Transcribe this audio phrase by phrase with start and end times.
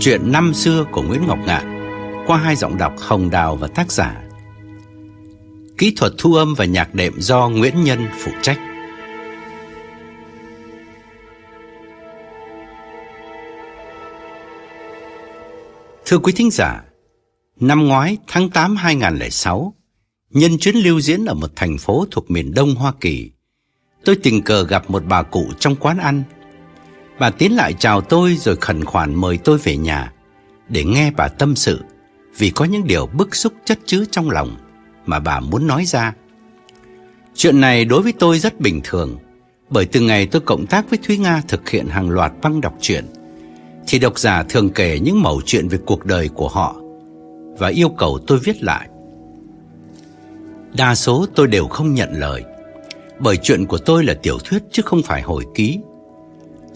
[0.00, 1.76] Chuyện năm xưa của Nguyễn Ngọc Ngạn
[2.26, 4.22] Qua hai giọng đọc Hồng Đào và tác giả.
[5.78, 8.58] Kỹ thuật thu âm và nhạc đệm do Nguyễn Nhân phụ trách.
[16.04, 16.82] Thưa quý thính giả,
[17.60, 19.74] Năm ngoái tháng 8 2006
[20.30, 23.30] Nhân chuyến lưu diễn ở một thành phố thuộc miền đông Hoa Kỳ,
[24.04, 26.22] Tôi tình cờ gặp một bà cụ trong quán ăn
[27.18, 30.12] Bà tiến lại chào tôi rồi khẩn khoản mời tôi về nhà,
[30.68, 31.84] để nghe bà tâm sự,
[32.38, 34.56] vì có những điều bức xúc chất chứa trong lòng
[35.06, 36.14] mà bà muốn nói ra.
[37.34, 39.18] Chuyện này đối với tôi rất bình thường,
[39.70, 42.74] bởi từ ngày tôi cộng tác với Thúy Nga thực hiện hàng loạt băng đọc
[42.80, 43.04] truyện,
[43.86, 46.76] thì độc giả thường kể những mẩu chuyện về cuộc đời của họ
[47.58, 48.88] và yêu cầu tôi viết lại.
[50.76, 52.44] Đa số tôi đều không nhận lời,
[53.18, 55.78] bởi chuyện của tôi là tiểu thuyết chứ không phải hồi ký.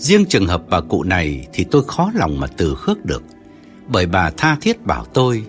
[0.01, 3.23] Riêng trường hợp bà cụ này thì tôi khó lòng mà từ khước được.
[3.89, 5.45] Bởi bà tha thiết bảo tôi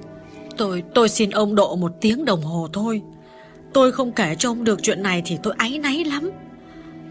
[0.58, 3.02] Tôi tôi xin ông độ một tiếng đồng hồ thôi.
[3.74, 6.30] Tôi không kể cho ông được chuyện này thì tôi áy náy lắm.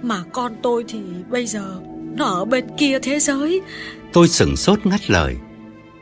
[0.03, 0.99] Mà con tôi thì
[1.31, 1.81] bây giờ
[2.17, 3.61] Nó ở bên kia thế giới.
[4.13, 5.37] Tôi sửng sốt ngắt lời.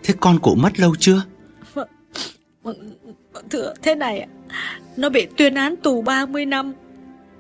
[0.05, 1.23] Thế con cụ mất lâu chưa?
[3.51, 4.27] Thưa thế này
[4.97, 6.73] Nó bị tuyên án tù 30 năm.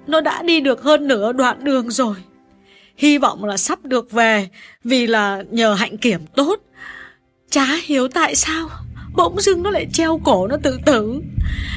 [0.06, 2.14] Nó đã đi được hơn nửa đoạn đường rồi
[2.98, 4.48] Hy vọng là sắp được về,
[4.84, 6.60] Vì là nhờ hạnh kiểm tốt.
[7.50, 8.68] Chả hiểu tại sao,
[9.16, 11.20] Bỗng dưng nó lại treo cổ nó tự tử.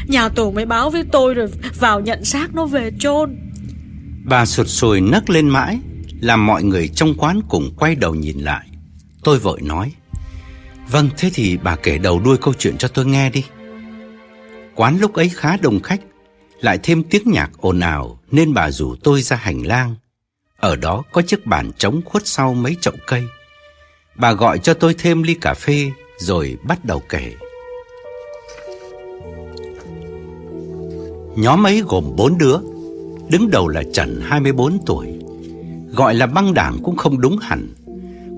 [0.07, 1.47] Nhà tù mới báo với tôi rồi
[1.79, 3.37] Vào nhận xác nó về chôn.
[4.25, 5.79] Bà sụt sùi nấc lên mãi,
[6.21, 8.67] Làm mọi người trong quán cùng quay đầu nhìn lại.
[9.23, 9.91] Tôi vội nói
[10.91, 13.43] Vâng thế thì bà kể đầu đuôi câu chuyện cho tôi nghe đi.
[14.75, 16.01] Quán lúc ấy khá đông khách,
[16.61, 19.95] Lại thêm tiếng nhạc ồn ào, Nên bà rủ tôi ra hành lang
[20.61, 23.23] ở đó có chiếc bàn trống khuất sau mấy chậu cây.
[24.15, 27.33] Bà gọi cho tôi thêm ly cà phê rồi bắt đầu kể.
[31.35, 32.57] Nhóm ấy gồm bốn đứa.
[33.29, 35.07] Đứng đầu là Trần 24 tuổi.
[35.95, 37.67] Gọi là băng đảng cũng không đúng hẳn.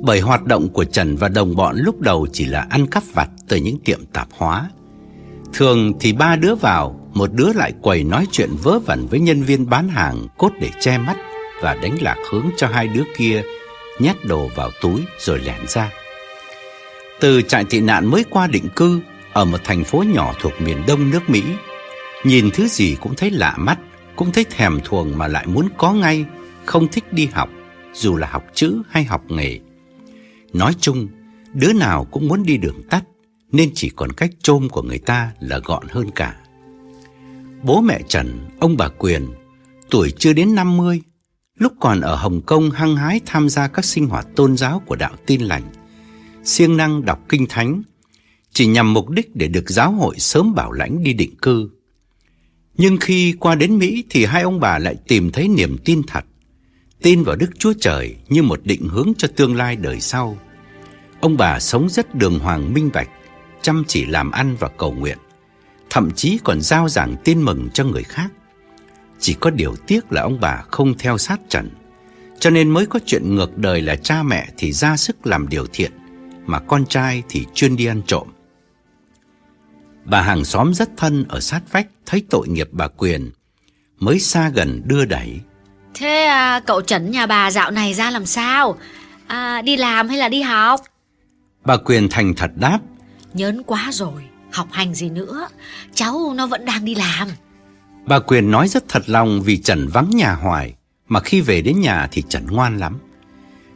[0.02, 3.30] Bởi hoạt động của Trần và đồng bọn lúc đầu chỉ là ăn cắp vặt
[3.48, 4.70] từ những tiệm tạp hóa.
[5.54, 9.44] Thường thì ba đứa vào, một đứa lại quầy nói chuyện vớ vẩn với nhân
[9.44, 11.18] viên bán hàng cốt để che mắt
[11.64, 13.44] và đánh lạc hướng cho hai đứa kia
[14.00, 15.92] nhét đồ vào túi rồi lẻn ra.
[17.20, 19.02] Từ trại tị nạn mới qua định cư
[19.34, 21.44] ở một thành phố nhỏ thuộc miền đông nước Mỹ,
[22.24, 23.80] nhìn thứ gì cũng thấy lạ mắt,
[24.16, 26.26] cũng thấy thèm thuồng mà lại muốn có ngay,
[26.66, 27.50] không thích đi học,
[27.94, 29.60] dù là học chữ hay học nghề.
[30.54, 31.08] Nói chung,
[31.54, 33.04] đứa nào cũng muốn đi đường tắt,
[33.52, 36.36] nên chỉ còn cách trôm của người ta là gọn hơn cả.
[37.64, 39.28] Bố mẹ Trần, ông bà Quyền,
[39.90, 41.02] tuổi chưa đến 50,
[41.64, 44.96] Lúc còn ở Hồng Kông hăng hái tham gia các sinh hoạt tôn giáo của
[44.96, 45.64] đạo tin lành,
[46.44, 47.82] siêng năng đọc kinh thánh,
[48.54, 51.70] chỉ nhằm mục đích để được giáo hội sớm bảo lãnh đi định cư.
[52.78, 56.26] Nhưng khi qua đến Mỹ thì hai ông bà lại tìm thấy niềm tin thật,
[57.02, 60.38] tin vào Đức Chúa Trời như một định hướng cho tương lai đời sau.
[61.20, 63.10] Ông bà sống rất đường hoàng minh bạch,
[63.62, 65.18] chăm chỉ làm ăn và cầu nguyện,
[65.90, 68.32] thậm chí còn giao giảng tin mừng cho người khác.
[69.24, 71.70] Chỉ có điều tiếc là ông bà không theo sát Trần.
[72.40, 75.68] Cho nên mới có chuyện ngược đời là cha mẹ thì ra sức làm điều
[75.74, 75.92] thiện
[76.46, 78.28] Mà con trai thì chuyên đi ăn trộm.
[80.06, 83.32] Bà hàng xóm rất thân ở sát vách Thấy tội nghiệp bà Quyền
[84.00, 85.40] Mới xa gần đưa đẩy.
[85.94, 88.78] Thế à, cậu Trần nhà bà dạo này ra làm sao?
[89.28, 90.82] À, đi làm hay là đi học?
[91.66, 92.80] Bà Quyền thành thật đáp.
[93.34, 95.48] Nhớn quá rồi, học hành gì nữa.
[95.94, 97.28] Cháu nó vẫn đang đi làm
[98.06, 100.74] Bà Quyền nói rất thật lòng vì Trần vắng nhà hoài,
[101.08, 103.00] mà khi về đến nhà thì Trần ngoan lắm.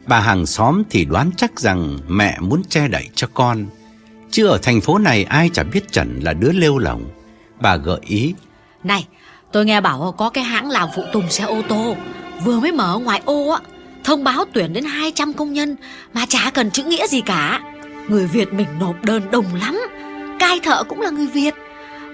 [0.06, 3.66] Bà hàng xóm thì đoán chắc rằng mẹ muốn che đậy cho con,
[4.30, 7.04] chứ ở thành phố này ai chả biết Trần là đứa lêu lỏng.
[7.60, 8.34] Bà gợi ý.
[8.84, 9.06] Này,
[9.52, 11.96] tôi nghe bảo có cái hãng làm phụ tùng xe ô tô,
[12.44, 13.60] vừa mới mở ngoài ô á,
[14.04, 15.76] thông báo tuyển đến 200 công nhân
[16.12, 17.60] mà chả cần chữ nghĩa gì cả.
[18.08, 19.80] Người Việt mình nộp đơn đồng lắm,
[20.38, 21.54] cai thợ cũng là người Việt.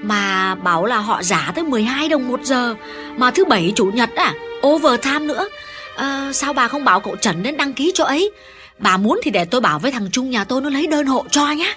[0.05, 2.75] Mà bảo là họ giả tới 12 đồng một giờ.
[3.17, 4.35] Mà thứ bảy chủ nhật à
[4.67, 5.49] Overtime nữa.
[5.97, 8.31] À, Sao bà không bảo cậu Trần đến đăng ký cho ấy?
[8.79, 11.25] Bà muốn thì để tôi bảo với thằng Trung nhà tôi nó lấy đơn hộ
[11.31, 11.75] cho nhá.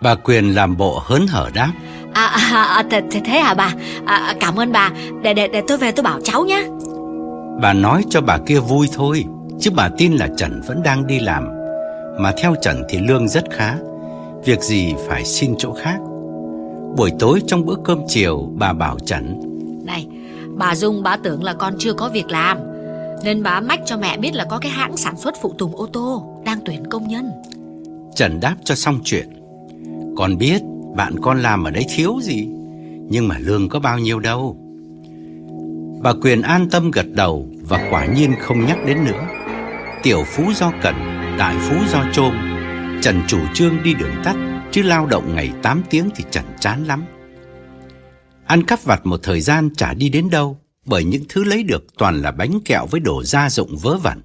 [0.00, 1.70] Bà Quyền làm bộ hớn hở đáp.
[2.14, 3.72] À, à, à thế, thế hả bà?
[4.06, 4.90] À, Cảm ơn bà.
[5.22, 6.62] Để, để, để tôi về tôi bảo cháu nhá.
[7.62, 9.24] Bà nói cho bà kia vui thôi
[9.60, 11.48] Chứ bà tin là Trần vẫn đang đi làm.
[12.18, 13.74] Mà theo Trần thì lương rất khá.
[14.44, 15.98] Việc gì phải xin chỗ khác
[16.96, 19.40] Buổi tối trong bữa cơm chiều Bà bảo Trần
[19.84, 20.06] Này
[20.56, 22.58] bà Dung bà tưởng là con chưa có việc làm
[23.24, 25.86] Nên bà mách cho mẹ biết là có cái hãng sản xuất phụ tùng ô
[25.92, 27.30] tô Đang tuyển công nhân.
[28.14, 29.28] Trần đáp cho xong chuyện.
[30.16, 30.62] Con biết
[30.96, 32.48] bạn con làm ở đấy thiếu gì
[33.08, 34.56] Nhưng mà lương có bao nhiêu đâu.
[36.02, 39.26] Bà Quyền an tâm gật đầu Và quả nhiên không nhắc đến nữa.
[40.02, 40.94] Tiểu phú do cần
[41.38, 42.32] Đại phú do trôm
[43.02, 44.36] Trần chủ trương đi đường tắt
[44.78, 47.04] Chứ lao động ngày 8 tiếng thì chẳng chán lắm.
[48.46, 51.84] Ăn cắp vặt một thời gian chả đi đến đâu, Bởi những thứ lấy được
[51.98, 54.22] toàn là bánh kẹo với đồ gia dụng vớ vẩn.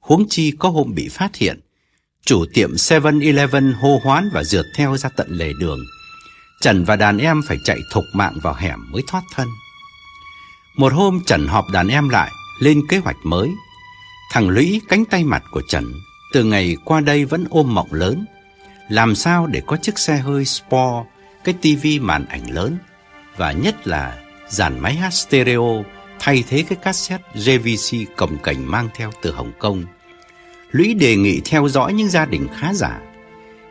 [0.00, 1.60] Huống chi có hôm bị phát hiện,
[2.24, 5.80] Chủ tiệm 7-Eleven hô hoán và rượt theo ra tận lề đường.
[6.60, 9.48] Trần và đàn em phải chạy thục mạng vào hẻm mới thoát thân.
[10.76, 12.30] Một hôm Trần họp đàn em lại,
[12.60, 13.50] lên kế hoạch mới.
[14.32, 15.92] Thằng Lũy cánh tay mặt của Trần,
[16.32, 18.24] Từ ngày qua đây vẫn ôm mộng lớn.
[18.88, 21.06] Làm sao để có chiếc xe hơi Sport,
[21.44, 22.78] Cái tivi màn ảnh lớn,
[23.36, 24.18] Và nhất là
[24.48, 25.84] dàn máy hát stereo
[26.20, 29.84] Thay thế cái cassette JVC cầm cảnh mang theo từ Hồng Kông.
[30.70, 33.00] Lũy đề nghị theo dõi những gia đình khá giả,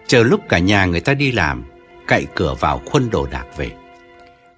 [0.08, 1.64] Chờ lúc cả nhà người ta đi làm,
[2.08, 3.72] Cậy cửa vào khuân đồ đạc về.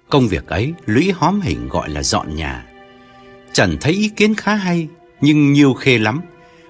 [0.08, 2.64] Công việc ấy Lũy hóm hình gọi là dọn nhà.
[3.52, 4.88] Trần thấy ý kiến khá hay,
[5.20, 6.20] Nhưng nhiều khê lắm,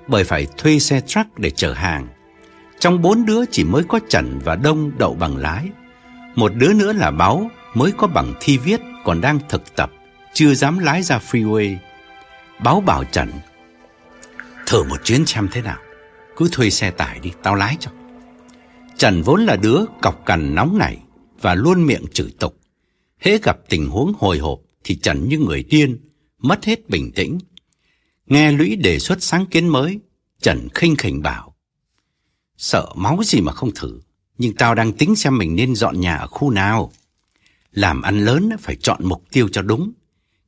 [0.06, 2.08] Bởi phải thuê xe truck để chở hàng.
[2.78, 5.68] Trong bốn đứa chỉ mới có Trần và Đông đậu bằng lái.
[6.34, 9.92] Một đứa nữa là Báo Mới có bằng thi viết, Còn đang thực tập,
[10.32, 11.76] Chưa dám lái ra freeway.
[12.64, 13.32] Báo bảo Trần,
[14.66, 15.78] Thử một chuyến xem thế nào.
[16.36, 17.90] Cứ thuê xe tải đi, tao lái cho.
[18.96, 20.98] Trần vốn là đứa cọc cằn nóng nảy
[21.40, 22.56] Và luôn miệng chửi tục.
[23.18, 25.98] Hễ gặp tình huống hồi hộp Thì Trần như người điên,
[26.38, 27.38] Mất hết bình tĩnh.
[28.26, 30.00] Nghe Lũy đề xuất sáng kiến mới,
[30.42, 31.53] Trần khinh khỉnh bảo
[32.56, 34.00] Sợ máu gì mà không thử
[34.38, 36.92] Nhưng tao đang tính xem mình nên dọn nhà ở khu nào
[37.72, 39.92] Làm ăn lớn phải chọn mục tiêu cho đúng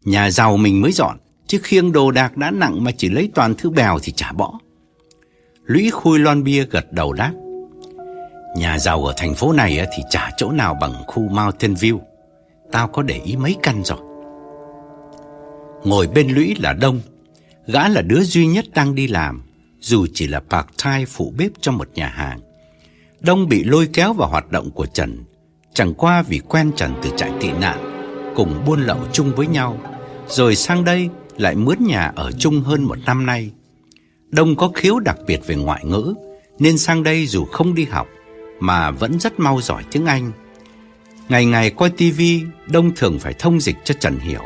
[0.04, 3.54] Nhà giàu mình mới dọn Chứ khiêng đồ đạc đã nặng mà chỉ lấy toàn
[3.58, 4.58] thứ bèo thì chả bỏ.
[5.64, 7.32] Lũy khui lon bia gật đầu đáp.
[8.56, 11.98] Nhà giàu ở thành phố này thì chả chỗ nào bằng khu Mountain View.
[12.72, 13.98] Tao có để ý mấy căn rồi.
[15.84, 17.00] Ngồi bên Lũy là Đông.
[17.66, 19.45] Gã là đứa duy nhất đang đi làm,
[19.80, 22.40] dù chỉ là part-time phụ bếp cho một nhà hàng.
[23.20, 25.24] Đông bị lôi kéo vào hoạt động của Trần,
[25.74, 27.92] chẳng qua vì quen Trần từ trại tị nạn,
[28.36, 29.80] cùng buôn lậu chung với nhau.
[30.28, 33.50] Rồi sang đây lại mướn nhà ở chung hơn một năm nay.
[34.30, 36.14] Đông có khiếu đặc biệt về ngoại ngữ,
[36.58, 38.08] nên sang đây dù không đi học,
[38.60, 40.32] mà vẫn rất mau giỏi tiếng Anh.
[41.28, 44.44] Ngày ngày coi tivi, Đông thường phải thông dịch cho Trần hiểu,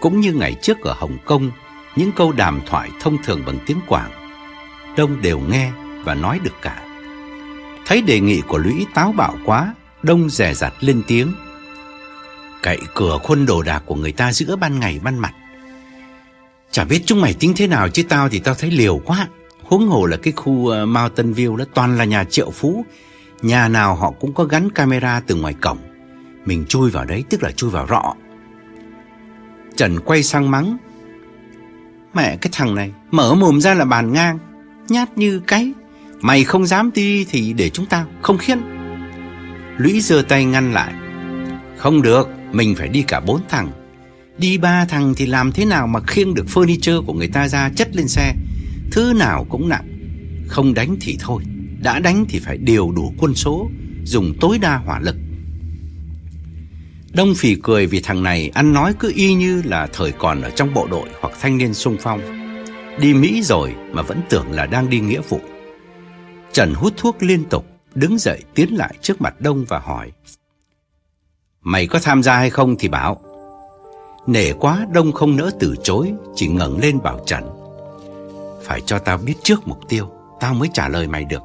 [0.00, 1.50] cũng như ngày trước ở Hồng Kông,
[1.96, 4.23] những câu đàm thoại thông thường bằng tiếng Quảng.
[4.96, 5.72] Đông đều nghe
[6.04, 6.82] và nói được cả.
[7.86, 11.32] Thấy đề nghị của Lũy táo bạo quá, Đông rè rặt lên tiếng.
[12.62, 15.34] Cậy cửa khuôn đồ đạc của người ta giữa ban ngày ban mặt
[16.74, 19.28] Chả biết chúng mày tính thế nào chứ tao thì tao thấy liều quá.
[19.62, 22.84] Huống hồ là cái khu uh, Mountain View đó toàn là nhà triệu phú.
[23.42, 25.78] Nhà nào họ cũng có gắn camera từ ngoài cổng.
[26.44, 28.14] Mình chui vào đấy tức là chui vào rọ.
[29.76, 30.76] Trần quay sang mắng.
[32.14, 34.38] Mẹ cái thằng này mở mồm ra là bàn ngang.
[34.88, 35.72] Nhát như cái.
[36.20, 38.58] Mày không dám đi thì để chúng ta không khiên.
[39.76, 40.94] Lũy giơ tay ngăn lại.
[41.76, 43.70] Không được, mình phải đi cả bốn thằng.
[44.38, 47.70] Đi ba thằng thì làm thế nào mà khiêng được furniture của người ta ra
[47.76, 48.34] chất lên xe
[48.90, 49.88] Thứ nào cũng nặng
[50.48, 51.42] Không đánh thì thôi
[51.82, 53.70] Đã đánh thì phải điều đủ quân số
[54.04, 55.16] Dùng tối đa hỏa lực
[57.12, 60.50] Đông phì cười vì thằng này ăn nói cứ y như là thời còn ở
[60.50, 62.43] trong bộ đội hoặc thanh niên sung phong
[62.98, 65.40] Đi Mỹ rồi mà vẫn tưởng là đang đi nghĩa vụ.
[66.52, 70.12] Trần hút thuốc liên tục, Đứng dậy tiến lại trước mặt Đông và hỏi,
[71.60, 73.20] Mày có tham gia hay không thì bảo.
[74.26, 77.44] Nể quá, Đông không nỡ từ chối, Chỉ ngẩng lên bảo Trần,
[78.62, 80.10] Phải cho tao biết trước mục tiêu,
[80.40, 81.42] Tao mới trả lời mày được.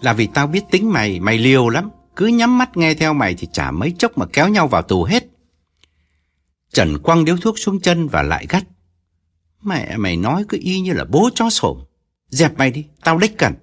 [0.00, 3.34] Là vì tao biết tính mày Mày liều lắm, Cứ nhắm mắt nghe theo mày
[3.34, 5.24] thì chả mấy chốc mà kéo nhau vào tù hết.
[6.72, 8.64] Trần quăng điếu thuốc xuống chân và lại gắt
[9.62, 11.78] Mẹ, mày nói cứ y như là bố chó sổm.
[12.28, 13.54] Dẹp mày đi, Tao đích cần.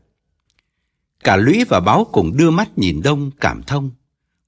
[1.24, 3.92] Cả Lũy và Báo cùng đưa mắt nhìn Đông, cảm thông.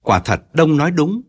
[0.04, 1.22] Quả thật, Đông nói đúng.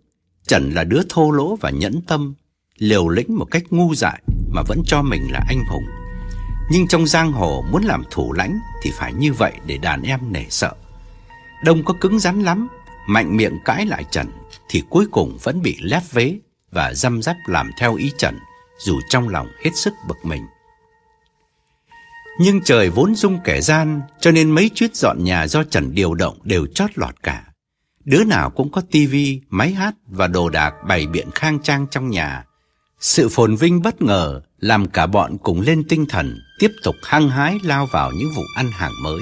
[0.46, 2.34] Trần là đứa thô lỗ và nhẫn tâm,
[2.78, 4.22] liều lĩnh một cách ngu dại
[4.52, 5.84] mà vẫn cho mình là anh hùng.
[6.70, 10.20] Nhưng trong giang hồ muốn làm thủ lãnh Thì phải như vậy để đàn em
[10.32, 10.74] nể sợ.
[11.64, 12.68] Đông có cứng rắn lắm,
[13.08, 14.26] Mạnh miệng cãi lại Trần
[14.68, 16.38] Thì cuối cùng vẫn bị lép vế
[16.70, 18.38] Và dăm dắp làm theo ý Trần.
[18.78, 20.42] Dù trong lòng hết sức bực mình
[22.40, 26.14] Nhưng trời vốn dung kẻ gian Cho nên mấy chuyết dọn nhà do Trần điều
[26.14, 27.44] động Đều chót lọt cả
[28.08, 32.10] Đứa nào cũng có tivi, máy hát và đồ đạc bày biện khang trang trong
[32.10, 32.44] nhà.
[33.00, 37.30] Sự phồn vinh bất ngờ làm cả bọn cùng lên tinh thần, tiếp tục hăng
[37.30, 39.20] hái lao vào những vụ ăn hàng mới.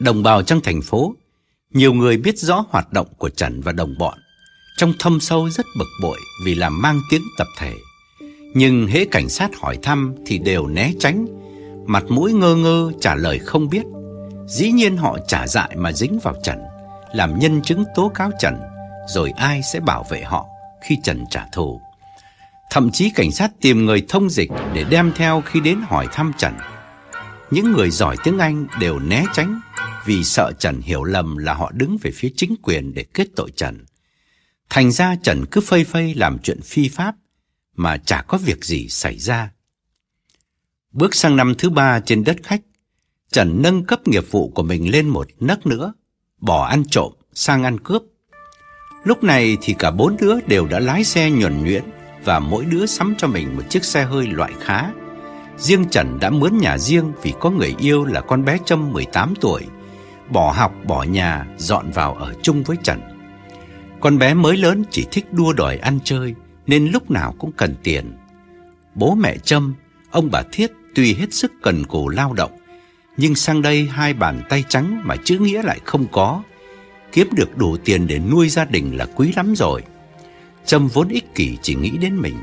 [0.00, 1.14] Đồng bào trong thành phố,
[1.70, 4.18] nhiều người biết rõ hoạt động của Trần và đồng bọn,
[4.76, 7.74] trong thâm sâu rất bực bội vì làm mang tiếng tập thể.
[8.58, 11.26] Nhưng hễ cảnh sát hỏi thăm thì đều né tránh,
[11.86, 13.82] mặt mũi ngơ ngơ trả lời không biết.
[14.46, 16.58] Dĩ nhiên họ trả dại mà dính vào Trần
[17.12, 18.60] làm nhân chứng tố cáo Trần,
[19.08, 20.46] rồi ai sẽ bảo vệ họ
[20.84, 21.80] khi Trần trả thù.
[22.70, 26.32] Thậm chí cảnh sát tìm người thông dịch để đem theo khi đến hỏi thăm
[26.38, 26.54] Trần.
[27.50, 29.60] Những người giỏi tiếng Anh đều né tránh
[30.06, 33.50] vì sợ Trần hiểu lầm là họ đứng về phía chính quyền để kết tội
[33.56, 33.84] Trần.
[34.70, 37.14] Thành ra Trần cứ phây phây làm chuyện phi pháp
[37.76, 39.50] mà chả có việc gì xảy ra.
[40.92, 42.60] Bước sang năm thứ ba trên đất khách,
[43.32, 45.92] Trần nâng cấp nghiệp vụ của mình lên một nấc nữa
[46.40, 48.02] bỏ ăn trộm sang ăn cướp.
[49.04, 51.84] Lúc này thì cả bốn đứa đều đã lái xe nhuần nhuyễn
[52.24, 54.90] và mỗi đứa sắm cho mình một chiếc xe hơi loại khá.
[55.58, 59.34] Riêng Trần đã mướn nhà riêng vì có người yêu là con bé Trâm 18
[59.40, 59.66] tuổi,
[60.30, 63.00] bỏ học bỏ nhà dọn vào ở chung với Trần.
[64.00, 66.34] Con bé mới lớn chỉ thích đua đòi ăn chơi
[66.66, 68.12] nên lúc nào cũng cần tiền.
[68.94, 69.74] Bố mẹ Trâm,
[70.10, 72.58] ông bà Thiết tuy hết sức cần cù lao động
[73.16, 76.42] nhưng sang đây hai bàn tay trắng mà chữ nghĩa lại không có.
[77.12, 79.82] Kiếm được đủ tiền để nuôi gia đình là quý lắm rồi.
[80.66, 82.36] Trâm vốn ích kỷ chỉ nghĩ đến mình,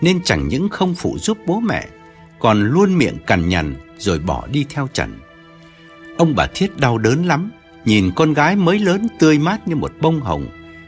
[0.00, 1.88] nên chẳng những không phụ giúp bố mẹ,
[2.38, 5.18] còn luôn miệng cằn nhằn rồi bỏ đi theo Trần.
[6.18, 7.50] Ông bà Thiết đau đớn lắm,
[7.84, 10.46] nhìn con gái mới lớn tươi mát như một bông hồng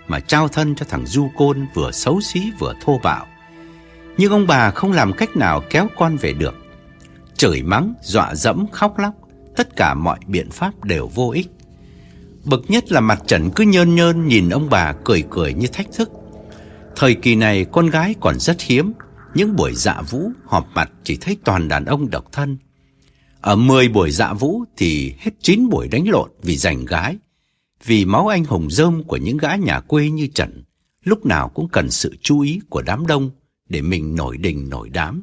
[0.09, 3.27] mà trao thân cho thằng Du Côn vừa xấu xí vừa thô bạo.
[4.17, 6.55] Nhưng ông bà không làm cách nào kéo con về được.
[7.37, 9.15] Chửi mắng, dọa dẫm, khóc lóc
[9.57, 11.49] tất cả mọi biện pháp đều vô ích.
[12.45, 15.87] Bực nhất là mặt Trần cứ nhơn nhơn nhìn ông bà cười cười như thách
[15.97, 16.11] thức.
[16.97, 18.93] Thời kỳ này con gái còn rất hiếm,
[19.35, 22.59] những buổi dạ vũ họp mặt chỉ thấy toàn đàn ông độc thân.
[23.41, 27.17] Ở 10 buổi dạ vũ thì hết 9 buổi đánh lộn vì giành gái.
[27.85, 30.65] Vì máu anh hùng rơm của những gã nhà quê như Trần
[31.07, 33.31] lúc nào cũng cần sự chú ý của đám đông
[33.69, 35.23] để mình nổi đình nổi đám.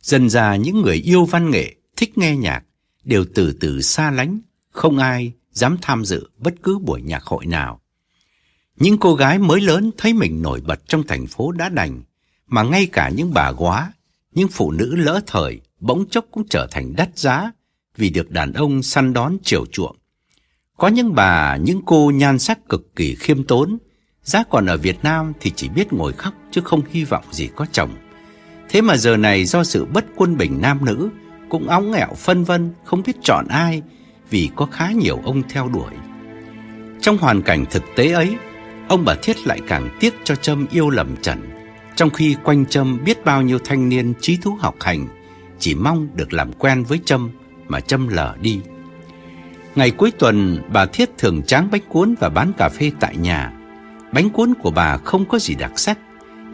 [0.00, 2.64] Dần ra những người yêu văn nghệ, thích nghe nhạc
[3.04, 7.46] đều từ từ xa lánh, không ai dám tham dự bất cứ buổi nhạc hội
[7.46, 7.80] nào.
[8.76, 12.02] Những cô gái mới lớn thấy mình nổi bật trong thành phố đã đành,
[12.46, 13.92] mà ngay cả những bà góa,
[14.32, 17.52] những phụ nữ lỡ thời bỗng chốc cũng trở thành đắt giá
[17.96, 19.96] vì được đàn ông săn đón chiều chuộng.
[20.82, 23.78] Có những bà, những cô nhan sắc cực kỳ khiêm tốn,
[24.22, 27.48] giá còn ở Việt Nam thì chỉ biết ngồi khóc chứ không hy vọng gì
[27.56, 27.90] có chồng.
[28.68, 31.10] Thế mà giờ này do sự bất quân bình nam nữ
[31.48, 33.82] cũng óng nghẹo phân vân không biết chọn ai
[34.30, 35.92] vì có khá nhiều ông theo đuổi.
[37.00, 38.36] Trong hoàn cảnh thực tế ấy,
[38.88, 41.50] ông bà Thiết lại càng tiếc cho Trâm yêu lầm Trần,
[41.96, 45.06] trong khi quanh Trâm biết bao nhiêu thanh niên trí thú học hành
[45.58, 47.30] chỉ mong được làm quen với Trâm
[47.68, 48.60] mà Trâm lờ đi.
[49.74, 53.52] Ngày cuối tuần, bà Thiết thường tráng bánh cuốn và bán cà phê tại nhà.
[54.12, 55.98] Bánh cuốn của bà không có gì đặc sắc,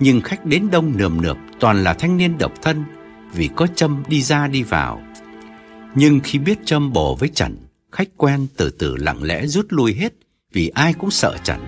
[0.00, 2.84] nhưng khách đến đông nườm nượp toàn là thanh niên độc thân
[3.32, 5.02] vì có Trâm đi ra đi vào.
[5.94, 7.56] Nhưng khi biết Trâm bồ với Trần,
[7.92, 10.12] khách quen từ từ lặng lẽ rút lui hết
[10.52, 11.60] vì ai cũng sợ Trần.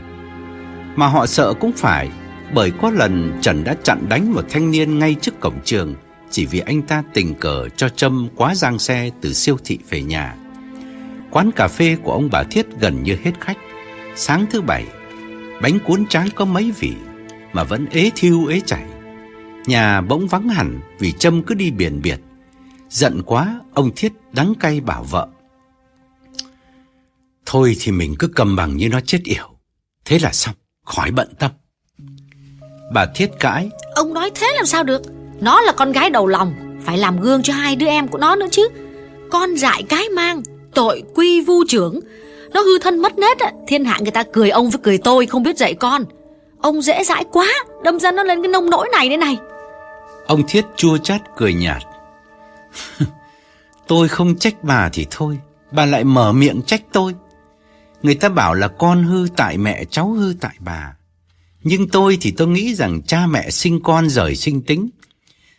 [0.96, 2.10] Mà họ sợ cũng phải,
[2.54, 5.94] bởi có lần Trần đã chặn đánh một thanh niên ngay trước cổng trường
[6.30, 10.02] chỉ vì anh ta tình cờ cho Trâm quá giang xe từ siêu thị về
[10.02, 10.36] nhà.
[11.30, 13.58] Quán cà phê của ông bà Thiết gần như hết khách.
[14.16, 14.84] Sáng thứ bảy,
[15.62, 16.92] bánh cuốn tráng có mấy vị
[17.52, 18.84] mà vẫn ế thiêu ế chảy.
[19.66, 22.20] Nhà bỗng vắng hẳn vì Trâm cứ đi biển biệt.
[22.88, 25.28] Giận quá, ông Thiết đắng cay bảo vợ.
[27.46, 29.50] Thôi thì mình cứ cầm bằng như nó chết yểu.
[30.04, 31.50] Thế là xong, khỏi bận tâm.
[32.92, 33.70] Bà Thiết cãi.
[33.94, 35.02] Ông nói thế làm sao được?
[35.40, 38.36] Nó là con gái đầu lòng, phải làm gương cho hai đứa em của nó
[38.36, 38.68] nữa chứ.
[39.30, 40.42] Con dại cái mang,
[40.74, 42.00] tội quy vu trưởng.
[42.52, 45.42] Nó hư thân mất nết, thiên hạ người ta cười ông với cười tôi không
[45.42, 46.04] biết dạy con.
[46.60, 47.48] Ông dễ dãi quá,
[47.84, 49.38] đâm ra nó lên cái nông nỗi này đây này.
[50.26, 51.82] Ông Thiết chua chát cười nhạt.
[53.86, 55.38] tôi không trách bà thì thôi,
[55.72, 57.14] bà lại mở miệng trách tôi.
[58.02, 60.96] Người ta bảo là con hư tại mẹ, cháu hư tại bà.
[61.62, 64.90] Nhưng tôi thì tôi nghĩ rằng cha mẹ sinh con rời sinh tính.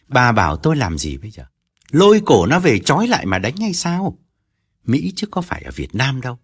[0.08, 1.44] Bà bảo tôi làm gì bây giờ?
[1.92, 4.18] Lôi cổ nó về trói lại mà đánh hay sao?
[4.86, 6.38] Mỹ chứ có phải ở Việt Nam đâu.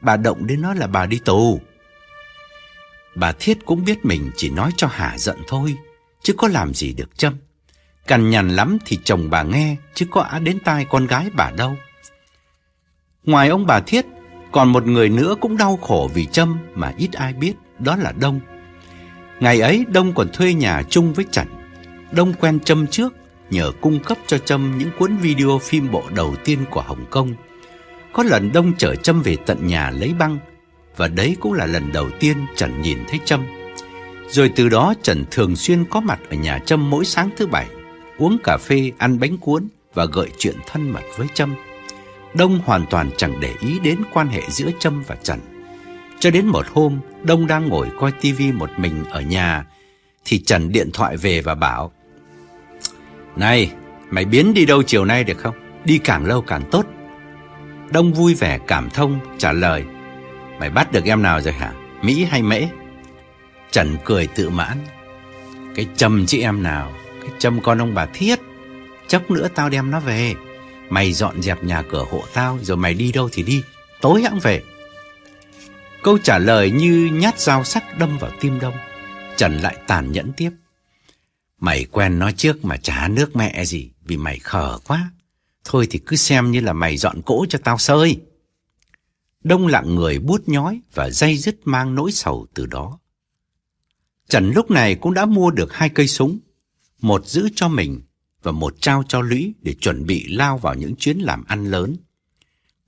[0.00, 1.60] Bà động đến nó là bà đi tù.
[3.14, 5.76] Bà Thiết cũng biết mình chỉ nói cho hả giận thôi,
[6.22, 7.34] chứ có làm gì được châm.
[8.06, 11.50] Cằn nhằn lắm thì chồng bà nghe, chứ có á đến tai con gái bà
[11.50, 11.76] đâu.
[13.24, 14.06] Ngoài ông bà Thiết,
[14.52, 18.12] còn một người nữa cũng đau khổ vì châm mà ít ai biết, đó là
[18.12, 18.40] Đông.
[19.40, 21.46] Ngày ấy Đông còn thuê nhà chung với Trần.
[22.12, 23.14] Đông quen Trâm trước,
[23.50, 27.34] nhờ cung cấp cho Trâm những cuốn video phim bộ đầu tiên của Hồng Kông.
[28.16, 30.38] Có lần Đông chở Trâm về tận nhà lấy băng,
[30.96, 33.44] và đấy cũng là lần đầu tiên Trần nhìn thấy Trâm.
[34.28, 37.66] Rồi từ đó Trần thường xuyên có mặt ở nhà Trâm mỗi sáng thứ bảy,
[38.18, 41.54] uống cà phê, ăn bánh cuốn và gợi chuyện thân mật với Trâm.
[42.34, 45.40] Đông hoàn toàn chẳng để ý đến quan hệ giữa Trâm và Trần.
[46.20, 49.66] Cho đến một hôm, Đông đang ngồi coi tivi một mình ở nhà,
[50.24, 51.92] thì Trần điện thoại về và bảo
[53.36, 53.70] Này,
[54.10, 55.54] mày biến đi đâu chiều nay được không?
[55.84, 56.86] Đi càng lâu càng tốt.
[57.90, 59.84] Đông vui vẻ, cảm thông, trả lời.
[60.60, 61.72] Mày bắt được em nào rồi hả?
[62.02, 62.62] Mỹ hay Mễ?
[63.70, 64.78] Trần cười tự mãn.
[65.74, 66.92] Cái châm chị em nào?
[67.20, 68.38] Cái châm con ông bà Thiết.
[69.08, 70.34] Chốc nữa tao đem nó về.
[70.90, 73.62] Mày dọn dẹp nhà cửa hộ tao, Rồi mày đi đâu thì đi.
[74.00, 74.62] Tối hãng về.
[76.02, 78.74] Câu trả lời như nhát dao sắc đâm vào tim đông.
[79.36, 80.50] Trần lại tàn nhẫn tiếp.
[81.60, 85.10] Mày quen nó trước mà chả nước mẹ gì, Vì mày khờ quá.
[85.68, 88.20] Thôi thì cứ xem như là mày dọn cỗ cho tao sơi.
[89.44, 92.98] Đông lặng người bút nhói Và dây dứt mang nỗi sầu từ đó.
[94.28, 96.38] Trần lúc này cũng đã mua được hai cây súng
[97.00, 98.00] Một giữ cho mình
[98.42, 101.96] Và một trao cho Lũy Để chuẩn bị lao vào những chuyến làm ăn lớn.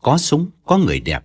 [0.02, 1.24] Có súng, có người đẹp.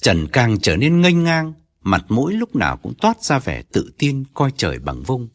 [0.00, 3.92] Trần càng trở nên ngây ngang, mặt mũi lúc nào cũng toát ra vẻ tự
[3.98, 5.28] tin coi trời bằng vung.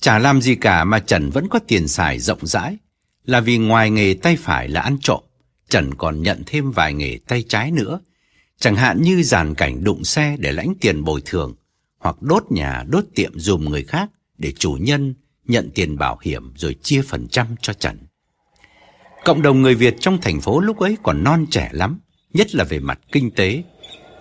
[0.00, 2.78] Chả làm gì cả mà Trần vẫn có tiền xài rộng rãi,
[3.26, 5.20] là vì ngoài nghề tay phải là ăn trộm,
[5.68, 8.00] Trần còn nhận thêm vài nghề tay trái nữa,
[8.58, 11.54] chẳng hạn như dàn cảnh đụng xe để lãnh tiền bồi thường,
[11.98, 16.52] hoặc đốt nhà đốt tiệm dùm người khác để chủ nhân nhận tiền bảo hiểm
[16.56, 17.98] rồi chia phần trăm cho Trần.
[19.24, 22.00] Cộng đồng người Việt trong thành phố lúc ấy còn non trẻ lắm,
[22.32, 23.62] nhất là về mặt kinh tế.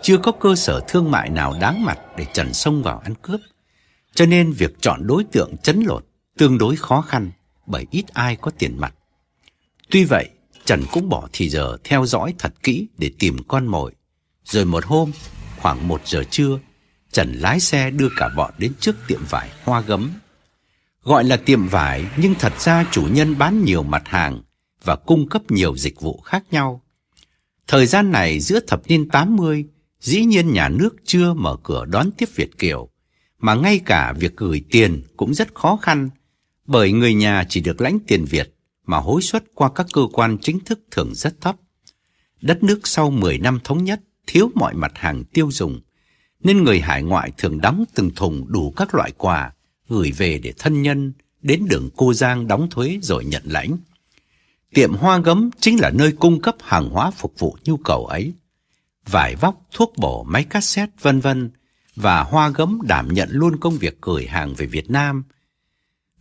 [0.01, 3.39] Chưa có cơ sở thương mại nào đáng mặt để Trần xông vào ăn cướp.
[4.15, 6.05] Cho nên việc chọn đối tượng chấn lột
[6.37, 7.31] tương đối khó khăn
[7.67, 8.95] bởi ít ai có tiền mặt.
[9.89, 10.29] Tuy vậy,
[10.65, 13.91] Trần cũng bỏ thì giờ theo dõi thật kỹ để tìm con mồi.
[14.43, 15.11] Rồi một hôm,
[15.57, 16.59] khoảng một giờ trưa,
[17.11, 20.11] Trần lái xe đưa cả bọn đến trước tiệm vải hoa gấm.
[21.03, 24.41] Gọi là tiệm vải nhưng thật ra chủ nhân bán nhiều mặt hàng
[24.83, 26.81] và cung cấp nhiều dịch vụ khác nhau.
[27.67, 29.65] Thời gian này giữa thập niên 80,
[29.99, 32.89] dĩ nhiên nhà nước chưa mở cửa đón tiếp Việt Kiều,
[33.39, 36.09] mà ngay cả việc gửi tiền cũng rất khó khăn,
[36.65, 40.37] bởi người nhà chỉ được lãnh tiền Việt mà hối suất qua các cơ quan
[40.41, 41.55] chính thức thường rất thấp.
[42.41, 45.81] Đất nước sau 10 năm thống nhất thiếu mọi mặt hàng tiêu dùng,
[46.43, 49.53] nên người hải ngoại thường đóng từng thùng đủ các loại quà
[49.87, 53.77] gửi về để thân nhân đến đường Cô Giang đóng thuế rồi nhận lãnh.
[54.73, 58.33] Tiệm hoa gấm chính là nơi cung cấp hàng hóa phục vụ nhu cầu ấy.
[59.05, 61.51] Vải vóc, thuốc bổ, máy cassette, vân vân
[61.95, 65.23] và hoa gấm đảm nhận luôn công việc gửi hàng về Việt Nam.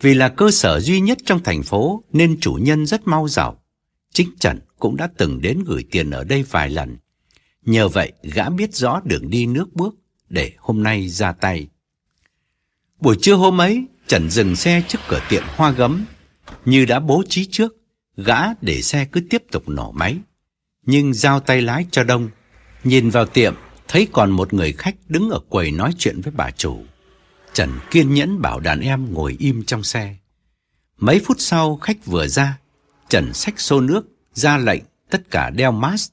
[0.01, 3.63] Vì là cơ sở duy nhất trong thành phố nên chủ nhân rất mau giàu.
[4.13, 6.97] Chính Trần cũng đã từng đến gửi tiền ở đây vài lần.
[7.63, 9.95] Nhờ vậy gã biết rõ đường đi nước bước
[10.29, 11.69] để hôm nay ra tay.
[13.01, 16.05] Buổi trưa hôm ấy, Trần dừng xe trước cửa tiệm hoa gấm.
[16.65, 17.85] Như đã bố trí trước,
[18.17, 20.17] Gã để xe cứ tiếp tục nổ máy
[20.87, 22.29] Nhưng giao tay lái cho đông
[22.85, 23.55] Nhìn vào tiệm
[23.89, 26.83] Thấy còn một người khách đứng ở quầy nói chuyện với bà chủ
[27.55, 30.17] Trần kiên nhẫn bảo đàn em ngồi im trong xe
[30.99, 32.59] Mấy phút sau khách vừa ra
[33.09, 36.13] Trần xách xô nước ra lệnh tất cả đeo mask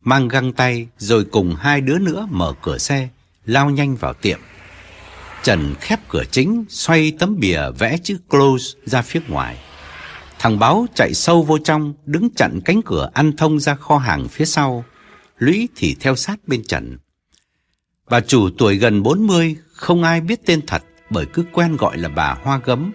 [0.00, 3.08] Mang găng tay rồi cùng hai đứa nữa mở cửa xe
[3.44, 4.40] Lao nhanh vào tiệm
[5.42, 9.58] Trần khép cửa chính Xoay tấm bìa vẽ chữ close ra phía ngoài
[10.38, 14.28] Thằng báo chạy sâu vô trong, đứng chặn cánh cửa ăn thông ra kho hàng
[14.28, 14.84] phía sau.
[15.38, 16.98] Lũy thì theo sát bên Trần.
[18.10, 22.08] Bà chủ tuổi gần 40, không ai biết tên thật bởi cứ quen gọi là
[22.08, 22.92] bà Hoa Gấm.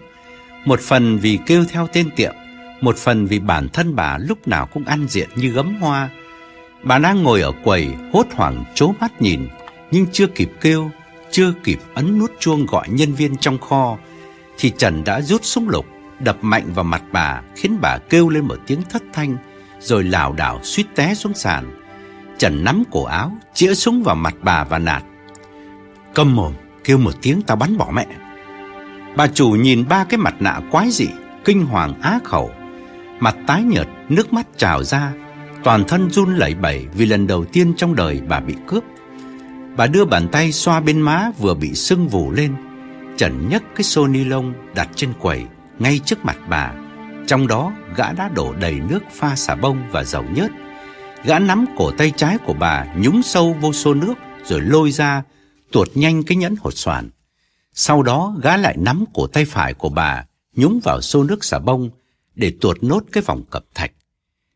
[0.64, 2.34] Một phần vì kêu theo tên tiệm,
[2.80, 6.08] một phần vì bản thân bà lúc nào cũng ăn diện như gấm hoa.
[6.82, 9.48] Bà đang ngồi ở quầy, hốt hoảng chố mắt nhìn,
[9.90, 10.90] nhưng chưa kịp kêu,
[11.30, 13.98] chưa kịp ấn nút chuông gọi nhân viên trong kho,
[14.58, 15.86] thì Trần đã rút súng lục
[16.20, 19.36] đập mạnh vào mặt bà khiến bà kêu lên một tiếng thất thanh
[19.80, 21.80] rồi lảo đảo suýt té xuống sàn.
[22.38, 25.02] Trần nắm cổ áo, chĩa súng vào mặt bà và nạt.
[26.14, 26.52] Câm mồm,
[26.84, 28.06] kêu một tiếng tao bắn bỏ mẹ.
[29.16, 31.06] Bà chủ nhìn ba cái mặt nạ quái dị,
[31.44, 32.50] kinh hoàng á khẩu.
[33.20, 35.12] Mặt tái nhợt, nước mắt trào ra,
[35.64, 38.84] toàn thân run lẩy bẩy vì lần đầu tiên trong đời bà bị cướp.
[39.76, 42.54] Bà đưa bàn tay xoa bên má vừa bị sưng vù lên.
[43.16, 45.44] chẩn nhấc cái xô ni lông đặt trên quầy
[45.78, 46.72] ngay trước mặt bà.
[47.26, 50.50] Trong đó gã đã đổ đầy nước pha xà bông và dầu nhớt.
[51.24, 55.22] Gã nắm cổ tay trái của bà nhúng sâu vô xô nước rồi lôi ra
[55.74, 57.10] tuột nhanh cái nhẫn hột xoàn.
[57.72, 61.58] Sau đó gã lại nắm cổ tay phải của bà nhúng vào xô nước xà
[61.58, 61.90] bông
[62.34, 63.92] để tuột nốt cái vòng cẩm thạch.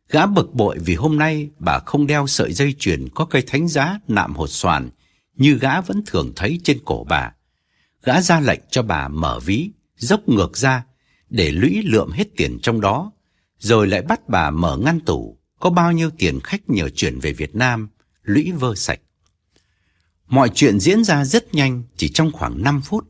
[0.09, 3.69] Gã bực bội vì hôm nay bà không đeo sợi dây chuyền có cây thánh
[3.69, 4.91] giá nạm hột xoàn
[5.35, 7.33] như gã vẫn thường thấy trên cổ bà.
[8.03, 10.85] Gã ra lệnh cho bà mở ví, dốc ngược ra
[11.31, 13.13] để lũy lượm hết tiền trong đó,
[13.59, 17.33] rồi lại bắt bà mở ngăn tủ có bao nhiêu tiền khách nhờ chuyển về
[17.33, 17.89] Việt Nam,
[18.23, 19.01] lũy vơ sạch.
[20.29, 23.05] Mọi chuyện diễn ra rất nhanh, chỉ trong khoảng 5 phút.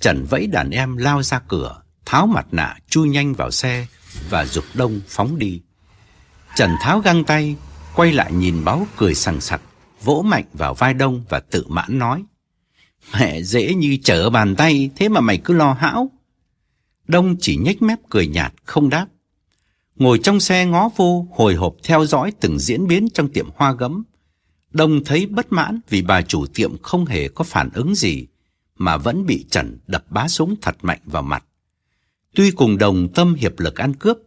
[0.00, 3.86] Trần vẫy đàn em lao ra cửa, tháo mặt nạ chui nhanh vào xe
[4.30, 5.60] và dục đông phóng đi.
[6.56, 7.56] Trần tháo găng tay,
[7.94, 9.60] quay lại nhìn báo cười sằng sặc,
[10.02, 12.24] vỗ mạnh vào vai Đông và tự mãn nói.
[13.12, 16.10] Mẹ dễ như trở bàn tay, thế mà mày cứ lo hão.
[17.08, 19.06] Đông chỉ nhếch mép cười nhạt, không đáp.
[19.96, 23.72] Ngồi trong xe ngó vô, hồi hộp theo dõi từng diễn biến trong tiệm hoa
[23.72, 24.04] gấm.
[24.76, 28.26] Đông thấy bất mãn vì bà chủ tiệm không hề có phản ứng gì,
[28.78, 31.44] mà vẫn bị Trần đập bá súng thật mạnh vào mặt.
[32.34, 34.18] Tuy cùng đồng tâm hiệp lực ăn cướp,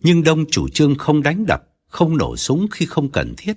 [0.00, 3.52] nhưng Đông chủ trương không đánh đập, không nổ súng khi không cần thiết.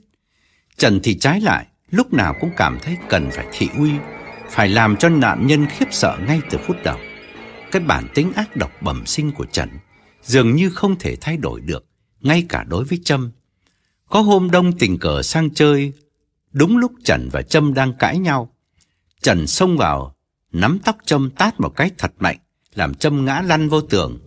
[0.78, 3.92] Trần thì trái lại, lúc nào cũng cảm thấy cần phải thị uy,
[4.50, 6.98] phải làm cho nạn nhân khiếp sợ ngay từ phút đầu.
[7.72, 9.70] Cái bản tính ác độc bẩm sinh của Trần
[10.24, 11.86] dường như không thể thay đổi được,
[12.22, 13.32] ngay cả đối với Trâm.
[14.10, 15.94] Có hôm Đông tình cờ sang chơi,
[16.52, 18.54] đúng lúc Trần và Trâm đang cãi nhau.
[19.22, 20.16] Trần xông vào,
[20.52, 22.38] nắm tóc Trâm tát một cái thật mạnh,
[22.76, 24.20] làm Trâm ngã lăn vô tường.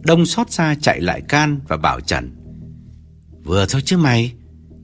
[0.00, 2.36] Đông xót xa chạy lại can và bảo Trần.
[3.44, 4.32] Vừa thôi chứ mày,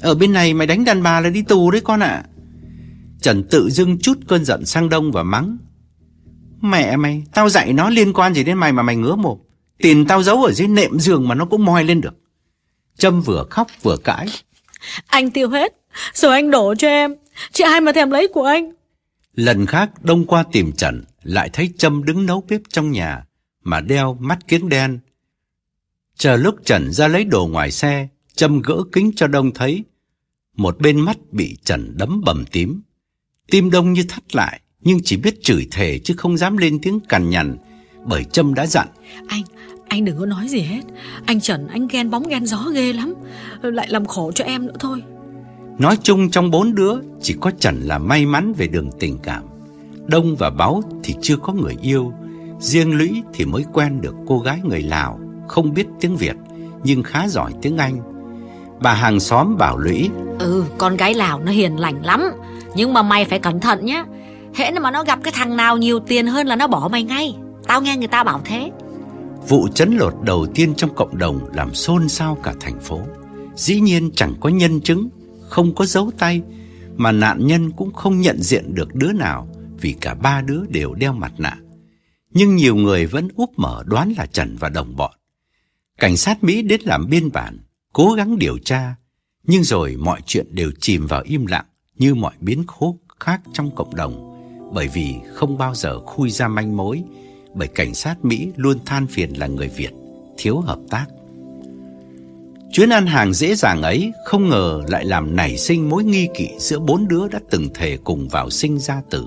[0.00, 2.24] ở bên này mày đánh đàn bà là đi tù đấy con ạ.
[3.20, 5.58] Trần tự dưng chút cơn giận sang Đông và mắng.
[6.60, 9.38] Mẹ mày, tao dạy nó liên quan gì đến mày mà mày ngứa mồm.
[9.78, 12.14] Tiền tao giấu ở dưới nệm giường mà nó cũng moi lên được.
[12.98, 14.26] Trâm vừa khóc vừa cãi.
[15.06, 15.72] Anh tiêu hết,
[16.14, 17.14] rồi anh đổ cho em.
[17.52, 18.72] Chị ai mà thèm lấy của anh.
[19.34, 23.24] Lần khác Đông qua tìm Trần, lại thấy Trâm đứng nấu bếp trong nhà,
[23.64, 24.98] mà đeo mắt kiếng đen.
[26.16, 29.84] Chờ lúc Trần ra lấy đồ ngoài xe, Trâm gỡ kính cho Đông thấy.
[30.56, 32.82] Một bên mắt bị Trần đấm bầm tím.
[33.50, 37.00] Tim Đông như thắt lại, nhưng chỉ biết chửi thề chứ không dám lên tiếng
[37.00, 37.56] cằn nhằn,
[38.04, 38.88] bởi Trâm đã dặn.
[39.28, 39.42] Anh,
[39.88, 40.82] anh đừng có nói gì hết.
[41.26, 43.14] Anh Trần, anh ghen bóng ghen gió ghê lắm.
[43.62, 45.02] Lại làm khổ cho em nữa thôi.
[45.78, 49.42] Nói chung trong bốn đứa, chỉ có Trần là may mắn về đường tình cảm.
[50.06, 52.12] Đông và Báu thì chưa có người yêu.
[52.60, 56.36] Riêng Lũy thì mới quen được cô gái người Lào, không biết tiếng Việt,
[56.84, 58.00] nhưng khá giỏi tiếng Anh.
[58.80, 60.10] Bà hàng xóm bảo Lũy.
[60.38, 62.22] Ừ, con gái Lào nó hiền lành lắm.
[62.76, 64.04] Nhưng mà mày phải cẩn thận nhé.
[64.54, 67.36] Hễ mà nó gặp cái thằng nào nhiều tiền hơn là nó bỏ mày ngay.
[67.66, 68.70] Tao nghe người ta bảo thế.
[69.48, 73.00] Vụ chấn lột đầu tiên trong cộng đồng làm xôn xao cả thành phố.
[73.54, 75.08] Dĩ nhiên chẳng có nhân chứng,
[75.48, 76.42] không có dấu tay,
[76.96, 79.48] mà nạn nhân cũng không nhận diện được đứa nào
[79.80, 81.56] vì cả ba đứa đều đeo mặt nạ.
[82.30, 85.12] Nhưng nhiều người vẫn úp mở đoán là Trần và đồng bọn.
[85.98, 87.58] Cảnh sát Mỹ đến làm biên bản,
[87.92, 88.94] cố gắng điều tra,
[89.42, 93.74] nhưng rồi mọi chuyện đều chìm vào im lặng như mọi biến cố khác trong
[93.74, 94.40] cộng đồng,
[94.74, 97.02] bởi vì không bao giờ khui ra manh mối
[97.54, 99.90] bởi cảnh sát Mỹ luôn than phiền là người Việt,
[100.36, 101.06] thiếu hợp tác.
[102.74, 106.48] Chuyến ăn hàng dễ dàng ấy không ngờ lại làm nảy sinh mối nghi kỵ
[106.58, 109.26] giữa bốn đứa đã từng thề cùng vào sinh ra tử.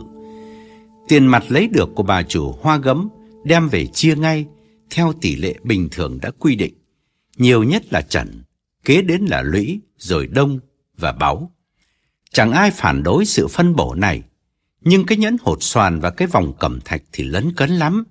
[1.07, 3.09] Tiền mặt lấy được của bà chủ hoa gấm
[3.43, 4.45] đem về chia ngay
[4.89, 6.73] theo tỷ lệ bình thường đã quy định.
[7.37, 8.43] Nhiều nhất là Trần,
[8.85, 10.59] kế đến là Lũy, rồi Đông
[10.97, 11.51] và Báu.
[12.31, 14.23] Chẳng ai phản đối sự phân bổ này,
[14.81, 18.03] nhưng cái nhẫn hột xoàn và cái vòng cẩm thạch thì lấn cấn lắm.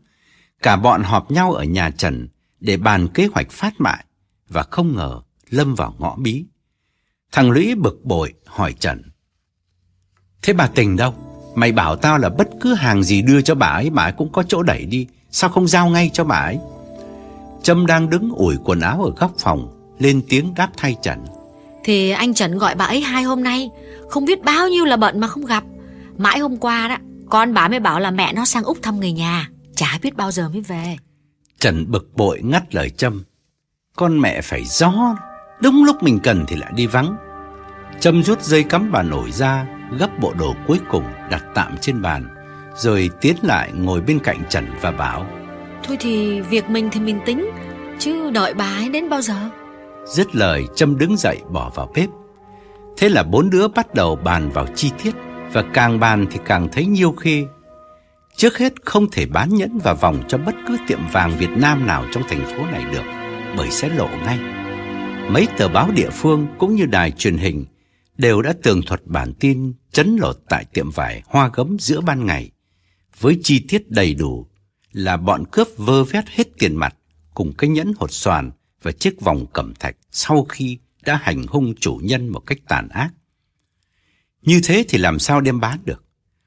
[0.63, 2.29] Cả bọn họp nhau ở nhà Trần
[2.61, 4.05] để bàn kế hoạch phát mại
[4.49, 5.21] và không ngờ
[5.51, 6.45] lâm vào ngõ bí.
[7.33, 9.03] Thằng Lũy bực bội hỏi Trần.
[10.43, 11.15] Thế bà Tình đâu?
[11.55, 14.33] Mày bảo tao là bất cứ hàng gì đưa cho bà ấy bà ấy cũng
[14.33, 15.07] có chỗ đẩy đi.
[15.31, 16.59] Sao không giao ngay cho bà ấy?
[17.63, 21.25] Trâm đang đứng ủi quần áo ở góc phòng, lên tiếng đáp thay Trần.
[21.85, 23.71] Thì anh Trần gọi bà ấy hai hôm nay,
[24.09, 25.65] không biết bao nhiêu là bận mà không gặp.
[26.19, 26.97] Mãi hôm qua đó,
[27.31, 29.49] con bà mới bảo là mẹ nó sang Úc thăm người nhà.
[29.77, 30.97] Chả biết bao giờ mới về
[31.61, 33.23] Trần bực bội ngắt lời Trâm
[33.97, 35.17] Con mẹ phải gió
[35.61, 37.17] Đúng lúc mình cần thì lại đi vắng.
[38.01, 39.67] Trâm rút dây cắm bà nổi ra
[39.99, 42.29] Gấp bộ đồ cuối cùng đặt tạm trên bàn
[42.77, 45.27] Rồi tiến lại ngồi bên cạnh Trần và bảo
[45.83, 47.51] Thôi thì việc mình thì mình tính
[47.99, 49.51] Chứ đợi bà ấy đến bao giờ?
[50.07, 52.09] Dứt lời Trâm đứng dậy bỏ vào bếp.
[52.97, 55.13] Thế là bốn đứa bắt đầu bàn vào chi tiết
[55.53, 57.47] Và càng bàn thì càng thấy nhiêu khê
[58.37, 61.87] Trước hết không thể bán nhẫn và vòng cho bất cứ tiệm vàng Việt Nam
[61.87, 63.05] nào trong thành phố này được
[63.57, 64.39] Bởi sẽ lộ ngay
[65.31, 67.65] Mấy tờ báo địa phương cũng như đài truyền hình
[68.17, 72.27] Đều đã tường thuật bản tin chấn lột tại tiệm vải hoa gấm giữa ban
[72.27, 72.51] ngày
[73.21, 74.47] Với chi tiết đầy đủ
[74.93, 76.95] là bọn cướp vơ vét hết tiền mặt
[77.35, 78.51] Cùng cái nhẫn hột xoàn
[78.83, 82.89] và chiếc vòng cẩm thạch sau khi đã hành hung chủ nhân một cách tàn
[82.89, 83.11] ác.
[84.43, 86.05] Như thế thì làm sao đem bán được?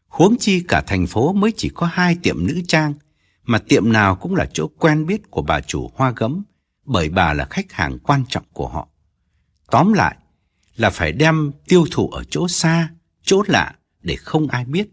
[0.08, 2.94] Huống chi cả thành phố mới chỉ có hai tiệm nữ trang,
[3.44, 6.44] mà tiệm nào cũng là chỗ quen biết của bà chủ hoa gấm,
[6.89, 8.88] bởi bà là khách hàng quan trọng của họ.
[9.71, 10.15] Tóm lại
[10.75, 12.89] là phải đem tiêu thụ ở chỗ xa,
[13.23, 14.89] chỗ lạ để không ai biết.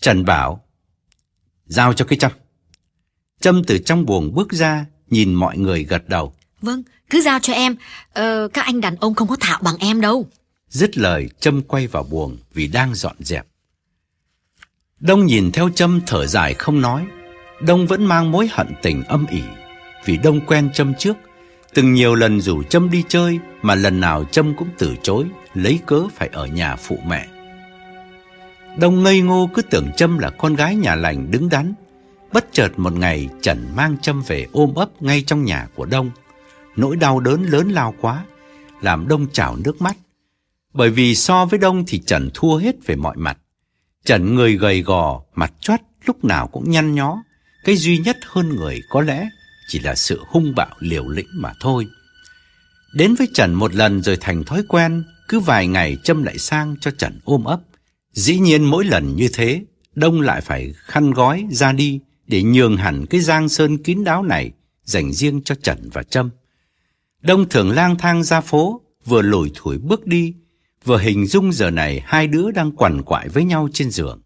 [0.00, 0.64] Trần bảo,
[1.66, 2.32] giao cho cái châm.
[3.40, 6.34] Trâm từ trong buồng bước ra, nhìn mọi người gật đầu.
[6.60, 7.76] Vâng, cứ giao cho em.
[8.12, 10.28] Ờ, các anh đàn ông không có thạo bằng em đâu.
[10.68, 13.46] Dứt lời, Trâm quay vào buồng vì đang dọn dẹp.
[15.00, 17.06] Đông nhìn theo Trâm thở dài không nói.
[17.60, 19.42] Đông vẫn mang mối hận tình âm ỉ
[20.04, 21.16] vì Đông quen Trâm trước.
[21.74, 25.78] Từng nhiều lần rủ Trâm đi chơi mà lần nào Trâm cũng từ chối, lấy
[25.86, 27.26] cớ phải ở nhà phụ mẹ.
[28.78, 31.74] Đông ngây ngô cứ tưởng Trâm là con gái nhà lành đứng đắn.
[32.32, 36.10] Bất chợt một ngày Trần mang Trâm về ôm ấp ngay trong nhà của Đông.
[36.76, 38.24] Nỗi đau đớn lớn lao quá,
[38.80, 39.96] làm Đông trào nước mắt.
[40.74, 43.38] Bởi vì so với Đông thì Trần thua hết về mọi mặt.
[44.04, 47.22] Trần người gầy gò, mặt choắt, lúc nào cũng nhăn nhó.
[47.64, 49.28] Cái duy nhất hơn người có lẽ
[49.72, 51.86] chỉ là sự hung bạo liều lĩnh mà thôi.
[52.94, 56.76] Đến với Trần một lần rồi thành thói quen, cứ vài ngày Trâm lại sang
[56.80, 57.60] cho Trần ôm ấp.
[58.12, 62.76] Dĩ nhiên mỗi lần như thế, Đông lại phải khăn gói ra đi để nhường
[62.76, 64.52] hẳn cái giang sơn kín đáo này
[64.84, 66.30] dành riêng cho Trần và Trâm.
[67.22, 70.34] Đông thường lang thang ra phố, vừa lủi thủi bước đi,
[70.84, 74.22] vừa hình dung giờ này hai đứa đang quằn quại với nhau trên giường.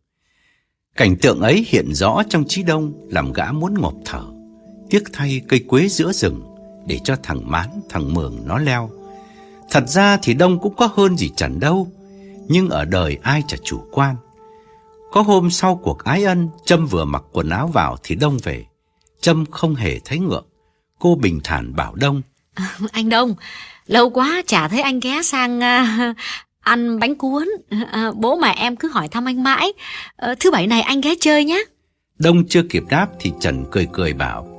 [0.96, 4.35] Cảnh tượng ấy hiện rõ trong trí đông làm gã muốn ngộp thở.
[4.90, 6.42] Tiếc thay cây quế giữa rừng
[6.86, 8.90] để cho thằng Mán, thằng Mường nó leo.
[9.70, 11.88] Thật ra thì Đông cũng có hơn gì Trần đâu,
[12.48, 14.16] nhưng ở đời ai chả chủ quan.
[15.12, 18.64] Có hôm sau cuộc ái ân, Trâm vừa mặc quần áo vào thì Đông về.
[19.20, 20.46] Trâm không hề thấy ngượng.
[20.98, 22.22] Cô bình thản bảo Đông.
[22.92, 23.34] anh Đông,
[23.86, 26.16] lâu quá chả thấy anh ghé sang uh,
[26.60, 27.48] ăn bánh cuốn.
[27.74, 29.72] Uh, bố mà em cứ hỏi thăm anh mãi.
[30.30, 31.64] Uh, thứ bảy này anh ghé chơi nhé.
[32.18, 34.55] Đông chưa kịp đáp thì Trần cười cười bảo.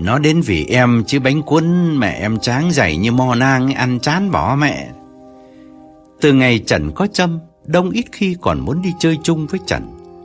[0.00, 3.98] Nó đến vì em chứ bánh cuốn mẹ em tráng dày như mò nang ăn
[4.00, 4.90] chán bỏ mẹ.
[6.20, 9.82] Từ ngày Trần có châm, Đông ít khi còn muốn đi chơi chung với Trần,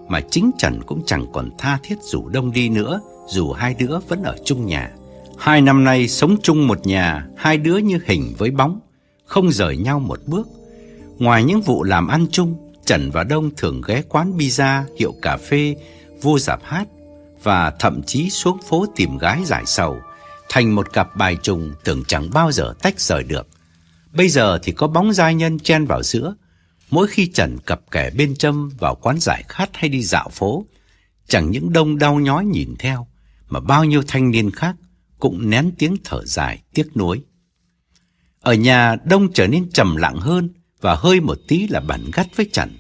[0.08, 4.00] mà chính Trần cũng chẳng còn tha thiết rủ Đông đi nữa, dù hai đứa
[4.08, 4.92] vẫn ở chung nhà.
[5.38, 8.80] Hai năm nay sống chung một nhà, hai đứa như hình với bóng,
[9.26, 10.48] không rời nhau một bước.
[11.20, 15.38] Ngoài những vụ làm ăn chung, Trần và Đông thường ghé quán pizza, hiệu cà
[15.38, 15.76] phê,
[16.22, 16.88] vô dạp hát
[17.46, 20.02] và thậm chí xuống phố tìm gái giải sầu,
[20.50, 23.48] thành một cặp bài trùng tưởng chẳng bao giờ tách rời được.
[24.14, 26.36] Bây giờ thì có bóng giai nhân chen vào giữa,
[26.92, 30.66] Mỗi khi Trần cặp kẻ bên châm vào quán giải khát hay đi dạo phố,
[31.28, 33.08] chẳng những đông đau nhói nhìn theo,
[33.48, 34.76] mà bao nhiêu thanh niên khác
[35.20, 37.22] cũng nén tiếng thở dài, tiếc nuối.
[38.42, 40.50] Ở nhà đông trở nên trầm lặng hơn
[40.82, 42.78] và hơi một tí là bản gắt với Trần.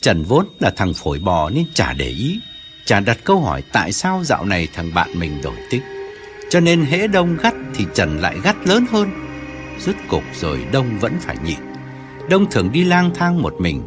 [0.00, 2.40] Trần vốn là thằng phổi bò nên chả để ý,
[2.86, 5.82] chả đặt câu hỏi tại sao dạo này thằng bạn mình đổi tích.
[6.50, 9.10] Cho nên hễ đông gắt thì Trần lại gắt lớn hơn.
[9.78, 11.58] Rút cục rồi đông vẫn phải nhịn.
[12.30, 13.82] Đông thường đi lang thang một mình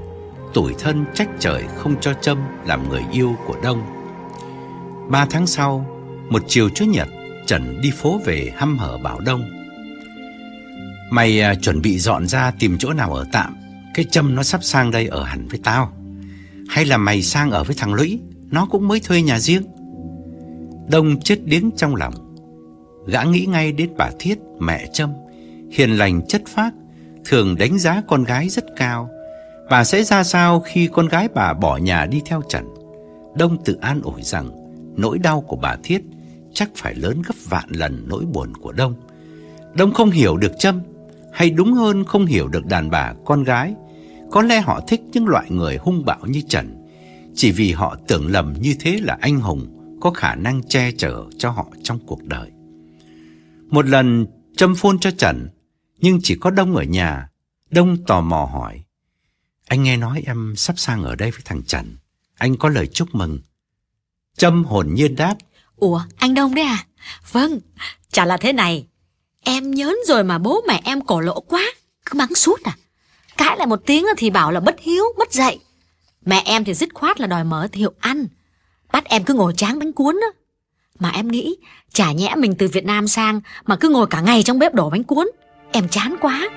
[0.53, 3.83] Tủi thân trách trời không cho Trâm Làm người yêu của Đông
[5.09, 5.85] Ba tháng sau
[6.29, 7.07] Một chiều Chủ nhật
[7.47, 9.49] Trần đi phố về hăm hở bảo Đông
[11.11, 13.55] Mày à, chuẩn bị dọn ra tìm chỗ nào ở tạm
[13.93, 15.93] Cái Trâm nó sắp sang đây ở hẳn với tao
[16.69, 18.19] Hay là mày sang ở với thằng Lũy
[18.51, 19.63] nó cũng mới thuê nhà riêng
[20.91, 22.13] Đông chết điếng trong lòng
[23.07, 25.13] Gã nghĩ ngay đến bà Thiết Mẹ Trâm
[25.71, 26.73] Hiền lành chất phác
[27.25, 29.09] thường đánh giá con gái rất cao.
[29.69, 32.65] Bà sẽ ra sao khi con gái bà bỏ nhà đi theo Trần?
[33.35, 34.49] Đông tự an ủi rằng
[34.97, 36.01] nỗi đau của bà Thiết
[36.53, 38.93] chắc phải lớn gấp vạn lần nỗi buồn của Đông.
[39.73, 40.81] Đông không hiểu được Trâm,
[41.33, 43.73] hay đúng hơn không hiểu được đàn bà con gái.
[44.31, 46.78] Có lẽ họ thích những loại người hung bạo như Trần,
[47.39, 49.67] chỉ vì họ tưởng lầm như thế là anh hùng
[50.01, 52.51] có khả năng che chở cho họ trong cuộc đời.
[53.69, 54.25] Một lần
[54.57, 55.49] Trâm phôn cho Trần
[55.97, 57.29] nhưng chỉ có Đông ở nhà.
[57.71, 58.83] Đông tò mò hỏi.
[59.67, 61.97] Anh nghe nói em sắp sang ở đây với thằng Trần.
[62.37, 63.39] Anh có lời chúc mừng.
[64.37, 65.35] Trâm hồn nhiên đáp.
[65.75, 66.85] Ủa, anh Đông đấy à?
[67.31, 67.59] Vâng,
[68.11, 68.87] chả là thế này.
[69.39, 71.63] Em nhớn rồi mà bố mẹ em cổ lỗ quá,
[72.05, 72.77] cứ mắng suốt à.
[73.37, 75.59] Cãi lại một tiếng thì bảo là bất hiếu, bất dạy.
[76.25, 78.27] Mẹ em thì dứt khoát là đòi mở thiệu ăn.
[78.91, 80.27] Bắt em cứ ngồi tráng bánh cuốn á.
[80.99, 81.57] Mà em nghĩ,
[81.93, 84.89] chả nhẽ mình từ Việt Nam sang mà cứ ngồi cả ngày trong bếp đổ
[84.89, 85.27] bánh cuốn.
[85.71, 86.49] Em chán quá.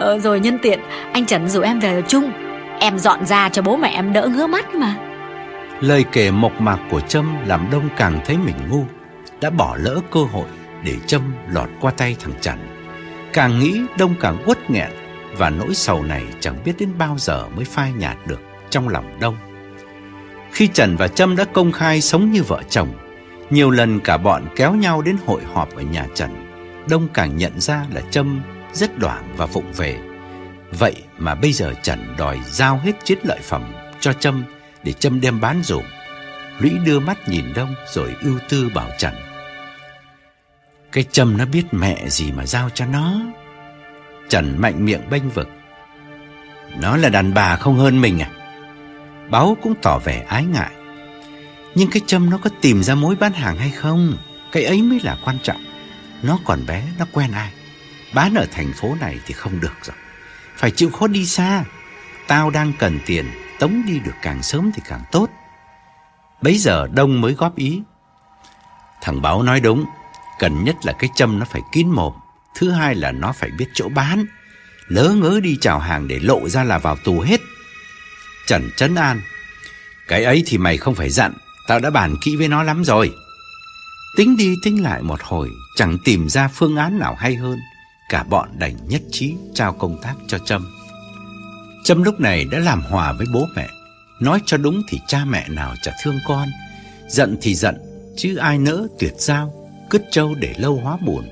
[0.00, 0.80] Ờ, rồi nhân tiện,
[1.12, 2.32] anh Trần rủ em về ở chung.
[2.80, 4.96] Em dọn ra cho bố mẹ em đỡ ngứa mắt mà.
[5.80, 8.84] Lời kể mộc mạc của Trâm làm Đông càng thấy mình ngu,
[9.40, 10.48] đã bỏ lỡ cơ hội
[10.84, 12.58] để Trâm lọt qua tay thằng Trần.
[13.32, 14.90] Càng nghĩ Đông càng uất nghẹn
[15.36, 18.40] và nỗi sầu này chẳng biết đến bao giờ mới phai nhạt được
[18.70, 19.36] trong lòng Đông.
[20.52, 22.88] Khi Trần và Trâm đã công khai sống như vợ chồng,
[23.50, 26.30] nhiều lần cả bọn kéo nhau đến hội họp ở nhà Trần,
[26.88, 29.98] Đông càng nhận ra là Trâm rất đoảng và vụng về.
[30.78, 34.44] Vậy mà bây giờ Trần đòi giao hết chiến lợi phẩm cho Trâm
[34.82, 35.82] để Trâm đem bán dùm.
[36.58, 39.14] Lũy đưa mắt nhìn Đông rồi ưu tư bảo Trần.
[40.92, 43.20] Cái Trâm nó biết mẹ gì mà giao cho nó.
[44.28, 45.48] Trần mạnh miệng bênh vực.
[46.80, 48.30] Nó là đàn bà không hơn mình à?
[49.30, 50.72] Báo cũng tỏ vẻ ái ngại.
[51.74, 54.16] Nhưng cái châm nó có tìm ra mối bán hàng hay không?
[54.52, 55.64] Cái ấy mới là quan trọng.
[56.22, 57.52] Nó còn bé, nó quen ai?
[58.14, 59.96] Bán ở thành phố này thì không được rồi.
[60.56, 61.64] Phải chịu khó đi xa.
[62.26, 63.26] Tao đang cần tiền,
[63.58, 65.30] tống đi được càng sớm thì càng tốt.
[66.42, 67.82] Bấy giờ Đông mới góp ý.
[69.00, 69.84] Thằng Báo nói đúng,
[70.38, 72.12] cần nhất là cái châm nó phải kín mồm.
[72.54, 74.24] Thứ hai là nó phải biết chỗ bán.
[74.86, 77.40] Lỡ ngớ đi chào hàng để lộ ra là vào tù hết.
[78.46, 79.20] Trần Trấn An.
[80.08, 81.32] Cái ấy thì mày không phải dặn,
[81.68, 83.14] tao đã bàn kỹ với nó lắm rồi.
[84.16, 87.58] Tính đi tính lại một hồi, chẳng tìm ra phương án nào hay hơn.
[88.08, 90.66] Cả bọn đành nhất trí trao công tác cho Trâm.
[91.84, 93.68] Trâm lúc này đã làm hòa với bố mẹ.
[94.20, 96.48] Nói cho đúng thì cha mẹ nào chả thương con.
[97.08, 97.76] Giận thì giận,
[98.16, 101.28] chứ ai nỡ tuyệt giao, cứt trâu để lâu hóa buồn.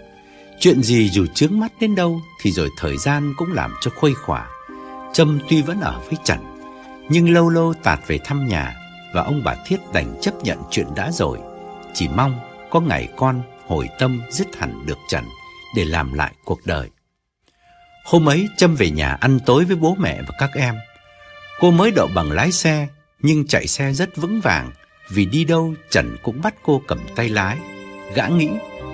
[0.60, 4.14] Chuyện gì dù chướng mắt đến đâu thì rồi thời gian cũng làm cho khuây
[4.14, 4.46] khỏa.
[5.12, 6.38] Trâm tuy vẫn ở với Trần,
[7.08, 8.76] nhưng lâu lâu tạt về thăm nhà
[9.14, 11.38] và ông bà Thiết đành chấp nhận chuyện đã rồi.
[11.94, 12.40] Chỉ mong
[12.70, 15.24] có ngày con hồi tâm dứt hẳn được Trần
[15.76, 16.90] để làm lại cuộc đời.
[18.04, 20.74] Hôm ấy Trâm về nhà ăn tối với bố mẹ và các em.
[21.60, 22.88] Cô mới đậu bằng lái xe,
[23.22, 24.70] nhưng chạy xe rất vững vàng,
[25.10, 27.58] vì đi đâu Trần cũng bắt cô cầm tay lái.
[28.14, 28.48] Gã nghĩ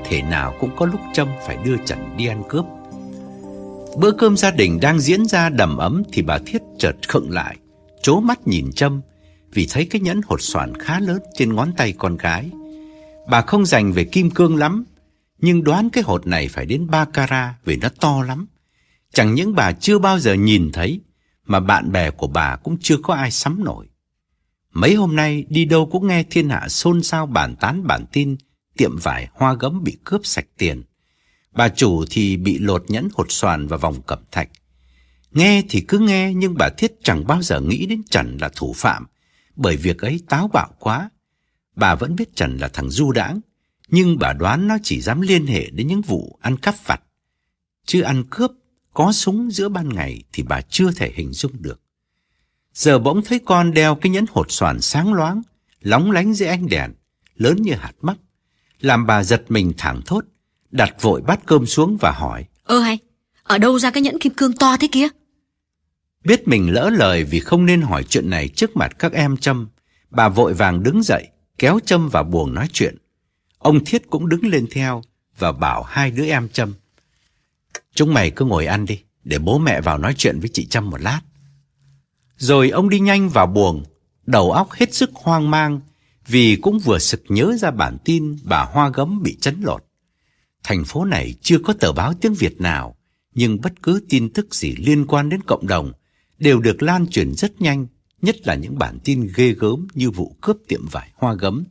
[0.05, 2.65] thể nào cũng có lúc Trâm phải đưa Trần đi ăn cướp.
[3.97, 7.57] Bữa cơm gia đình đang diễn ra đầm ấm thì bà Thiết chợt khựng lại,
[8.03, 9.01] chố mắt nhìn Trâm
[9.53, 12.51] vì thấy cái nhẫn hột xoàn khá lớn trên ngón tay con gái.
[13.29, 14.85] Bà không dành về kim cương lắm,
[15.39, 18.47] nhưng đoán cái hột này phải đến 3 cara vì nó to lắm.
[19.13, 21.01] Chẳng những bà chưa bao giờ nhìn thấy,
[21.47, 23.87] mà bạn bè của bà cũng chưa có ai sắm nổi.
[24.73, 28.37] Mấy hôm nay đi đâu cũng nghe thiên hạ xôn xao bản tán bản tin
[28.77, 30.83] tiệm vải hoa gấm bị cướp sạch tiền.
[31.53, 34.49] Bà chủ thì bị lột nhẫn hột xoàn và vòng cẩm thạch.
[35.31, 38.73] Nghe thì cứ nghe nhưng bà Thiết chẳng bao giờ nghĩ đến Trần là thủ
[38.77, 39.07] phạm,
[39.57, 41.11] bởi việc ấy táo bạo quá.
[41.77, 43.41] Bà vẫn biết Trần là thằng du đãng,
[43.89, 47.01] nhưng bà đoán nó chỉ dám liên hệ đến những vụ ăn cắp vặt.
[47.87, 48.51] Chứ ăn cướp,
[48.95, 51.81] có súng giữa ban ngày thì bà chưa thể hình dung được.
[52.75, 55.43] Giờ bỗng thấy con đeo cái nhẫn hột xoàn sáng loáng,
[55.81, 56.93] lóng lánh dưới ánh đèn,
[57.35, 58.17] lớn như hạt mắc.
[58.81, 60.25] Làm bà giật mình thẳng thốt,
[60.71, 62.45] đặt vội bát cơm xuống và hỏi.
[62.65, 62.99] Ơ hay,
[63.43, 65.09] ở đâu ra cái nhẫn kim cương to thế kia?
[66.25, 69.69] Biết mình lỡ lời vì không nên hỏi chuyện này trước mặt các em Trâm,
[70.11, 71.29] bà vội vàng đứng dậy,
[71.59, 72.97] kéo Trâm vào buồng nói chuyện.
[73.59, 75.03] Ông Thiết cũng đứng lên theo
[75.39, 76.75] và bảo hai đứa em Trâm.
[77.95, 80.91] Chúng mày cứ ngồi ăn đi, để bố mẹ vào nói chuyện với chị Trâm
[80.91, 81.21] một lát.
[82.37, 83.85] Rồi ông đi nhanh vào buồng,
[84.27, 85.81] đầu óc hết sức hoang mang
[86.27, 89.85] vì cũng vừa sực nhớ ra bản tin bà Hoa Gấm bị chấn lột.
[90.63, 92.97] Thành phố này chưa có tờ báo tiếng Việt nào,
[93.35, 95.93] nhưng bất cứ tin tức gì liên quan đến cộng đồng
[96.41, 97.87] đều được lan truyền rất nhanh,
[98.23, 101.65] nhất là những bản tin ghê gớm như vụ cướp tiệm vải Hoa Gấm.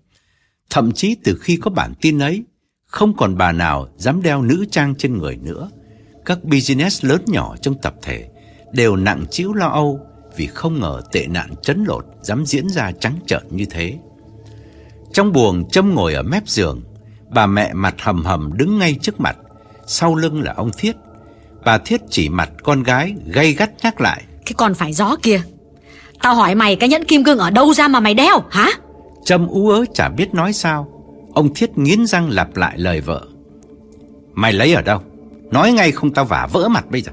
[0.70, 2.44] Thậm chí từ khi có bản tin ấy,
[2.86, 5.72] không còn bà nào dám đeo nữ trang trên người nữa.
[6.26, 8.30] Các business lớn nhỏ trong tập thể
[8.72, 10.00] đều nặng chịu lo âu
[10.36, 13.98] vì không ngờ tệ nạn chấn lột dám diễn ra trắng trợn như thế.
[15.14, 16.84] Trong buồng châm ngồi ở mép giường,
[17.30, 19.38] bà mẹ mặt hầm hầm đứng ngay trước mặt,
[19.88, 20.96] sau lưng là ông Thiết.
[21.66, 24.24] Bà Thiết chỉ mặt con gái gay gắt nhắc lại.
[24.50, 25.42] Cái con phải gió kia,
[26.22, 28.72] tao hỏi mày cái nhẫn kim cương ở đâu ra mà mày đeo, hả?
[29.26, 30.88] Trâm ú ớ chả biết nói sao.
[31.34, 33.28] Ông Thiết nghiến răng lặp lại lời vợ.
[34.34, 35.02] Mày lấy ở đâu?
[35.52, 37.12] Nói ngay không tao vả vỡ mặt bây giờ.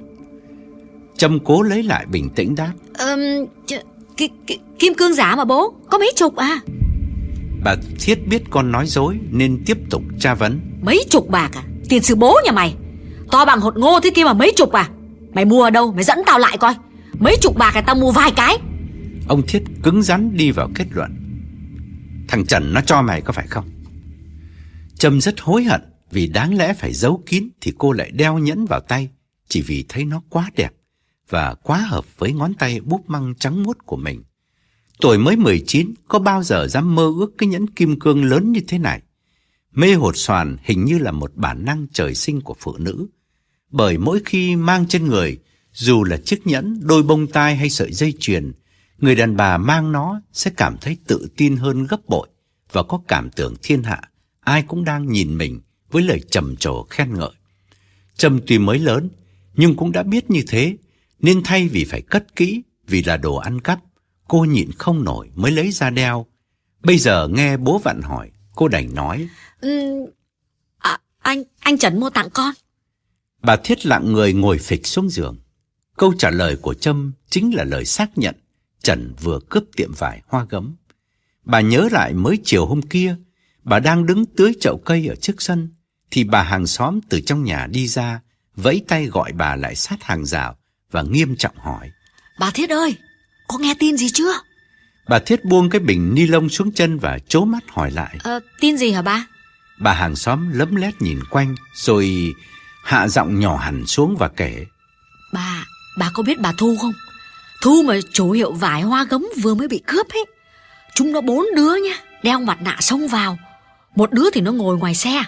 [1.16, 2.72] Trâm cố lấy lại bình tĩnh đáp.
[4.16, 6.60] Ki- kim cương giả mà bố, có mấy chục à?
[7.64, 10.60] Bà Thiết biết con nói dối nên tiếp tục tra vấn.
[10.82, 11.62] Mấy chục bạc à?
[11.88, 12.74] Tiền sư bố nhà mày.
[13.30, 14.88] To bằng hột ngô thế kia mà mấy chục à?
[15.34, 15.92] Mày mua ở đâu?
[15.92, 16.74] Mày dẫn tao lại coi.
[17.20, 18.58] Mấy chục bạc là tao mua vài cái.
[19.28, 21.16] Ông Thiết cứng rắn đi vào kết luận.
[22.28, 23.64] Thằng Trần nó cho mày có phải không?
[24.94, 28.64] Trâm rất hối hận vì đáng lẽ phải giấu kín thì cô lại đeo nhẫn
[28.64, 29.08] vào tay
[29.48, 30.70] chỉ vì thấy nó quá đẹp
[31.28, 34.22] và quá hợp với ngón tay búp măng trắng muốt của mình.
[35.00, 38.60] Tuổi mới 19 có bao giờ dám mơ ước cái nhẫn kim cương lớn như
[38.68, 39.02] thế này.
[39.72, 43.06] Mê hột xoàn hình như là một bản năng trời sinh của phụ nữ.
[43.70, 45.38] Bởi mỗi khi mang trên người,
[45.76, 48.52] dù là chiếc nhẫn, đôi bông tai hay sợi dây chuyền,
[48.98, 52.28] người đàn bà mang nó sẽ cảm thấy tự tin hơn gấp bội
[52.72, 54.00] và có cảm tưởng thiên hạ.
[54.40, 55.60] Ai cũng đang nhìn mình
[55.90, 57.30] với lời trầm trồ khen ngợi.
[58.16, 59.08] Trầm tuy mới lớn,
[59.54, 60.76] nhưng cũng đã biết như thế,
[61.18, 63.80] nên thay vì phải cất kỹ vì là đồ ăn cắp,
[64.28, 66.26] cô nhịn không nổi mới lấy ra đeo.
[66.82, 69.28] Bây giờ nghe bố vặn hỏi, cô đành nói.
[69.60, 69.70] Ừ,
[70.78, 72.54] à, anh anh Trần mua tặng con.
[73.42, 75.38] Bà Thiết lặng người ngồi phịch xuống giường.
[75.96, 78.34] Câu trả lời của Trâm chính là lời xác nhận
[78.82, 80.76] Trần vừa cướp tiệm vải hoa gấm.
[81.44, 83.16] Bà nhớ lại mới chiều hôm kia,
[83.64, 85.68] bà đang đứng tưới chậu cây ở trước sân,
[86.10, 88.20] thì bà hàng xóm từ trong nhà đi ra,
[88.56, 90.56] vẫy tay gọi bà lại sát hàng rào
[90.90, 91.90] và nghiêm trọng hỏi.
[92.38, 92.96] Bà Thiết ơi,
[93.48, 94.32] có nghe tin gì chưa?
[95.08, 98.18] Bà Thiết buông cái bình ni lông xuống chân và chố mắt hỏi lại.
[98.22, 99.26] Ờ, tin gì hả ba?
[99.80, 102.32] Bà hàng xóm lấm lét nhìn quanh rồi
[102.84, 104.66] hạ giọng nhỏ hẳn xuống và kể.
[105.32, 105.64] Bà,
[105.96, 106.92] bà có biết bà Thu không?
[107.62, 110.24] Thu mà chủ hiệu vải hoa gấm vừa mới bị cướp ấy.
[110.94, 113.38] Chúng nó bốn đứa nha, đeo mặt nạ xông vào.
[113.94, 115.24] Một đứa thì nó ngồi ngoài xe.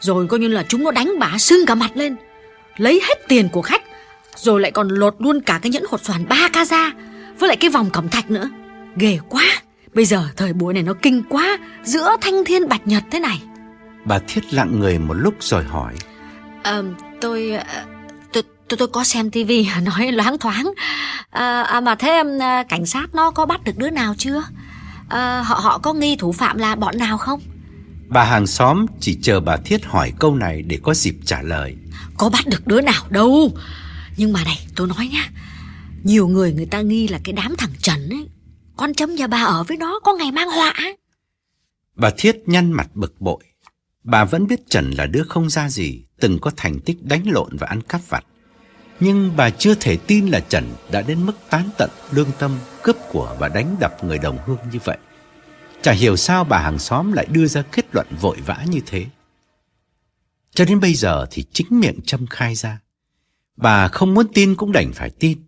[0.00, 2.16] Rồi coi như là chúng nó đánh bà sưng cả mặt lên.
[2.76, 3.82] Lấy hết tiền của khách.
[4.36, 6.92] Rồi lại còn lột luôn cả cái nhẫn hột xoàn ba ca ra.
[7.38, 8.50] Với lại cái vòng cẩm thạch nữa.
[8.96, 9.44] Ghê quá.
[9.94, 11.58] Bây giờ thời buổi này nó kinh quá.
[11.84, 13.42] Giữa thanh thiên bạch nhật thế này.
[14.04, 15.94] Bà Thiết lặng người một lúc rồi hỏi.
[16.62, 16.82] À,
[17.20, 17.58] tôi, tôi
[18.72, 20.72] tôi tôi có xem tivi nói loáng thoáng.
[21.30, 24.42] À, à, mà thế em cảnh sát nó có bắt được đứa nào chưa?
[25.08, 27.40] À, họ họ có nghi thủ phạm là bọn nào không?
[28.08, 31.76] Bà hàng xóm chỉ chờ bà thiết hỏi câu này để có dịp trả lời.
[32.18, 33.50] Có bắt được đứa nào đâu?
[34.16, 35.28] Nhưng mà này tôi nói nhá.
[36.04, 38.28] Nhiều người người ta nghi là cái đám thằng trần ấy.
[38.76, 40.74] Con chấm nhà bà ở với nó có ngày mang họa
[41.96, 43.44] bà thiết nhăn mặt bực bội.
[44.04, 47.56] Bà vẫn biết trần là đứa không ra gì từng có thành tích đánh lộn
[47.56, 48.24] và ăn cắp vặt
[49.02, 52.96] nhưng bà chưa thể tin là Trần đã đến mức tán tận lương tâm, cướp
[53.10, 54.98] của và đánh đập người đồng hương như vậy.
[55.82, 59.06] Chả hiểu sao bà hàng xóm lại đưa ra kết luận vội vã như thế.
[60.54, 62.80] Cho đến bây giờ thì chính miệng châm khai ra.
[63.56, 65.38] Bà không muốn tin cũng đành phải tin.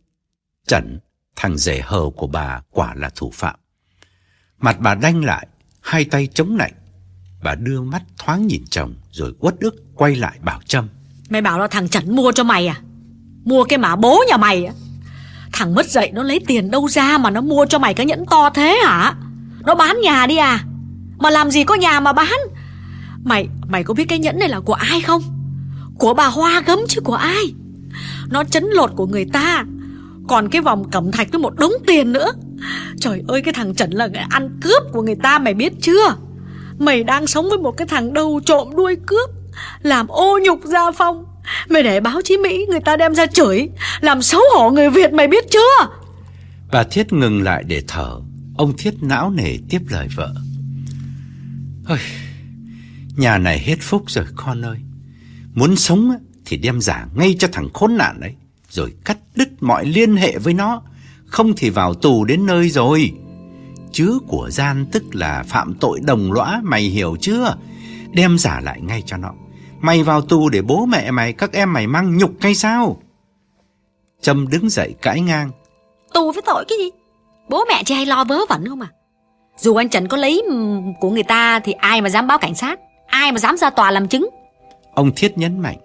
[0.67, 0.99] Trần,
[1.37, 3.57] thằng rể hờ của bà quả là thủ phạm.
[4.59, 5.47] Mặt bà đanh lại,
[5.81, 6.73] hai tay chống lạnh.
[7.43, 10.89] Bà đưa mắt thoáng nhìn chồng rồi uất ức quay lại bảo Trâm.
[11.29, 12.81] Mày bảo là thằng Trần mua cho mày à?
[13.45, 14.71] Mua cái mã bố nhà mày.
[15.53, 18.27] Thằng mất dậy nó lấy tiền đâu ra Mà nó mua cho mày cái nhẫn
[18.31, 19.15] to thế hả?
[19.67, 20.65] Nó bán nhà đi à?
[21.19, 22.39] Mà làm gì có nhà mà bán?
[23.25, 25.23] Mày mày có biết cái nhẫn này là của ai không?
[25.99, 27.55] Của bà Hoa gấm chứ của ai?
[28.29, 29.65] Nó chấn lột của người ta.
[30.29, 32.33] Còn cái vòng cẩm thạch với một đống tiền nữa.
[33.01, 36.17] Trời ơi, cái thằng Trần là cái ăn cướp của người ta, mày biết chưa?
[36.79, 39.31] Mày đang sống với một cái thằng đầu trộm đuôi cướp,
[39.83, 41.25] Làm ô nhục gia phong.
[41.69, 43.69] Mày để báo chí Mỹ người ta đem ra chửi.
[44.01, 45.87] Làm xấu hổ người Việt mày biết chưa?
[46.73, 48.21] Bà Thiết ngừng lại để thở.
[48.57, 50.35] Ông Thiết não nề tiếp lời vợ.
[51.89, 51.99] Ôi,
[53.17, 54.79] Nhà này hết phúc rồi con ơi.
[55.55, 56.11] Muốn sống
[56.45, 58.35] thì đem giả ngay cho thằng khốn nạn đấy
[58.71, 60.83] Rồi cắt đứt mọi liên hệ với nó.
[61.27, 63.13] Không thì vào tù đến nơi rồi.
[63.93, 67.57] Chứ của gian tức là phạm tội đồng lõa Mày hiểu chưa?
[68.13, 69.33] Đem giả lại ngay cho nó.
[69.85, 72.97] Mày vào tù để bố mẹ mày, các em mày mang nhục hay sao?
[74.21, 75.51] Trâm đứng dậy cãi ngang.
[76.13, 76.91] Tù với tội cái gì?
[77.49, 78.89] Bố mẹ chỉ hay lo vớ vẩn không à?
[79.59, 80.43] Dù anh Trần có lấy
[81.01, 82.81] của người ta thì ai mà dám báo cảnh sát?
[83.07, 84.29] Ai mà dám ra tòa làm chứng?
[84.95, 85.79] Ông Thiết nhấn mạnh.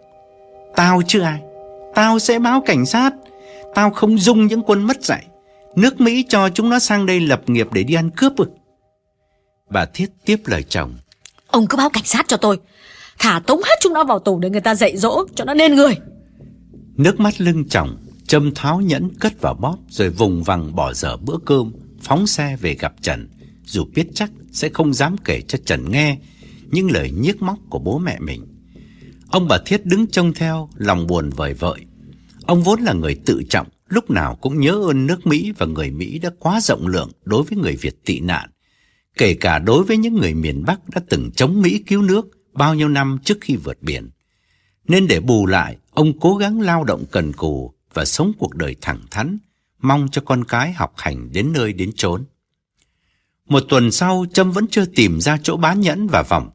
[0.76, 1.41] Tao chứ ai?
[1.95, 3.12] Tao sẽ báo cảnh sát.
[3.76, 5.26] Tao không dung những quân mất dạy.
[5.76, 8.45] Nước Mỹ cho chúng nó sang đây lập nghiệp để đi ăn cướp ư?
[9.70, 10.93] Bà Thiết tiếp lời chồng.
[11.47, 12.60] Ông cứ báo cảnh sát cho tôi
[13.20, 15.76] Thả tống hết chúng nó vào tù để người ta dạy dỗ cho nó nên
[15.76, 15.97] người.
[16.95, 17.97] Nước mắt lưng chồng,
[18.28, 22.57] Châm tháo nhẫn cất vào bóp, Rồi vùng vằng bỏ dở bữa cơm, Phóng xe
[22.61, 23.30] về gặp Trần.
[23.63, 26.17] Dù biết chắc sẽ không dám kể cho Trần nghe
[26.72, 28.47] Những lời nhiếc móc của bố mẹ mình.
[29.28, 31.80] Ông bà Thiết đứng trông theo, Lòng buồn vời vợi.
[32.45, 35.91] Ông vốn là người tự trọng, Lúc nào cũng nhớ ơn nước Mỹ Và người
[35.91, 38.49] Mỹ đã quá rộng lượng Đối với người Việt tị nạn.
[39.17, 42.76] Kể cả đối với những người miền Bắc đã từng chống Mỹ cứu nước bao
[42.76, 44.10] nhiêu năm trước khi vượt biển.
[44.88, 48.76] Nên để bù lại, ông cố gắng lao động cần cù và sống cuộc đời
[48.82, 49.38] thẳng thắn,
[49.82, 52.24] mong cho con cái học hành đến nơi đến chốn.
[53.45, 56.49] Một tuần sau, Trâm vẫn chưa tìm ra chỗ bán nhẫn và vòng.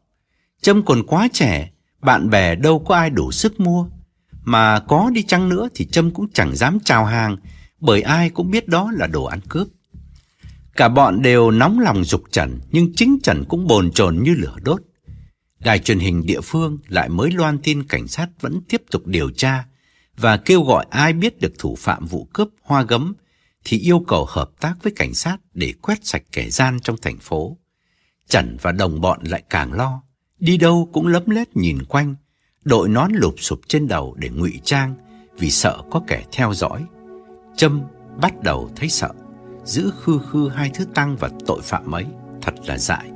[0.63, 3.87] Trâm còn quá trẻ, bạn bè đâu có ai đủ sức mua.
[4.45, 7.37] Mà có đi chăng nữa thì Trâm cũng chẳng dám chào hàng,
[7.81, 9.69] bởi ai cũng biết đó là đồ ăn cướp.
[10.77, 14.57] Cả bọn đều nóng lòng dục Trần, nhưng chính Trần cũng bồn chồn như lửa
[14.63, 14.81] đốt.
[15.65, 19.31] Đài truyền hình địa phương lại mới loan tin cảnh sát vẫn tiếp tục điều
[19.31, 19.65] tra
[20.17, 23.15] và kêu gọi ai biết được thủ phạm vụ cướp hoa gấm
[23.65, 27.19] thì yêu cầu hợp tác với cảnh sát để quét sạch kẻ gian trong thành
[27.19, 27.59] phố.
[28.29, 30.03] Trần và đồng bọn lại càng lo,
[30.39, 32.15] đi đâu cũng lấm lét nhìn quanh,
[32.65, 34.95] đội nón lụp sụp trên đầu để ngụy trang
[35.39, 36.85] vì sợ có kẻ theo dõi.
[37.57, 37.83] Trâm
[38.21, 39.11] bắt đầu thấy sợ,
[39.65, 42.07] giữ khư khư hai thứ tăng và tội phạm ấy,
[42.43, 43.11] thật là dại.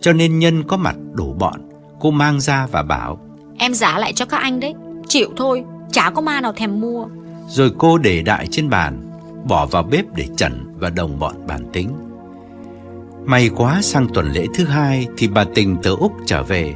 [0.00, 1.71] Cho nên nhân có mặt đủ bọn,
[2.02, 3.18] cô mang ra và bảo
[3.58, 4.74] Em giả lại cho các anh đấy,
[5.08, 7.06] chịu thôi, chả có ma nào thèm mua.
[7.48, 9.10] Rồi cô để đại trên bàn,
[9.48, 11.88] bỏ vào bếp để Trần và đồng bọn bàn tính.
[13.24, 16.74] May quá sang tuần lễ thứ hai thì bà Tình từ Úc trở về.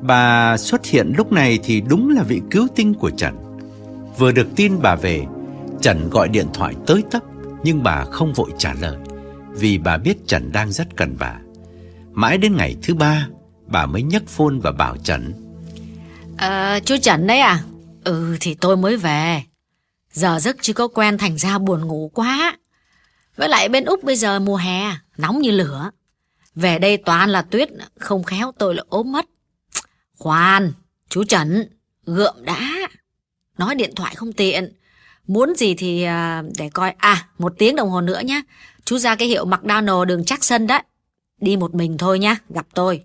[0.00, 3.34] Bà xuất hiện lúc này thì đúng là vị cứu tinh của Trần.
[4.18, 5.26] Vừa được tin bà về,
[5.80, 7.22] Trần gọi điện thoại tới tấp
[7.64, 8.96] nhưng bà không vội trả lời
[9.52, 11.38] vì bà biết Trần đang rất cần bà.
[12.12, 13.26] Mãi đến ngày thứ ba,
[13.66, 15.32] bà mới nhấc phone và bảo Trần.
[16.36, 17.62] à, chú Trần đấy à?
[18.04, 19.42] Ừ thì tôi mới về.
[20.12, 22.56] Giờ giấc chưa có quen thành ra buồn ngủ quá.
[23.36, 25.90] Với lại bên Úc bây giờ mùa hè, nóng như lửa.
[26.54, 29.26] Về đây toàn là tuyết, không khéo tôi là ốm mất.
[30.18, 30.72] Khoan,
[31.08, 31.68] chú Trần,
[32.06, 32.88] gượm đã.
[33.58, 34.72] Nói điện thoại không tiện.
[35.26, 36.94] Muốn gì thì ờ, để coi.
[36.98, 38.42] À, một tiếng đồng hồ nữa nhá.
[38.84, 40.82] Chú ra cái hiệu McDonald đường chắc sân đấy.
[41.40, 43.02] Đi một mình thôi nhá, gặp tôi.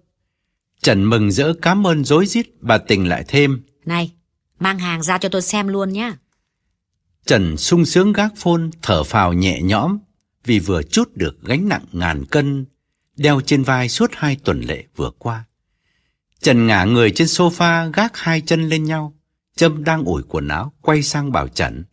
[0.81, 3.61] Trần mừng rỡ cảm ơn dối rít bà Tình lại thêm.
[3.85, 4.11] Này,
[4.59, 6.13] mang hàng ra cho tôi xem luôn nhá.
[7.25, 9.97] Trần sung sướng gác phôn, thở phào nhẹ nhõm
[10.45, 12.65] vì vừa chút được gánh nặng ngàn cân
[13.17, 15.43] đeo trên vai suốt hai tuần lễ vừa qua.
[16.41, 19.13] Trần ngả người trên sofa gác hai chân lên nhau.
[19.55, 21.83] Trâm đang ủi quần áo, quay sang bảo Trần.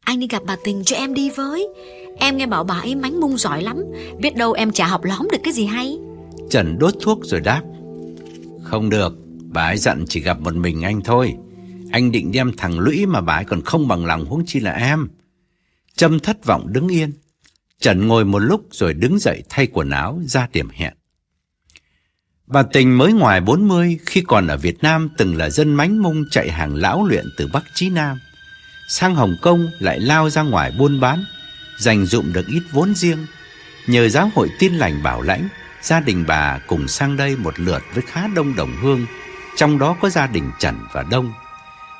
[0.00, 1.68] Anh đi gặp bà Tình cho em đi với.
[2.18, 3.84] Em nghe bảo bà ấy mánh mung giỏi lắm.
[4.18, 5.98] Biết đâu em chả học lóm được cái gì hay.
[6.50, 7.62] Trần đốt thuốc rồi đáp.
[8.72, 9.14] Không được,
[9.48, 11.34] bà ấy dặn chỉ gặp một mình anh thôi.
[11.90, 14.72] Anh định đem thằng Lũy mà bà ấy còn không bằng lòng huống chi là
[14.72, 15.08] em.
[15.96, 17.12] Trâm thất vọng đứng yên.
[17.80, 20.94] Trần ngồi một lúc rồi đứng dậy thay quần áo ra điểm hẹn.
[22.46, 26.24] Bà Tình mới ngoài 40 khi còn ở Việt Nam từng là dân mánh mung
[26.30, 28.18] chạy hàng lão luyện từ Bắc chí Nam.
[28.88, 31.24] Sang Hồng Kông lại lao ra ngoài buôn bán,
[31.78, 33.26] dành dụm được ít vốn riêng.
[33.86, 35.48] Nhờ giáo hội tin lành bảo lãnh,
[35.82, 39.06] gia đình bà cùng sang đây một lượt với khá đông đồng hương,
[39.56, 41.32] trong đó có gia đình Trần và Đông.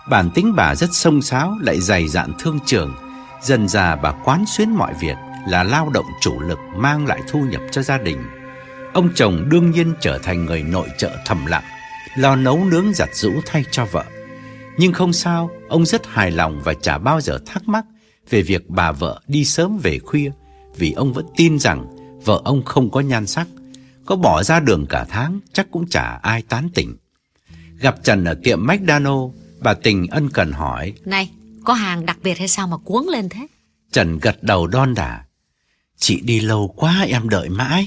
[0.09, 2.95] Bản tính bà rất sông sáo lại dày dạn thương trường,
[3.43, 5.17] dần già bà quán xuyến mọi việc
[5.49, 8.19] là lao động chủ lực mang lại thu nhập cho gia đình.
[8.93, 11.65] Ông chồng đương nhiên trở thành người nội trợ thầm lặng,
[12.17, 14.05] lo nấu nướng giặt giũ thay cho vợ.
[14.79, 17.85] Nhưng không sao, ông rất hài lòng và chả bao giờ thắc mắc
[18.31, 20.31] về việc bà vợ đi sớm về khuya,
[20.77, 21.87] vì ông vẫn tin rằng
[22.25, 23.47] vợ ông không có nhan sắc,
[24.07, 26.97] có bỏ ra đường cả tháng chắc cũng chả ai tán tỉnh.
[27.79, 29.31] Gặp Trần ở tiệm McDonald,
[29.61, 30.93] bà Tình ân cần hỏi.
[31.05, 31.31] Này,
[31.65, 33.47] có hàng đặc biệt hay sao mà cuống lên thế?
[33.93, 35.25] Trần gật đầu đon đả.
[35.97, 37.87] Chị đi lâu quá em đợi mãi.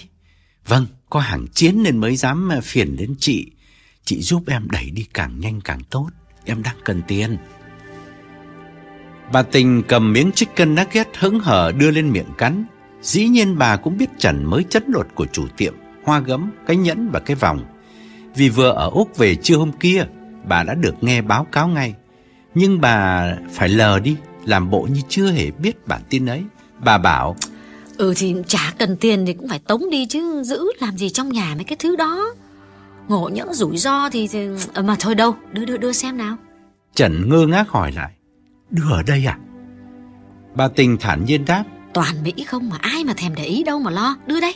[0.68, 3.52] Vâng, có hàng chiến nên mới dám phiền đến chị.
[4.06, 6.10] Chị giúp em đẩy đi càng nhanh càng tốt.
[6.46, 7.38] Em đang cần tiền.
[9.32, 12.66] Bà Tình cầm miếng chicken nugget hứng hở đưa lên miệng cắn.
[13.02, 15.74] Dĩ nhiên bà cũng biết Trần mới chất lột của chủ tiệm,
[16.06, 17.66] hoa gấm, cái nhẫn và cái vòng.
[18.36, 20.06] Vì vừa ở Úc về trưa hôm kia,
[20.48, 21.96] bà đã được nghe báo cáo ngay.
[22.56, 26.44] Nhưng bà phải lờ đi, làm bộ như chưa hề biết bản tin ấy.
[26.80, 27.36] Bà bảo,
[27.98, 31.30] Ừ thì chả cần tiền thì cũng phải tống đi chứ Giữ làm gì trong
[31.30, 32.34] nhà mấy cái thứ đó
[33.08, 34.48] Ngộ nhỡ rủi ro thì, thì...
[34.74, 36.38] À, Mà thôi đâu đưa đưa đưa xem nào
[36.96, 38.12] Trần ngơ ngác hỏi lại,
[38.70, 39.38] đưa ở đây à?
[40.56, 43.80] Bà Tình thản nhiên đáp, Toàn Mỹ không mà ai mà thèm để ý đâu
[43.80, 44.56] mà lo Đưa đây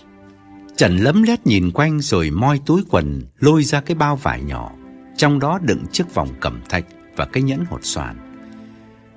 [0.80, 4.71] Trần lấm lét nhìn quanh rồi moi túi quần lôi ra cái bao vải nhỏ,
[5.17, 8.17] trong đó đựng chiếc vòng cẩm thạch và cái nhẫn hột xoàn.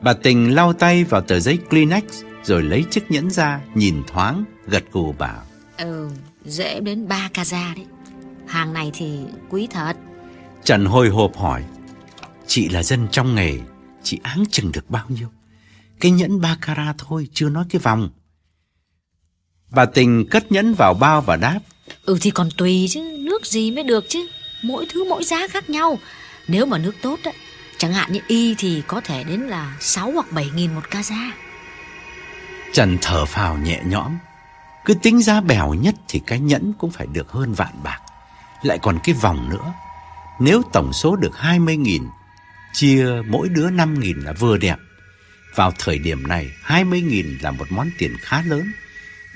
[0.01, 2.05] Bà Tình lau tay vào tờ giấy Kleenex
[2.43, 5.43] rồi lấy chiếc nhẫn ra, nhìn thoáng, gật gù bảo.
[5.77, 6.11] Ừ,
[6.45, 7.87] dễ đến 3 kaza đấy
[8.47, 9.19] Hàng này thì
[9.51, 9.97] quý thật
[10.65, 11.65] Trần hồi hộp hỏi,
[12.47, 13.59] chị là dân trong nghề,
[14.03, 15.29] chị áng chừng được bao nhiêu?
[16.01, 18.11] Cái nhẫn ba carat thôi, chưa nói cái vòng.
[19.75, 21.59] Bà Tình cất nhẫn vào bao và đáp,
[22.05, 24.29] Ừ thì còn tùy chứ Nước gì mới được chứ.
[24.63, 25.99] Mỗi thứ mỗi giá khác nhau.
[26.49, 27.33] Nếu mà nước tốt á
[27.79, 31.03] Chẳng hạn như y thì có thể đến là 6 hoặc 7 nghìn một ca
[31.03, 31.33] da.
[32.73, 34.19] Trần thở phào nhẹ nhõm.
[34.85, 37.99] Cứ tính giá bèo nhất thì cái nhẫn cũng phải được hơn vạn bạc.
[38.63, 39.73] Lại còn cái vòng nữa.
[40.41, 42.03] Nếu tổng số được 20 nghìn
[42.73, 44.77] Chia mỗi đứa 5 nghìn là vừa đẹp.
[45.55, 48.73] Vào thời điểm này 20 nghìn là một món tiền khá lớn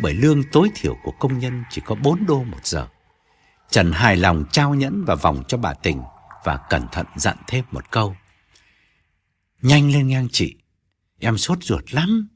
[0.00, 2.88] Bởi lương tối thiểu của công nhân chỉ có 4 đô một giờ.
[3.70, 6.02] Trần hài lòng trao nhẫn và vòng cho bà Tình
[6.44, 8.16] Và cẩn thận dặn thêm một câu.
[9.62, 10.56] Nhanh lên ngang chị
[11.18, 12.28] Em sốt ruột lắm.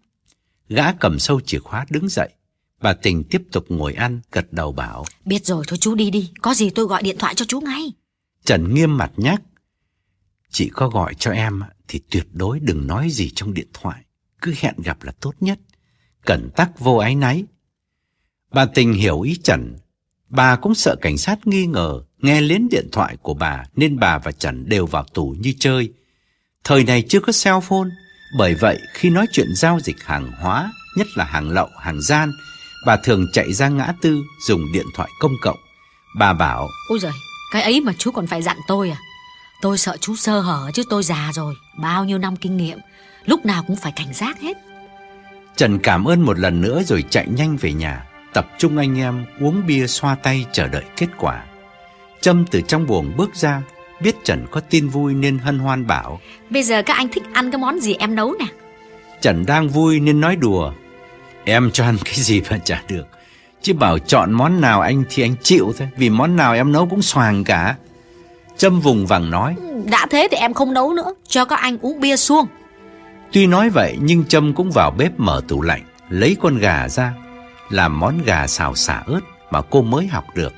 [0.68, 2.30] Gã cầm sâu chìa khóa đứng dậy.
[2.80, 5.04] Bà Tình tiếp tục ngồi ăn Gật đầu bảo.
[5.24, 7.92] Biết rồi thôi chú đi đi Có gì tôi gọi điện thoại cho chú ngay.
[8.44, 9.42] Trần nghiêm mặt nhắc.
[10.50, 14.04] Chị có gọi cho em Thì tuyệt đối đừng nói gì trong điện thoại.
[14.42, 15.58] Cứ hẹn gặp là tốt nhất
[16.26, 17.44] Cẩn tắc vô ái náy.
[18.52, 19.78] Bà Tình hiểu ý Trần.
[20.28, 24.18] Bà cũng sợ cảnh sát nghi ngờ Nghe lén điện thoại của bà Nên bà
[24.18, 25.92] và Trần đều vào tù như chơi.
[26.64, 27.88] Thời này chưa có cell phone
[28.38, 32.32] Bởi vậy khi nói chuyện giao dịch hàng hóa Nhất là hàng lậu, hàng gian
[32.86, 35.58] Bà thường chạy ra ngã tư Dùng điện thoại công cộng.
[36.18, 37.12] Bà bảo Ôi giời,
[37.52, 38.96] cái ấy mà chú còn phải dặn tôi à?
[39.62, 42.78] Tôi sợ chú sơ hở chứ tôi già rồi Bao nhiêu năm kinh nghiệm
[43.24, 44.56] Lúc nào cũng phải cảnh giác hết.
[45.56, 49.24] Trần cảm ơn một lần nữa rồi chạy nhanh về nhà Tập trung anh em
[49.40, 51.44] uống bia xoa tay chờ đợi kết quả.
[52.20, 53.62] Trâm từ trong buồng bước ra
[54.00, 56.20] Biết Trần có tin vui nên hân hoan bảo
[56.50, 58.46] Bây giờ các anh thích ăn cái món gì em nấu nè?
[59.20, 60.72] Trần đang vui nên nói đùa
[61.44, 63.06] Em cho ăn cái gì mà chả được.
[63.62, 66.86] Chứ bảo chọn món nào anh thì anh chịu thôi Vì món nào em nấu
[66.86, 67.76] cũng xoàng cả.
[68.56, 69.54] Trâm vùng vằng nói
[69.90, 72.46] Đã thế thì em không nấu nữa Cho các anh uống bia xuông
[73.32, 77.14] Tuy nói vậy, nhưng Trâm cũng vào bếp mở tủ lạnh, Lấy con gà ra,
[77.68, 79.20] Làm món gà xào xả ớt
[79.50, 80.52] Mà cô mới học được.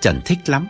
[0.00, 0.66] Trần thích lắm.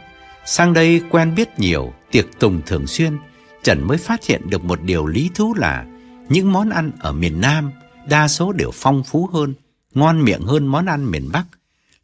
[0.47, 3.19] Sang đây quen biết nhiều, Tiệc tùng thường xuyên,
[3.63, 5.85] Trần mới phát hiện được một điều lý thú là
[6.29, 7.73] Những món ăn ở miền Nam
[8.09, 9.55] Đa số đều phong phú hơn,
[9.95, 11.45] Ngon miệng hơn món ăn miền Bắc.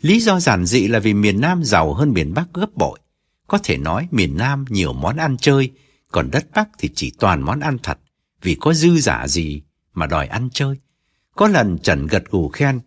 [0.01, 2.99] Lý do giản dị là vì miền Nam giàu hơn miền Bắc gấp bội.
[3.47, 5.71] Có thể nói miền Nam nhiều món ăn chơi,
[6.13, 7.99] Còn đất Bắc thì chỉ toàn món ăn thật.
[8.43, 9.63] Vì có dư giả gì
[9.95, 10.77] mà đòi ăn chơi.
[11.37, 12.81] Có lần Trần gật gù khen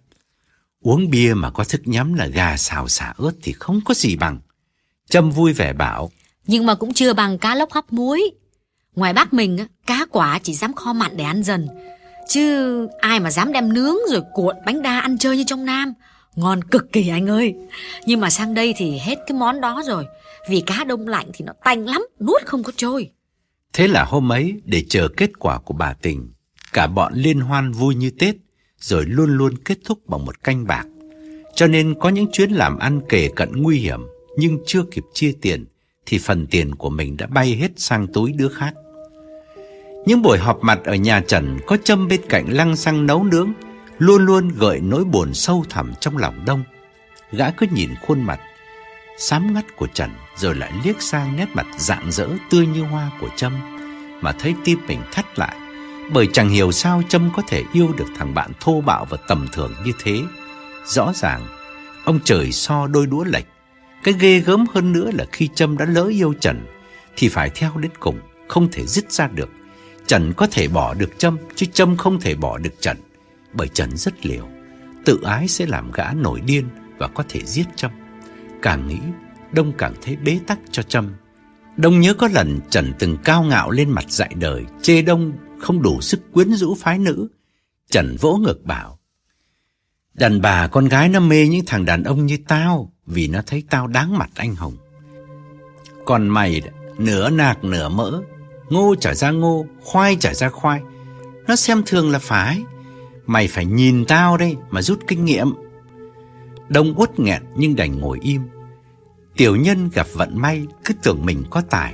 [0.82, 4.16] Uống bia mà có thức nhắm là gà xào xả ớt thì không có gì
[4.16, 4.40] bằng.
[5.10, 6.12] Trâm vui vẻ bảo
[6.48, 8.32] Nhưng mà cũng chưa bằng cá lóc hấp muối.
[8.96, 11.68] Ngoài bác mình á, cá quả chỉ dám kho mặn để ăn dần.
[12.30, 15.94] Chứ ai mà dám đem nướng rồi cuộn bánh đa ăn chơi như trong Nam.
[16.36, 17.56] Ngon cực kỳ anh ơi.
[18.06, 20.06] Nhưng mà sang đây thì hết cái món đó rồi.
[20.50, 23.12] Vì cá đông lạnh thì nó tanh lắm Nuốt không có trôi.
[23.74, 26.32] Thế là hôm ấy để chờ kết quả của bà Tình
[26.74, 28.36] Cả bọn liên hoan vui như Tết
[28.80, 30.86] Rồi luôn luôn kết thúc bằng một canh bạc
[31.56, 34.00] Cho nên có những chuyến làm ăn kể cận nguy hiểm
[34.38, 35.66] Nhưng chưa kịp chia tiền
[36.06, 38.74] Thì phần tiền của mình đã bay hết sang túi đứa khác
[40.06, 43.54] những buổi họp mặt ở nhà Trần có châm bên cạnh lăng xăng nấu nướng,
[43.98, 46.64] luôn luôn gợi nỗi buồn sâu thẳm trong lòng đông.
[47.32, 48.40] Gã cứ nhìn khuôn mặt
[49.18, 53.12] xám ngắt của Trần rồi lại liếc sang nét mặt rạng rỡ tươi như hoa
[53.22, 53.54] của Trâm
[54.22, 55.56] mà thấy tim mình thắt lại
[56.12, 59.48] bởi chẳng hiểu sao Trâm có thể yêu được thằng bạn thô bạo và tầm
[59.54, 60.22] thường như thế.
[60.86, 61.48] Rõ ràng,
[62.06, 63.46] ông trời so đôi đũa lệch.
[64.04, 66.66] Cái ghê gớm hơn nữa là khi Trâm đã lỡ yêu Trần
[67.16, 69.50] thì phải theo đến cùng, không thể dứt ra được.
[70.08, 72.98] Trần có thể bỏ được Trâm Chứ Trâm không thể bỏ được Trần
[73.54, 74.48] Bởi Trần rất liều
[75.06, 77.92] Tự ái sẽ làm gã nổi điên Và có thể giết Trâm
[78.64, 79.00] Càng nghĩ,
[79.52, 81.14] Đông càng thấy bế tắc cho Trâm.
[81.78, 85.82] Đông nhớ có lần Trần từng cao ngạo lên mặt dạy đời, Chê Đông không
[85.82, 87.28] đủ sức quyến rũ phái nữ.
[87.90, 89.00] Trần vỗ ngược bảo,
[90.14, 93.64] Đàn bà con gái nó mê những thằng đàn ông như tao Vì nó thấy
[93.70, 94.78] tao đáng mặt anh hồng.
[96.06, 96.62] Còn mày
[96.98, 98.22] nửa nạc nửa mỡ,
[98.70, 100.82] Ngô trả ra ngô, Khoai trả ra khoai,
[101.48, 102.64] Nó xem thường là phải
[103.26, 105.54] Mày phải nhìn tao đây mà rút kinh nghiệm.
[106.70, 108.42] Đông uất nghẹn nhưng đành ngồi im.
[109.38, 111.94] Tiểu nhân gặp vận may Cứ tưởng mình có tài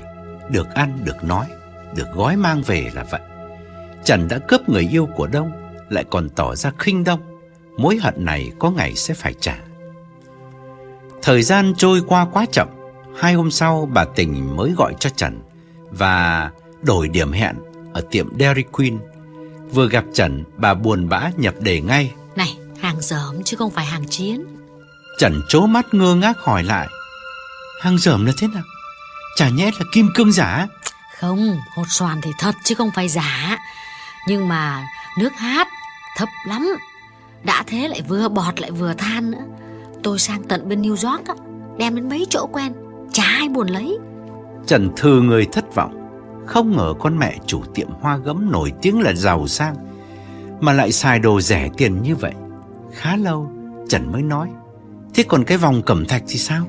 [0.49, 1.45] Được ăn, được nói
[1.95, 3.21] Được gói mang về là vậy
[4.03, 5.51] Trần đã cướp người yêu của Đông
[5.89, 7.19] Lại còn tỏ ra khinh Đông
[7.77, 9.57] Mối hận này có ngày sẽ phải trả
[11.21, 12.67] Thời gian trôi qua quá chậm
[13.17, 15.39] Hai hôm sau bà Tình mới gọi cho Trần
[15.91, 17.55] Và đổi điểm hẹn
[17.93, 18.97] ở tiệm Dairy Queen.
[19.73, 22.13] Vừa gặp Trần, bà buồn bã nhập đề ngay.
[22.35, 24.45] Này, hàng dởm chứ không phải hàng chiến.
[25.19, 26.87] Trần chố mắt ngơ ngác hỏi lại.
[27.81, 28.63] Hàng dởm là thế nào?
[29.35, 30.67] Chả nhẽ là kim cương giả?
[31.19, 33.57] Không, hột xoàn thì thật chứ không phải giả.
[34.27, 35.67] Nhưng mà nước hát
[36.17, 36.69] thấp lắm.
[37.43, 39.43] Đã thế lại vừa bọt lại vừa than nữa.
[40.03, 41.33] tôi sang tận bên New York á
[41.77, 42.73] Đem đến mấy chỗ quen
[43.13, 43.97] Chả ai buồn lấy
[44.67, 46.09] Trần thư người thất vọng
[46.45, 49.75] Không ngờ con mẹ chủ tiệm hoa gấm nổi tiếng là giàu sang
[50.61, 52.33] Mà lại xài đồ rẻ tiền như vậy
[52.93, 53.51] Khá lâu
[53.89, 54.49] Trần mới nói
[55.13, 56.65] Thế còn cái vòng cẩm thạch thì sao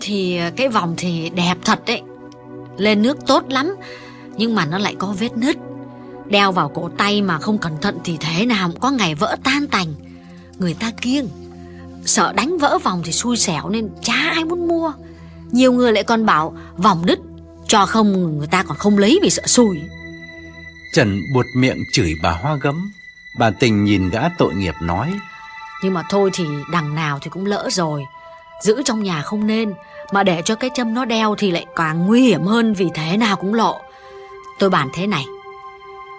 [0.00, 2.02] Thì cái vòng thì đẹp thật đấy.
[2.76, 3.76] Lên nước tốt lắm
[4.36, 5.56] Nhưng mà nó lại có vết nứt.
[6.26, 9.36] Đeo vào cổ tay mà không cẩn thận Thì thế nào cũng có ngày vỡ
[9.44, 9.94] tan tành.
[10.58, 11.28] Người ta kiêng
[12.04, 14.92] Sợ đánh vỡ vòng thì xui xẻo Nên chả ai muốn mua.
[15.50, 17.18] Nhiều người lại còn bảo vòng đứt
[17.66, 19.80] Cho không người ta còn không lấy vì sợ xui.
[20.94, 22.92] Trần buột miệng chửi bà hoa gấm.
[23.38, 25.14] Bà tình nhìn gã tội nghiệp nói
[25.82, 28.04] Nhưng mà thôi thì đằng nào thì cũng lỡ rồi
[28.60, 29.74] Giữ trong nhà không nên
[30.12, 33.16] Mà để cho cái châm nó đeo thì lại càng nguy hiểm hơn Vì thế
[33.16, 33.78] nào cũng lộ.
[34.58, 35.24] Tôi bàn thế này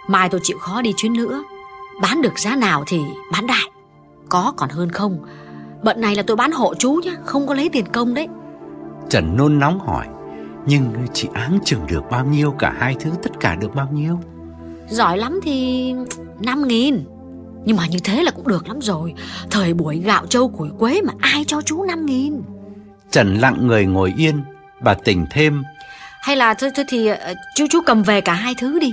[0.08, 1.44] Mai tôi chịu khó đi chuyến nữa
[2.02, 3.72] Bán được giá nào thì bán đại
[4.30, 5.26] Có còn hơn không?
[5.84, 8.28] Bận này là tôi bán hộ chú nhá Không có lấy tiền công đấy.
[9.10, 10.08] Trần nôn nóng hỏi
[10.66, 14.20] Nhưng chị áng chừng được bao nhiêu Cả hai thứ tất cả được bao nhiêu?
[14.88, 15.94] Giỏi lắm thì
[16.40, 17.06] 5 nghìn
[17.66, 19.14] Nhưng mà như thế là cũng được lắm rồi.
[19.52, 22.42] Thời buổi gạo trâu củi quế mà ai cho chú 5 nghìn?
[23.12, 24.44] Trần lặng người ngồi yên
[24.82, 25.64] Bà tình thêm.
[26.22, 28.92] Hay là thôi, thôi thì ờ, chú chú cầm về cả hai thứ đi.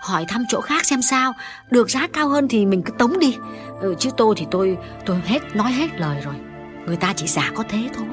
[0.00, 1.32] Hỏi thăm chỗ khác xem sao.
[1.70, 3.36] Được giá cao hơn thì mình cứ tống đi.
[3.80, 6.34] Ừ, Chứ tôi thì tôi tôi hết nói hết lời rồi.
[6.86, 8.06] Người ta chỉ giả có thế thôi.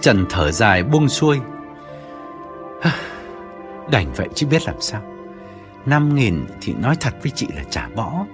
[0.00, 1.38] Trần thở dài buông xuôi.
[3.90, 5.02] Đành vậy chứ biết làm sao.
[5.86, 8.24] Năm nghìn thì nói thật với chị là trả bỏ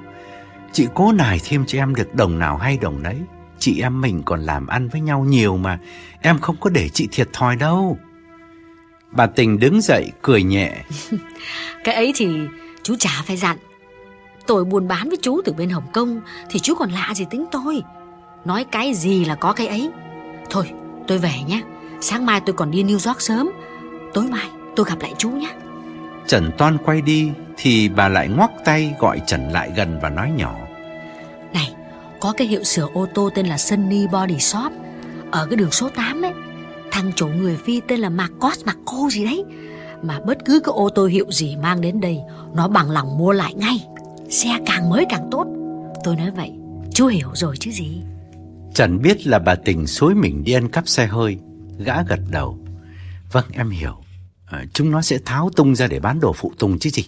[0.75, 3.17] Chị cố nài thêm cho em được đồng nào hay đồng đấy
[3.59, 5.79] Chị em mình còn làm ăn với nhau nhiều mà
[6.21, 7.99] Em không có để chị thiệt thòi đâu.
[9.11, 10.85] Bà tình đứng dậy cười nhẹ.
[11.85, 12.29] Cái ấy thì
[12.83, 13.57] chú chả phải dặn.
[14.47, 16.21] Tôi buôn bán với chú từ bên Hồng Kông
[16.51, 17.83] Thì chú còn lạ gì tính tôi.
[18.45, 19.91] Nói cái gì là có cái ấy.
[20.51, 20.71] Thôi
[21.09, 21.63] tôi về nhé.
[22.01, 23.51] Sáng mai tôi còn đi New York sớm.
[24.15, 25.55] Tối mai tôi gặp lại chú nhé.
[26.27, 30.33] Trần Toan quay đi Thì bà lại ngoắc tay gọi Trần lại gần và nói
[30.37, 30.64] nhỏ
[32.25, 34.73] có cái hiệu sửa ô tô tên là Sunny Body Shop.
[35.31, 36.33] Ở cái đường số 8 ấy
[36.91, 39.45] Thằng chủ người Phi tên là Marcos Marco gì đấy.
[40.03, 42.19] Mà bất cứ cái ô tô hiệu gì mang đến đây
[42.55, 43.87] Nó bằng lòng mua lại ngay.
[44.31, 45.47] Xe càng mới càng tốt.
[46.05, 46.53] Tôi nói vậy
[46.95, 48.03] Chú hiểu rồi chứ gì?
[48.75, 51.39] Trần biết là bà tình xối mình đi ăn cắp xe hơi
[51.79, 52.59] Gã gật đầu.
[53.33, 53.97] Vâng em hiểu.
[54.47, 57.05] À, Chúng nó sẽ tháo tung ra để bán đồ phụ tùng chứ gì.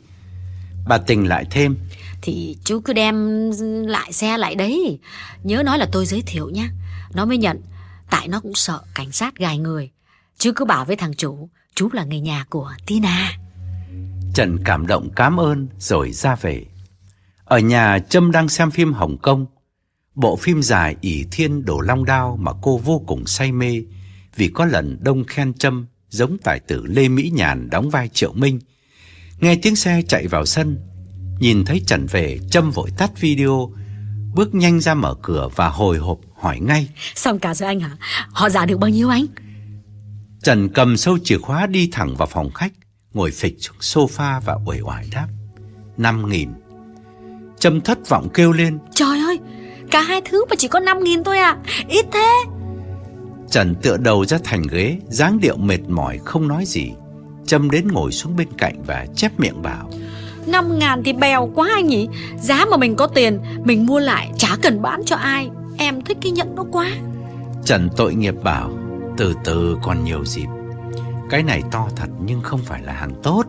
[0.87, 1.77] Bà tình lại thêm.
[2.23, 3.51] Thì chú cứ đem
[3.87, 4.99] lại xe lại đấy.
[5.43, 6.69] Nhớ nói là tôi giới thiệu nhá.
[7.15, 7.63] Nó mới nhận.
[8.11, 9.91] Tại nó cũng sợ cảnh sát gài người.
[10.39, 13.39] Chứ cứ bảo với thằng chủ Chú là người nhà của Tina.
[14.35, 16.65] Trần cảm động cảm ơn rồi ra về.
[17.45, 19.47] Ở nhà Trâm đang xem phim Hồng Kông.
[20.15, 23.83] Bộ phim dài ỷ thiên đổ long đao mà cô vô cùng say mê
[24.37, 28.33] Vì có lần đông khen Trâm giống tài tử Lê Mỹ Nhàn đóng vai Triệu
[28.33, 28.61] Minh
[29.41, 30.79] Nghe tiếng xe chạy vào sân
[31.39, 33.73] Nhìn thấy Trần về Trâm vội tắt video
[34.35, 36.89] Bước nhanh ra mở cửa và hồi hộp hỏi ngay.
[37.15, 37.91] Xong cả rồi anh hả?
[38.31, 39.27] Họ giả được bao nhiêu anh?
[40.43, 42.73] Trần cầm sâu chìa khóa đi thẳng vào phòng khách
[43.13, 43.77] Ngồi phịch xuống
[44.09, 45.29] sofa và uể oải đáp.
[45.97, 46.51] Năm nghìn.
[47.59, 48.79] Trâm thất vọng kêu lên.
[48.95, 49.39] Trời ơi
[49.91, 51.57] Cả hai thứ mà chỉ có 5 nghìn thôi à
[51.89, 52.45] Ít thế.
[53.51, 56.93] Trần tựa đầu ra thành ghế dáng điệu mệt mỏi không nói gì
[57.47, 59.91] Trâm đến ngồi xuống bên cạnh và chép miệng bảo.
[60.47, 62.09] 5 ngàn thì bèo quá anh nhỉ?
[62.41, 65.51] Giá mà mình có tiền Mình mua lại chả cần bán cho ai.
[65.79, 66.91] Em thích cái nhẫn nó quá.
[67.65, 68.71] Trần tội nghiệp bảo
[69.17, 70.47] Từ từ còn nhiều dịp.
[71.31, 73.45] Cái này to thật nhưng không phải là hàng tốt.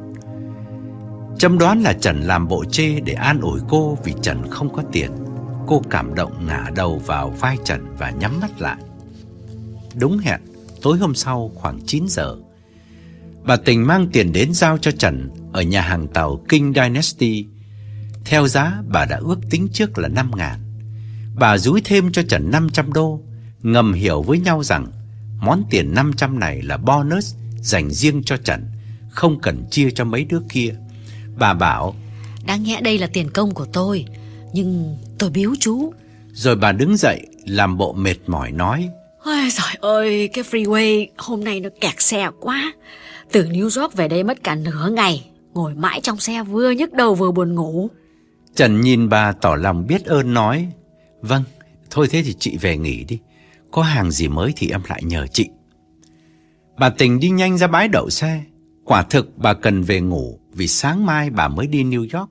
[1.39, 4.83] Trâm đoán là Trần làm bộ chê để an ủi cô Vì Trần không có
[4.91, 5.11] tiền.
[5.67, 8.77] Cô cảm động ngả đầu vào vai Trần và nhắm mắt lại.
[9.99, 10.41] Đúng hẹn
[10.81, 12.35] Tối hôm sau khoảng 9 giờ
[13.47, 17.45] Bà Tình mang tiền đến giao cho Trần Ở nhà hàng tàu King Dynasty.
[18.25, 20.59] Theo giá bà đã ước tính trước là 5 ngàn.
[21.35, 23.21] Bà dúi thêm cho Trần 500 đô
[23.61, 24.87] Ngầm hiểu với nhau rằng
[25.41, 28.65] Món tiền 500 này là bonus Dành riêng cho Trần
[29.09, 30.75] Không cần chia cho mấy đứa kia.
[31.37, 31.95] Bà bảo
[32.45, 34.05] Đáng nhẽ đây là tiền công của tôi
[34.53, 35.93] Nhưng tôi biếu chú.
[36.33, 38.89] Rồi bà đứng dậy Làm bộ mệt mỏi nói
[39.23, 42.73] Ôi trời ơi Cái freeway hôm nay nó kẹt xe quá
[43.31, 46.93] từ New York về đây mất cả nửa ngày Ngồi mãi trong xe vừa nhức
[46.93, 47.89] đầu vừa buồn ngủ.
[48.55, 50.67] Trần nhìn bà tỏ lòng biết ơn nói
[51.21, 51.43] Vâng
[51.89, 53.19] Thôi thế thì chị về nghỉ đi.
[53.71, 55.49] Có hàng gì mới thì em lại nhờ chị.
[56.79, 58.43] Bà Tình đi nhanh ra bãi đậu xe.
[58.85, 62.29] Quả thực bà cần về ngủ Vì sáng mai bà mới đi New York.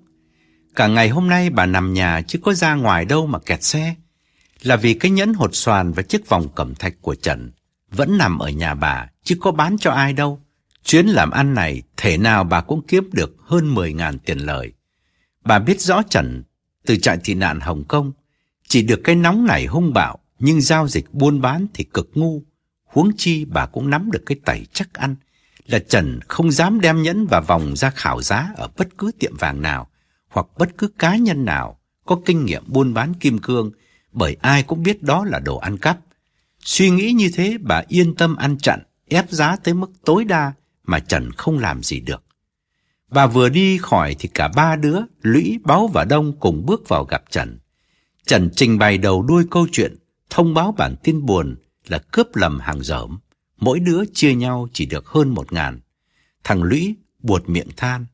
[0.76, 3.94] Cả ngày hôm nay bà nằm nhà Chứ có ra ngoài đâu mà kẹt xe.
[4.62, 7.50] Là vì cái nhẫn hột xoàn và chiếc vòng cẩm thạch của Trần
[7.90, 10.40] vẫn nằm ở nhà bà, chứ có bán cho ai đâu.
[10.86, 14.72] Chuyến làm ăn này, thể nào bà cũng kiếm được hơn 10.000 tiền lời.
[15.44, 16.42] Bà biết rõ Trần
[16.86, 18.12] từ trại tị nạn Hồng Kông,
[18.68, 22.42] chỉ được cái nóng này hung bạo, nhưng giao dịch buôn bán thì cực ngu.
[22.84, 25.16] Huống chi bà cũng nắm được cái tẩy chắc ăn,
[25.66, 29.36] là Trần không dám đem nhẫn và vòng ra khảo giá ở bất cứ tiệm
[29.36, 29.90] vàng nào,
[30.28, 33.70] hoặc bất cứ cá nhân nào có kinh nghiệm buôn bán kim cương,
[34.12, 35.98] bởi ai cũng biết đó là đồ ăn cắp.
[36.60, 40.52] Suy nghĩ như thế bà yên tâm ăn chặn, ép giá tới mức tối đa
[40.86, 42.22] mà Trần không làm gì được.
[43.10, 47.04] Bà vừa đi khỏi thì cả ba đứa, Lũy, báo và Đông cùng bước vào
[47.04, 47.58] gặp Trần.
[48.26, 49.96] Trần trình bày đầu đuôi câu chuyện,
[50.30, 51.56] thông báo bản tin buồn
[51.86, 53.18] là cướp lầm hàng dởm.
[53.56, 55.80] Mỗi đứa chia nhau chỉ được hơn một ngàn.
[56.44, 58.06] Thằng Lũy buột miệng than.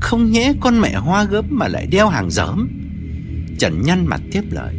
[0.00, 2.68] Không nhẽ con mẹ hoa gớm mà lại đeo hàng dởm.
[3.58, 4.74] Trần nhăn mặt tiếp lời.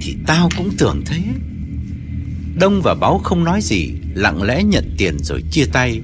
[0.00, 1.22] Thì tao cũng tưởng thế.
[2.60, 6.00] Đông và báo không nói gì, lặng lẽ nhận tiền rồi chia tay.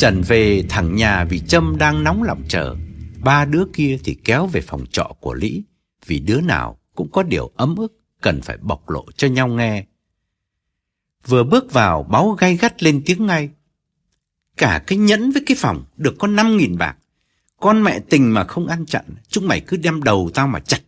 [0.00, 2.76] Trần về thẳng nhà vì Trâm đang nóng lòng chờ.
[3.24, 5.64] Ba đứa kia thì kéo về phòng trọ của Lý,
[6.06, 9.84] vì đứa nào cũng có điều ấm ức cần phải bộc lộ cho nhau nghe.
[11.26, 13.50] Vừa bước vào, báo gay gắt lên tiếng ngay.
[14.56, 16.96] Cả cái nhẫn với cái phòng được có năm nghìn bạc.
[17.60, 20.80] Con mẹ tình mà không ăn chặn, chúng mày cứ đem đầu tao mà chặt.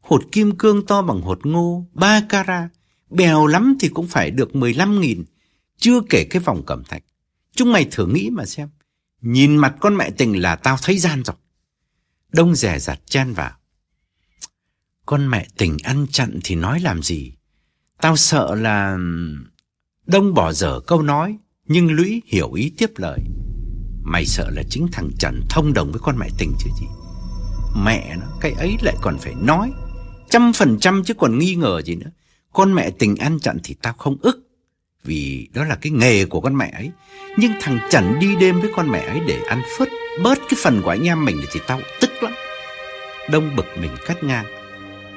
[0.00, 2.68] Hột kim cương to bằng hột ngô, ba cara,
[3.10, 5.24] bèo lắm thì cũng phải được mười lăm nghìn,
[5.76, 7.02] chưa kể cái vòng cẩm thạch.
[7.58, 8.68] Chúng mày thử nghĩ mà xem.
[9.20, 11.36] Nhìn mặt con mẹ tình là tao thấy gian rồi.
[12.32, 13.52] Đông rẻ rặt chen vào.
[15.06, 17.32] Con mẹ tình ăn chặn thì nói làm gì?
[18.00, 18.98] Tao sợ là...
[20.06, 21.38] Đông bỏ dở câu nói,
[21.68, 23.20] nhưng Lũy hiểu ý tiếp lời.
[24.02, 26.86] Mày sợ là chính thằng Trần thông đồng với con mẹ tình chứ gì?
[27.84, 29.72] Mẹ nó, cái ấy lại còn phải nói.
[30.30, 32.10] Trăm phần trăm chứ còn nghi ngờ gì nữa.
[32.52, 34.47] Con mẹ tình ăn chặn thì tao không ức
[35.08, 36.90] vì đó là cái nghề của con mẹ ấy.
[37.36, 39.88] Nhưng thằng Trần đi đêm với con mẹ ấy để ăn phớt
[40.22, 42.32] bớt cái phần của anh em mình thì tao tức lắm.
[43.30, 44.44] Đông bực mình cắt ngang.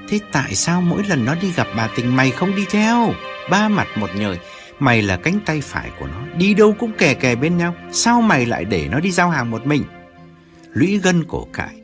[0.10, 3.14] Thế tại sao mỗi lần nó đi gặp bà tình mày không đi theo?
[3.50, 4.38] Ba mặt một nhời,
[4.80, 7.76] mày là cánh tay phải của nó, đi đâu cũng kè kè bên nhau.
[7.92, 9.84] Sao mày lại để nó đi giao hàng một mình?
[10.74, 11.76] Lũy gân cổ cãi.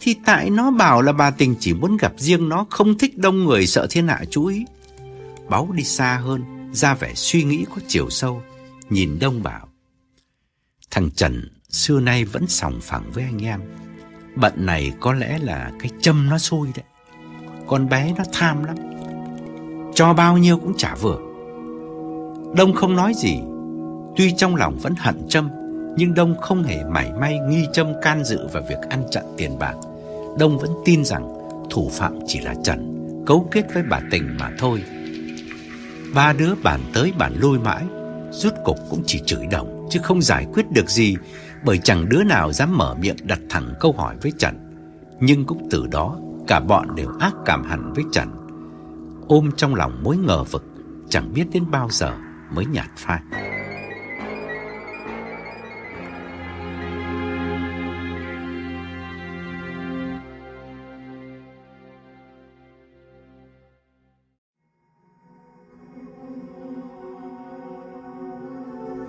[0.00, 3.44] Thì tại nó bảo là bà tình chỉ muốn gặp riêng nó, không thích đông
[3.44, 4.64] người sợ thiên hạ chú ý.
[5.48, 8.42] Báu đi xa hơn, ra vẻ suy nghĩ có chiều sâu,
[8.90, 9.68] nhìn Đông bảo.
[10.90, 13.60] Thằng Trần xưa nay vẫn sòng phẳng với anh em.
[14.36, 16.84] Bận này có lẽ là cái châm nó xui đấy.
[17.66, 18.76] Con bé nó tham lắm.
[19.94, 21.18] Cho bao nhiêu cũng chả vừa.
[22.56, 23.40] Đông không nói gì.
[24.16, 25.50] Tuy trong lòng vẫn hận châm,
[25.96, 29.58] nhưng Đông không hề mảy may nghi châm can dự vào việc ăn chặn tiền
[29.58, 29.74] bạc.
[30.38, 31.34] Đông vẫn tin rằng
[31.70, 32.96] thủ phạm chỉ là Trần,
[33.26, 34.82] cấu kết với bà Tình mà thôi.
[36.14, 37.84] Ba đứa bàn tới bàn lôi mãi
[38.30, 41.16] Rút cục cũng chỉ chửi đồng, Chứ không giải quyết được gì,
[41.64, 44.54] Bởi chẳng đứa nào dám mở miệng đặt thẳng câu hỏi với Trần.
[45.20, 48.28] Nhưng cũng từ đó, Cả bọn đều ác cảm hẳn với Trần.
[49.28, 50.64] Ôm trong lòng mối ngờ vực,
[51.08, 52.12] Chẳng biết đến bao giờ
[52.54, 53.20] mới nhạt phai.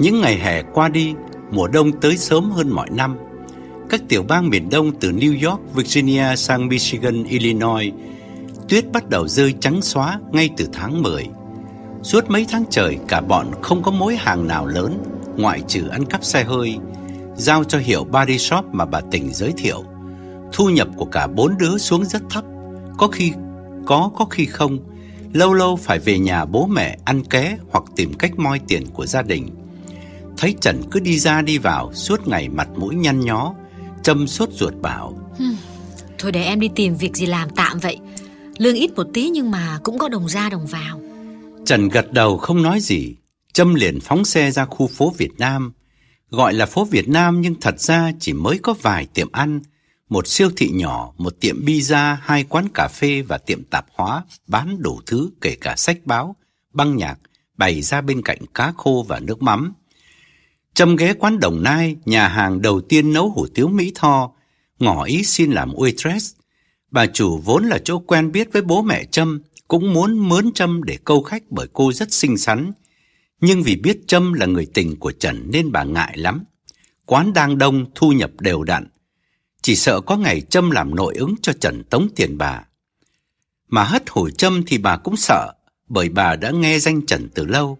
[0.02, 1.14] Những ngày hè qua đi,
[1.52, 3.18] mùa đông tới sớm hơn mọi năm.
[3.90, 7.94] Các tiểu bang miền Đông từ New York, Virginia sang Michigan, Illinois,
[8.70, 11.28] tuyết bắt đầu rơi trắng xóa ngay từ tháng 10.
[12.04, 15.04] Suốt mấy tháng trời, cả bọn không có mối hàng nào lớn,
[15.38, 16.78] ngoại trừ ăn cắp xe hơi,
[17.36, 19.84] giao cho hiệu body shop mà bà Tình giới thiệu.
[20.54, 22.44] Thu nhập của cả bốn đứa xuống rất thấp,
[22.98, 23.32] có khi
[23.86, 24.78] có, có khi không.
[25.34, 29.06] Lâu lâu phải về nhà bố mẹ ăn ké hoặc tìm cách moi tiền của
[29.06, 29.61] gia đình.
[30.42, 33.54] Thấy Trần cứ đi ra đi vào Suốt ngày mặt mũi nhăn nhó
[34.04, 35.32] Trâm sốt ruột bảo
[36.18, 38.00] Thôi để em đi tìm việc gì làm tạm vậy.
[38.58, 41.02] Lương ít một tí nhưng mà cũng có đồng ra đồng vào.
[41.66, 43.16] Trần gật đầu không nói gì
[43.54, 45.74] Trâm liền phóng xe ra khu phố Việt Nam.
[46.30, 49.60] Gọi là phố Việt Nam nhưng thật ra chỉ mới có vài tiệm ăn
[50.10, 54.24] Một siêu thị nhỏ, một tiệm pizza, hai quán cà phê và tiệm tạp hóa
[54.48, 56.36] Bán đủ thứ kể cả sách báo,
[56.74, 57.16] băng nhạc
[57.58, 59.74] Bày ra bên cạnh cá khô và nước mắm
[60.74, 64.32] Trâm ghé quán Đồng Nai, nhà hàng đầu tiên nấu hủ tiếu Mỹ Tho,
[64.80, 66.34] ngỏ ý xin làm waitress.
[66.92, 70.84] Bà chủ vốn là chỗ quen biết với bố mẹ Trâm, cũng muốn mướn Trâm
[70.84, 72.72] để câu khách bởi cô rất xinh xắn.
[73.42, 76.44] Nhưng vì biết Trâm là người tình của Trần nên bà ngại lắm.
[77.06, 78.88] Quán đang đông, thu nhập đều đặn.
[79.62, 82.64] Chỉ sợ có ngày Trâm làm nội ứng cho Trần tống tiền bà.
[83.68, 85.54] Mà hất hủi Trâm thì bà cũng sợ,
[85.88, 87.80] bởi bà đã nghe danh Trần từ lâu.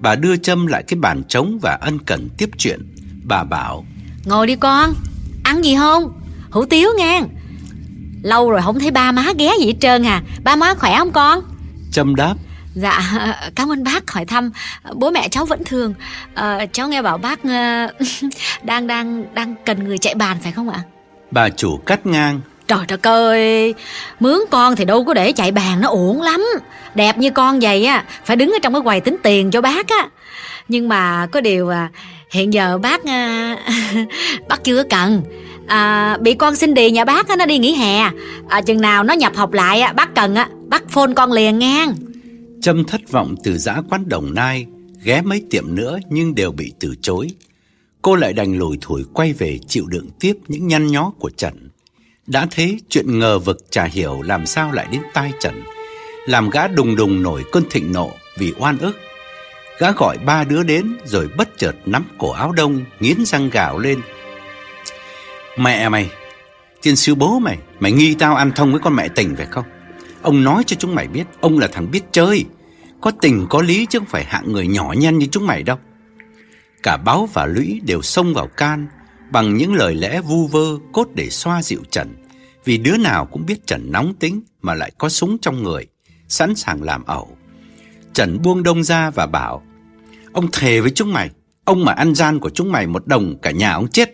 [0.00, 2.80] Bà đưa Trâm lại cái bàn trống và ân cần tiếp chuyện.
[3.24, 3.84] Bà bảo,
[4.24, 4.94] Ngồi đi con,
[5.44, 6.20] ăn gì không?
[6.50, 7.22] Hủ tiếu nghe.
[8.22, 11.12] Lâu rồi không thấy ba má ghé gì hết trơn à Ba má khỏe không
[11.12, 11.40] con?
[11.92, 12.34] Trâm đáp,
[12.74, 13.00] Dạ,
[13.54, 14.50] cảm ơn bác hỏi thăm.
[14.94, 15.94] Bố mẹ cháu vẫn thường.
[16.34, 17.86] Ờ, cháu nghe bảo bác ờ,
[18.62, 20.80] đang đang đang cần người chạy bàn phải không ạ?
[21.30, 22.40] bà chủ cắt ngang.
[22.70, 23.74] Trời đất ơi,
[24.20, 26.46] mướn con thì đâu có để chạy bàn nó uổng lắm.
[26.94, 29.88] Đẹp như con vậy á, phải đứng ở trong cái quầy tính tiền cho bác
[29.88, 30.08] á.
[30.68, 31.90] Nhưng mà có điều à,
[32.30, 33.56] hiện giờ bác à,
[34.48, 35.22] bác chưa cần.
[35.66, 37.98] À, bị con xin đi nhà bác á, nó đi nghỉ hè.
[38.48, 41.58] À, chừng nào nó nhập học lại á, bác cần á, bác phone con liền
[41.58, 41.94] ngang.
[42.62, 44.66] Trâm thất vọng từ giã quán Đồng Nai,
[45.02, 47.28] ghé mấy tiệm nữa nhưng đều bị từ chối.
[48.02, 51.69] Cô lại đành lùi thủi quay về chịu đựng tiếp những nhăn nhó của Trần.
[52.26, 55.62] Đã thế, chuyện ngờ vực chả hiểu làm sao lại đến tai Trần.
[56.26, 58.98] Làm gã đùng đùng nổi cơn thịnh nộ vì oan ức.
[59.78, 63.78] Gã gọi ba đứa đến rồi bất chợt nắm cổ áo đông, nghiến răng gạo
[63.78, 64.00] lên.
[65.58, 66.10] Mẹ mày,
[66.82, 69.64] tiên sư bố mày, mày nghi tao ăn thông với con mẹ tình phải không?
[70.22, 72.44] Ông nói cho chúng mày biết, ông là thằng biết chơi.
[73.00, 75.78] Có tình có lý chứ không phải hạng người nhỏ nhen như chúng mày đâu.
[76.82, 78.86] Cả báo và lũy đều xông vào can
[79.32, 82.14] bằng những lời lẽ vu vơ cốt để xoa dịu Trần.
[82.64, 85.86] Vì đứa nào cũng biết Trần nóng tính mà lại có súng trong người,
[86.28, 87.36] sẵn sàng làm ẩu.
[88.14, 89.62] Trần buông đông ra và bảo,
[90.32, 91.30] ông thề với chúng mày,
[91.64, 94.10] ông mà ăn gian của chúng mày một đồng cả nhà ông chết.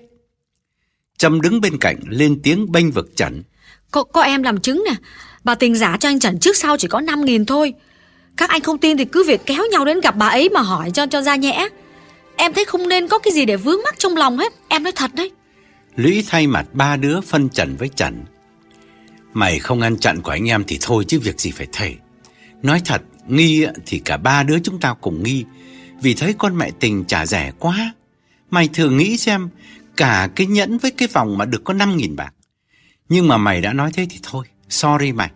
[1.18, 3.42] Trâm đứng bên cạnh lên tiếng bênh vực Trần.
[3.90, 4.94] Có, có em làm chứng nè
[5.44, 7.74] Bà tình giả cho anh Trần trước sau chỉ có 5 nghìn thôi
[8.36, 10.90] Các anh không tin thì cứ việc kéo nhau đến gặp bà ấy mà hỏi
[10.90, 11.68] cho cho ra nhẽ
[12.36, 14.92] Em thấy không nên có cái gì để vướng mắc trong lòng hết Em nói
[14.96, 15.30] thật đấy
[15.96, 18.24] Lũy thay mặt ba đứa phân trần với Trần.
[19.32, 21.96] Mày không ăn chặn của anh em thì thôi chứ việc gì phải thầy
[22.62, 25.44] Nói thật, nghi thì cả ba đứa chúng tao cùng nghi.
[26.02, 27.94] Vì thấy con mẹ tình trả rẻ quá.
[28.50, 29.48] Mày thử nghĩ xem,
[29.96, 32.34] cả cái nhẫn với cái vòng mà được có 5.000 bạc.
[33.08, 35.30] Nhưng mà mày đã nói thế thì thôi, sorry mày.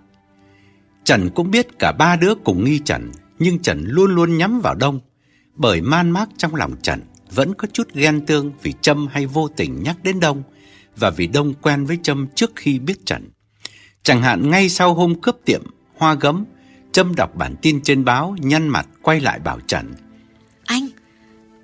[1.05, 4.75] Trần cũng biết cả ba đứa cùng nghi Trần, nhưng Trần luôn luôn nhắm vào
[4.75, 5.01] Đông.
[5.61, 7.01] Bởi man mác trong lòng Trần
[7.31, 10.43] vẫn có chút ghen tương vì Trâm hay vô tình nhắc đến Đông
[10.97, 13.31] và vì Đông quen với Trâm trước khi biết Trần.
[14.03, 15.63] Chẳng hạn ngay sau hôm cướp tiệm
[15.97, 16.45] Hoa Gấm,
[16.93, 19.93] Trâm đọc bản tin trên báo nhăn mặt quay lại bảo Trần.
[20.65, 20.89] Anh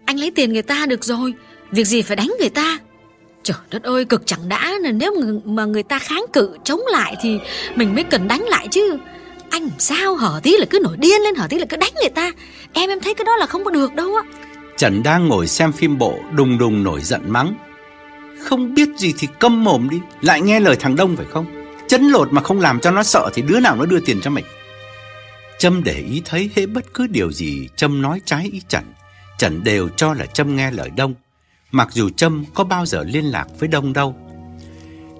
[0.07, 1.34] Anh lấy tiền người ta được rồi
[1.70, 2.78] Việc gì phải đánh người ta
[3.42, 7.16] Trời đất ơi cực chẳng đã là Nếu mà người ta kháng cự chống lại
[7.22, 7.38] Thì
[7.76, 8.99] mình mới cần đánh lại chứ
[9.51, 12.11] anh sao hở tí là cứ nổi điên lên Hở tí là cứ đánh người
[12.11, 12.32] ta
[12.72, 14.22] Em em thấy cái đó là không có được đâu á
[14.76, 17.55] Trần đang ngồi xem phim bộ đùng đùng nổi giận mắng.
[18.44, 21.47] Không biết gì thì câm mồm đi, lại nghe lời thằng Đông phải không?
[21.88, 24.30] Chấn lột mà không làm cho nó sợ thì đứa nào nó đưa tiền cho
[24.30, 24.44] mình.
[25.59, 28.84] Trâm để ý thấy hễ bất cứ điều gì Trâm nói trái ý Trần,
[29.38, 31.14] Trần đều cho là Trâm nghe lời Đông,
[31.70, 34.16] mặc dù Trâm có bao giờ liên lạc với Đông đâu.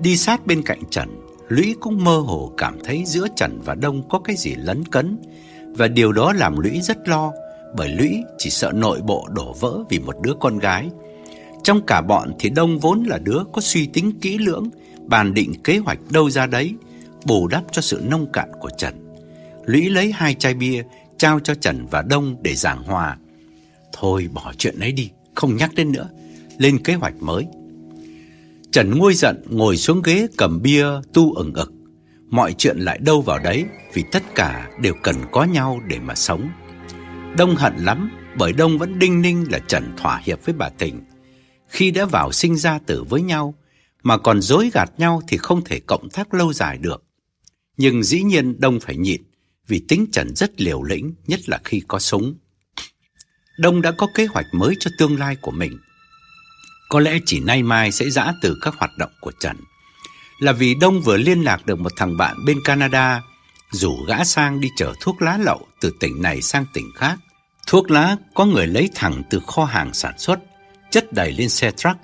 [0.01, 1.09] Đi sát bên cạnh Trần,
[1.49, 5.19] Lũy cũng mơ hồ cảm thấy giữa Trần và Đông có cái gì lấn cấn,
[5.63, 7.33] và điều đó làm Lũy rất lo,
[7.77, 10.91] bởi Lũy chỉ sợ nội bộ đổ vỡ vì một đứa con gái.
[11.63, 14.71] Trong cả bọn thì Đông vốn là đứa có suy tính kỹ lưỡng,
[15.07, 16.75] bàn định kế hoạch đâu ra đấy,
[17.25, 19.15] bù đắp cho sự nông cạn của Trần.
[19.65, 20.83] Lũy lấy hai chai bia,
[21.19, 23.19] trao cho Trần và Đông để giảng hòa.
[23.93, 26.09] Thôi bỏ chuyện ấy đi, không nhắc đến nữa,
[26.59, 27.47] lên kế hoạch mới.
[28.77, 31.72] Trần nguôi giận ngồi xuống ghế cầm bia tu ẩn ực.
[32.31, 33.64] Mọi chuyện lại đâu vào đấy,
[33.95, 36.49] vì tất cả đều cần có nhau để mà sống.
[37.39, 41.01] Đông hận lắm, bởi Đông vẫn đinh ninh là Trần thỏa hiệp với bà Tình.
[41.68, 43.55] Khi đã vào sinh ra tử với nhau,
[44.03, 47.05] mà còn dối gạt nhau thì không thể cộng tác lâu dài được.
[47.77, 49.22] Nhưng dĩ nhiên Đông phải nhịn,
[49.66, 52.35] vì tính Trần rất liều lĩnh, nhất là khi có súng.
[53.59, 55.79] Đông đã có kế hoạch mới cho tương lai của mình.
[56.89, 59.57] Có lẽ chỉ nay mai sẽ giã từ các hoạt động của Trần.
[60.41, 63.22] Là vì Đông vừa liên lạc được một thằng bạn bên Canada
[63.70, 67.16] rủ gã sang đi chở thuốc lá lậu từ tỉnh này sang tỉnh khác.
[67.66, 70.39] Thuốc lá có người lấy thẳng từ kho hàng sản xuất,
[70.91, 71.97] chất đầy lên xe truck.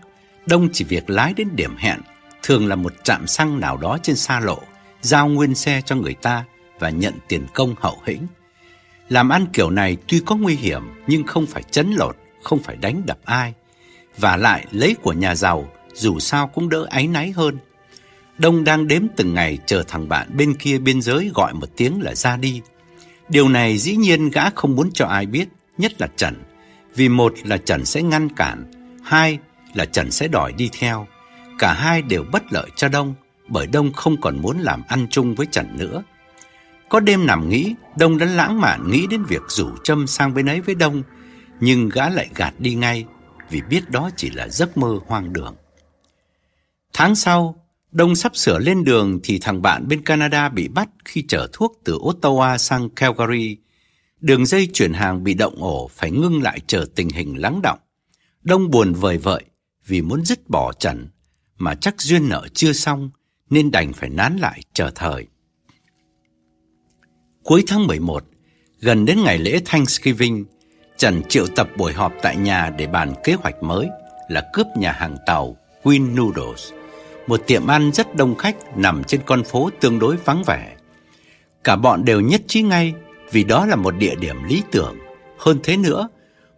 [0.47, 2.01] Đông chỉ việc lái đến điểm hẹn,
[2.43, 4.63] thường là một trạm xăng nào đó trên xa lộ,
[5.01, 6.45] giao nguyên xe cho người ta
[6.79, 8.27] và nhận tiền công hậu hĩnh.
[9.09, 12.77] Làm ăn kiểu này tuy có nguy hiểm nhưng không phải chấn lột, không phải
[12.77, 13.55] đánh đập ai.
[14.19, 17.59] Và lại lấy của nhà giàu dù sao cũng đỡ áy náy hơn.
[18.39, 22.03] Đông đang đếm từng ngày chờ thằng bạn bên kia biên giới gọi một tiếng
[22.03, 22.63] là ra đi.
[23.29, 25.49] Điều này dĩ nhiên gã không muốn cho ai biết,
[25.79, 26.43] nhất là Trần.
[26.95, 28.71] Vì một là Trần sẽ ngăn cản,
[29.05, 29.39] hai
[29.75, 31.07] là Trần sẽ đòi đi theo.
[31.59, 33.15] Cả hai đều bất lợi cho Đông,
[33.49, 36.03] bởi Đông không còn muốn làm ăn chung với Trần nữa.
[36.89, 40.47] Có đêm nằm nghĩ, Đông đã lãng mạn nghĩ đến việc rủ Trâm sang bên
[40.47, 41.03] ấy với Đông,
[41.61, 43.05] nhưng gã lại gạt đi ngay
[43.53, 45.57] vì biết đó chỉ là giấc mơ hoang đường.
[46.93, 51.25] Tháng sau, Đông sắp sửa lên đường thì thằng bạn bên Canada bị bắt khi
[51.29, 53.57] chở thuốc từ Ottawa sang Calgary.
[54.21, 57.79] Đường dây chuyển hàng bị động ổ phải ngưng lại chờ tình hình lắng động.
[58.43, 59.45] Đông buồn vời vợi
[59.87, 61.09] vì muốn dứt bỏ Trần,
[61.59, 63.11] mà chắc duyên nợ chưa xong
[63.51, 65.27] nên đành phải nán lại chờ thời.
[67.43, 68.25] Cuối tháng 11,
[68.81, 70.45] gần đến ngày lễ Thanksgiving,
[71.03, 73.89] Trần triệu tập buổi họp tại nhà để bàn kế hoạch mới
[74.29, 76.73] là cướp nhà hàng tàu Queen Noodles,
[77.27, 80.77] một tiệm ăn rất đông khách nằm trên con phố tương đối vắng vẻ.
[81.65, 82.95] Cả bọn đều nhất trí ngay
[83.31, 84.97] vì đó là một địa điểm lý tưởng.
[85.39, 86.09] Hơn thế nữa,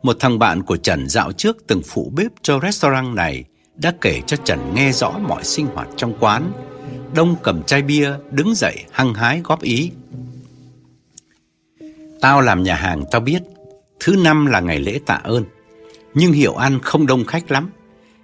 [0.03, 4.21] một thằng bạn của Trần dạo trước từng phụ bếp cho restaurant này đã kể
[4.27, 6.53] cho Trần nghe rõ mọi sinh hoạt trong quán.
[7.15, 9.91] Đông cầm chai bia, đứng dậy hăng hái góp ý.
[12.21, 13.43] Tao làm nhà hàng tao biết,
[14.01, 15.45] thứ năm là ngày lễ tạ ơn,
[16.15, 17.71] nhưng hiệu ăn không đông khách lắm,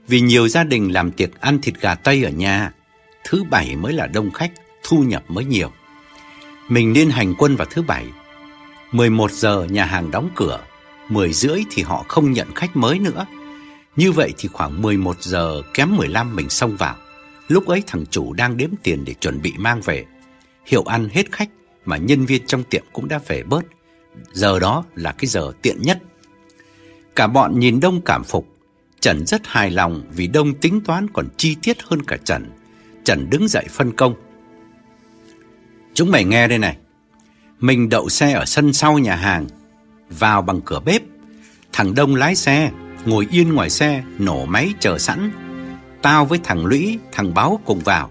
[0.08, 2.72] vì nhiều gia đình làm tiệc ăn thịt gà Tây ở nhà,
[3.24, 4.52] thứ bảy mới là đông khách,
[4.82, 5.70] thu nhập mới nhiều.
[6.68, 8.06] Mình nên hành quân vào thứ bảy.
[8.92, 10.60] 11 giờ nhà hàng đóng cửa,
[11.08, 13.26] 10 rưỡi thì họ không nhận khách mới nữa.
[13.96, 16.96] Như vậy thì khoảng 11 giờ kém 15 mình xông vào.
[17.48, 20.04] Lúc ấy thằng chủ đang đếm tiền để chuẩn bị mang về.
[20.66, 21.48] Hiệu ăn hết khách
[21.84, 23.64] mà nhân viên trong tiệm cũng đã về bớt.
[24.32, 25.98] Giờ đó là cái giờ tiện nhất.
[27.16, 28.46] Cả bọn nhìn Đông cảm phục.
[29.00, 32.50] Trần rất hài lòng vì Đông tính toán còn chi tiết hơn cả Trần.
[33.04, 34.14] Trần đứng dậy phân công.
[35.94, 36.76] Chúng mày nghe đây này.
[37.60, 39.46] Mình đậu xe ở sân sau nhà hàng,
[40.10, 41.02] vào bằng cửa bếp.
[41.72, 42.70] Thằng Đông lái xe,
[43.04, 45.30] ngồi yên ngoài xe, nổ máy chờ sẵn.
[46.02, 48.10] Tao với thằng Lũy, thằng Báo cùng vào.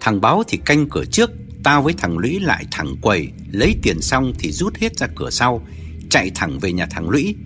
[0.00, 1.30] Thằng Báo thì canh cửa trước,
[1.64, 5.30] tao với thằng Lũy lại thẳng quầy, lấy tiền xong thì rút hết ra cửa
[5.30, 5.66] sau,
[6.10, 7.36] chạy thẳng về nhà thằng Lũy.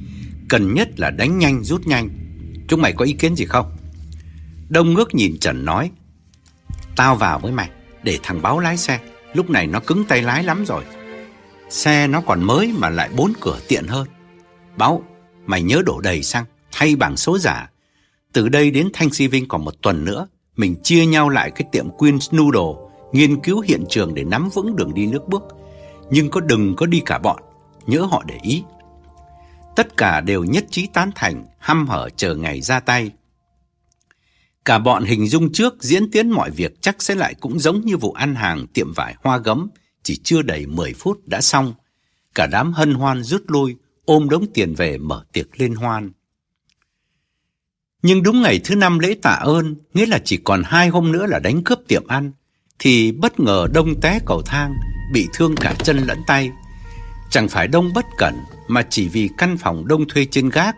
[0.48, 2.08] Cần nhất là đánh nhanh rút nhanh.
[2.68, 3.76] Chúng mày có ý kiến gì không?
[4.68, 5.90] Đông ngước nhìn Trần nói,
[6.96, 7.70] Tao vào với mày,
[8.02, 9.00] để thằng Báo lái xe.
[9.34, 10.84] Lúc này nó cứng tay lái lắm rồi.
[11.70, 14.08] Xe nó còn mới mà lại bốn cửa tiện hơn.
[14.76, 15.04] Báo,
[15.46, 17.70] mày nhớ đổ đầy xăng, thay bảng số giả.
[18.32, 21.68] Từ đây đến Thanh Sĩ Vinh còn một tuần nữa, mình chia nhau lại cái
[21.72, 25.42] tiệm Queen's Noodle, nghiên cứu hiện trường để nắm vững đường đi nước bước.
[26.10, 27.42] Nhưng có đừng có đi cả bọn,
[27.86, 28.62] nhớ họ để ý.
[29.76, 33.10] Tất cả đều nhất trí tán thành, hăm hở chờ ngày ra tay.
[34.64, 37.96] Cả bọn hình dung trước diễn tiến mọi việc chắc sẽ lại cũng giống như
[37.96, 39.68] vụ ăn hàng tiệm vải hoa gấm,
[40.02, 41.74] chỉ chưa đầy 10 phút đã xong.
[42.34, 46.10] Cả đám hân hoan rút lui, ôm đống tiền về mở tiệc liên hoan.
[48.02, 51.26] Nhưng đúng ngày thứ năm lễ tạ ơn, nghĩa là chỉ còn hai hôm nữa
[51.26, 52.32] là đánh cướp tiệm ăn,
[52.82, 54.74] thì bất ngờ đông té cầu thang,
[55.12, 56.50] bị thương cả chân lẫn tay.
[57.30, 58.34] Chẳng phải đông bất cẩn,
[58.68, 60.76] mà chỉ vì căn phòng đông thuê trên gác,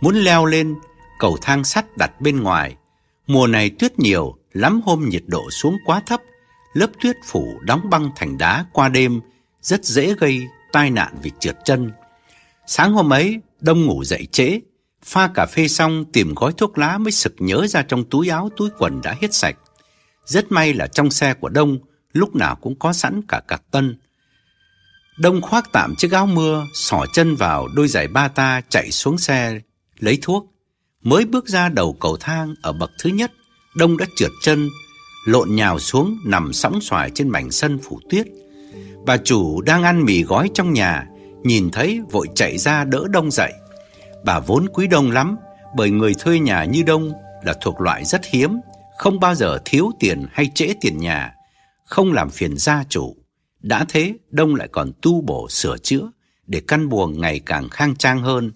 [0.00, 0.74] muốn leo lên,
[1.18, 2.76] cầu thang sắt đặt bên ngoài.
[3.26, 6.20] Mùa này tuyết nhiều, lắm hôm nhiệt độ xuống quá thấp,
[6.72, 9.20] lớp tuyết phủ đóng băng thành đá qua đêm,
[9.62, 11.92] rất dễ gây tai nạn vì trượt chân.
[12.66, 14.60] Sáng hôm ấy, Đông ngủ dậy trễ,
[15.04, 18.50] pha cà phê xong tìm gói thuốc lá mới sực nhớ ra trong túi áo
[18.56, 19.56] túi quần đã hết sạch.
[20.26, 21.78] Rất may là trong xe của Đông
[22.12, 23.98] lúc nào cũng có sẵn cả cạc tân.
[25.18, 29.18] Đông khoác tạm chiếc áo mưa, xỏ chân vào đôi giày ba ta chạy xuống
[29.18, 29.60] xe
[29.98, 30.52] lấy thuốc.
[31.02, 33.32] Mới bước ra đầu cầu thang ở bậc thứ nhất,
[33.76, 34.68] Đông đã trượt chân,
[35.26, 38.26] lộn nhào xuống nằm sóng xoài trên mảnh sân phủ tuyết.
[39.06, 41.06] Bà chủ đang ăn mì gói trong nhà,
[41.42, 43.52] nhìn thấy vội chạy ra đỡ Đông dậy.
[44.24, 45.36] Bà vốn quý Đông lắm,
[45.76, 48.60] bởi người thuê nhà như Đông là thuộc loại rất hiếm,
[48.98, 51.34] không bao giờ thiếu tiền hay trễ tiền nhà,
[51.84, 53.16] không làm phiền gia chủ.
[53.60, 56.10] Đã thế, Đông lại còn tu bổ sửa chữa
[56.46, 58.52] để căn buồng ngày càng khang trang hơn.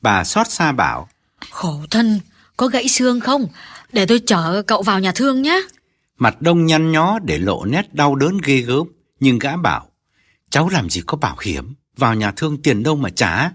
[0.00, 1.08] Bà xót xa bảo,
[1.50, 2.20] Khổ thân,
[2.56, 3.46] có gãy xương không?
[3.92, 5.60] Để tôi chở cậu vào nhà thương nhé.
[6.16, 8.86] Mặt đông nhăn nhó để lộ nét đau đớn ghê gớm,
[9.20, 9.86] nhưng gã bảo,
[10.50, 13.50] cháu làm gì có bảo hiểm, vào nhà thương tiền đâu mà trả.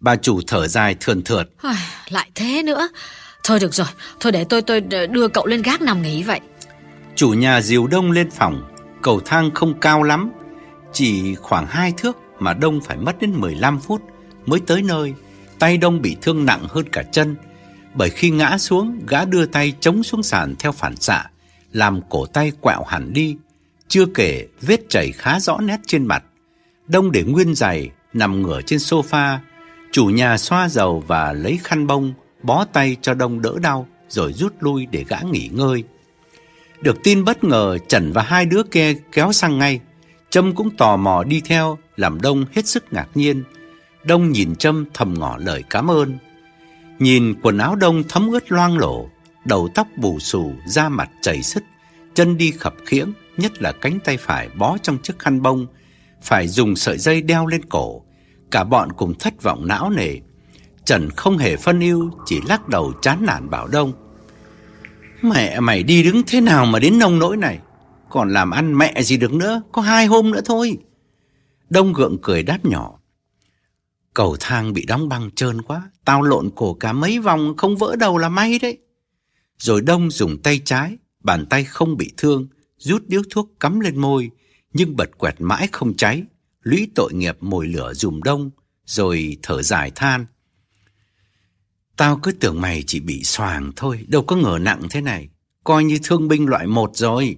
[0.00, 1.48] Bà chủ thở dài thườn thượt.
[2.08, 2.88] Lại thế nữa.
[3.44, 3.86] Thôi được rồi,
[4.20, 4.80] thôi để tôi tôi
[5.10, 6.40] đưa cậu lên gác nằm nghỉ vậy.
[7.16, 8.62] Chủ nhà dìu Đông lên phòng,
[9.02, 10.30] cầu thang không cao lắm,
[10.92, 14.02] chỉ khoảng hai thước mà Đông phải mất đến 15 phút
[14.46, 15.14] mới tới nơi.
[15.58, 17.36] Tay Đông bị thương nặng hơn cả chân,
[17.94, 21.24] bởi khi ngã xuống, gã đưa tay chống xuống sàn theo phản xạ,
[21.72, 23.36] làm cổ tay quẹo hẳn đi.
[23.88, 26.24] Chưa kể vết chảy khá rõ nét trên mặt.
[26.86, 29.38] Đông để nguyên giày, nằm ngửa trên sofa.
[29.92, 32.14] Chủ nhà xoa dầu và lấy khăn bông,
[32.44, 35.84] bó tay cho Đông đỡ đau, rồi rút lui để gã nghỉ ngơi.
[36.80, 39.80] Được tin bất ngờ, Trần và hai đứa kia kéo sang ngay.
[40.30, 43.44] Trâm cũng tò mò đi theo, làm Đông hết sức ngạc nhiên.
[44.04, 46.18] Đông nhìn Trâm thầm ngỏ lời cảm ơn.
[46.98, 49.08] Nhìn quần áo Đông thấm ướt loang lổ,
[49.44, 51.64] đầu tóc bù xù, da mặt chảy xứt,
[52.14, 55.66] chân đi khập khiễng, nhất là cánh tay phải bó trong chiếc khăn bông,
[56.22, 58.02] phải dùng sợi dây đeo lên cổ.
[58.50, 60.16] Cả bọn cùng thất vọng não nề.
[60.86, 63.92] Trần không hề phân ưu, chỉ lắc đầu chán nản bảo Đông.
[65.22, 67.58] Mẹ mày đi đứng thế nào mà đến nông nỗi này?
[68.10, 70.78] Còn làm ăn mẹ gì được nữa, có hai hôm nữa thôi.
[71.70, 72.98] Đông gượng cười đáp nhỏ.
[74.14, 77.96] Cầu thang bị đóng băng trơn quá, tao lộn cổ cả mấy vòng không vỡ
[77.96, 78.78] đầu là may đấy.
[79.58, 82.46] Rồi Đông dùng tay trái, bàn tay không bị thương,
[82.78, 84.30] rút điếu thuốc cắm lên môi,
[84.72, 86.22] nhưng bật quẹt mãi không cháy,
[86.62, 88.50] lũy tội nghiệp mồi lửa dùm Đông,
[88.86, 90.26] rồi thở dài than.
[91.96, 95.28] Tao cứ tưởng mày chỉ bị xoàng thôi, đâu có ngờ nặng thế này,
[95.64, 97.36] coi như thương binh loại một rồi.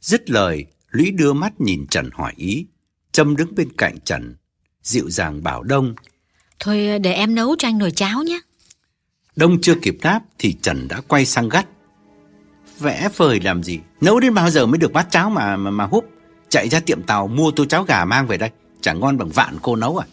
[0.00, 2.66] Dứt lời, Lũy đưa mắt nhìn Trần hỏi ý.
[3.12, 4.36] Trâm đứng bên cạnh Trần,
[4.82, 5.94] dịu dàng bảo Đông.
[6.58, 8.40] Thôi để em nấu cho anh nồi cháo nhé.
[9.36, 11.66] Đông chưa kịp đáp thì Trần đã quay sang gắt.
[12.78, 13.78] Vẽ vời làm gì?
[14.00, 16.04] Nấu đến bao giờ mới được bát cháo mà mà, mà húp?
[16.48, 18.50] Chạy ra tiệm tàu mua tô cháo gà mang về đây.
[18.80, 20.06] Chẳng ngon bằng vạn cô nấu à?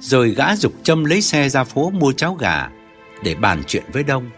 [0.00, 2.68] Rồi gã dục châm lấy xe ra phố mua cháo gà
[3.22, 4.30] để bàn chuyện với Đông.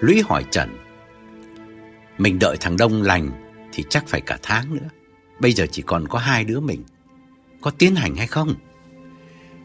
[0.00, 0.76] Lũy hỏi Trần.
[2.18, 3.30] Mình đợi thằng Đông lành
[3.72, 4.88] thì chắc phải cả tháng nữa.
[5.38, 6.84] Bây giờ chỉ còn có hai đứa mình.
[7.60, 8.54] Có tiến hành hay không?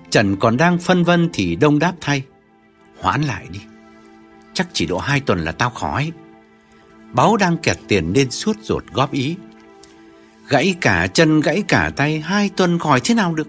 [0.10, 2.24] Trần còn đang phân vân thì Đông đáp thay.
[3.00, 3.60] Hoãn lại đi.
[4.54, 6.12] Chắc chỉ độ hai tuần là tao khỏi.
[7.14, 9.36] Báo đang kẹt tiền nên suốt ruột góp ý.
[10.48, 13.48] Gãy cả chân, gãy cả tay, hai tuần khỏi thế nào được.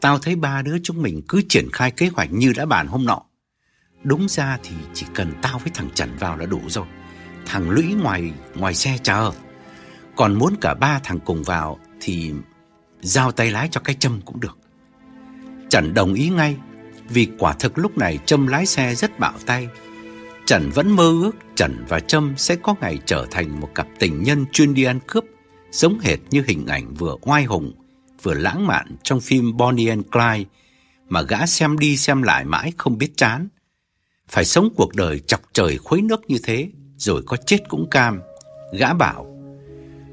[0.00, 3.04] Tao thấy ba đứa chúng mình cứ triển khai kế hoạch như đã bàn hôm
[3.04, 3.22] nọ.
[4.02, 6.86] Đúng ra thì chỉ cần tao với thằng Trần vào là đủ rồi.
[7.46, 9.32] Thằng Lũy ngoài ngoài xe chờ.
[10.16, 12.32] Còn muốn cả ba thằng cùng vào thì
[13.00, 14.58] giao tay lái cho cái châm cũng được.
[15.70, 16.56] Trần đồng ý ngay
[17.08, 19.68] vì quả thực lúc này Trâm lái xe rất bạo tay.
[20.46, 24.22] Trần vẫn mơ ước Trần và Trâm sẽ có ngày trở thành một cặp tình
[24.22, 25.24] nhân chuyên đi ăn cướp,
[25.70, 27.72] giống hệt như hình ảnh vừa oai hùng,
[28.22, 30.50] vừa lãng mạn trong phim Bonnie and Clyde
[31.08, 33.48] mà gã xem đi xem lại mãi không biết chán.
[34.28, 38.20] Phải sống cuộc đời chọc trời khuấy nước như thế, rồi có chết cũng cam.
[38.72, 39.26] Gã bảo,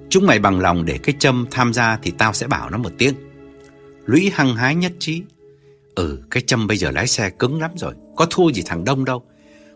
[0.09, 2.91] chúng mày bằng lòng để cái châm tham gia thì tao sẽ bảo nó một
[2.97, 3.15] tiếng.
[4.05, 5.21] Lũy hăng hái nhất trí,
[5.95, 9.05] Ừ, cái châm bây giờ lái xe cứng lắm rồi, có thua gì thằng Đông
[9.05, 9.23] đâu.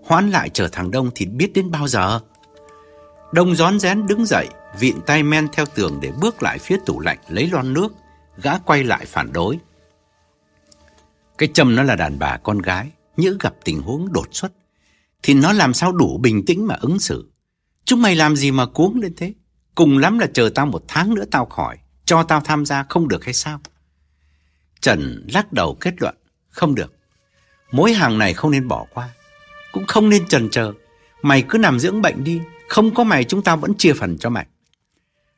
[0.04, 2.20] hoán lại chờ thằng Đông thì biết đến bao giờ.
[3.34, 4.48] Đông rón rén đứng dậy,
[4.80, 7.94] vịn tay men theo tường để bước lại phía tủ lạnh lấy lon nước.
[8.44, 9.60] Gã quay lại phản đối.
[11.38, 14.52] Cái châm nó là đàn bà con gái, nhỡ gặp tình huống đột xuất,
[15.24, 17.30] thì nó làm sao đủ bình tĩnh mà ứng xử.
[17.86, 19.34] Chúng mày làm gì mà cuống lên thế?
[19.76, 23.08] Cùng lắm là chờ tao một tháng nữa tao khỏi, cho tao tham gia không
[23.08, 23.62] được hay sao?
[24.82, 26.16] Trần lắc đầu kết luận,
[26.50, 26.94] không được.
[27.72, 29.10] Mối hàng này không nên bỏ qua,
[29.72, 30.74] cũng không nên trần chờ.
[31.22, 34.30] Mày cứ nằm dưỡng bệnh đi, không có mày chúng ta vẫn chia phần cho
[34.30, 34.46] mày.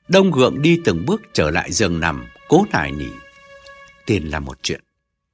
[0.08, 3.10] Đông gượng đi từng bước trở lại giường nằm, cố nài nỉ.
[4.06, 4.82] Tiền là một chuyện,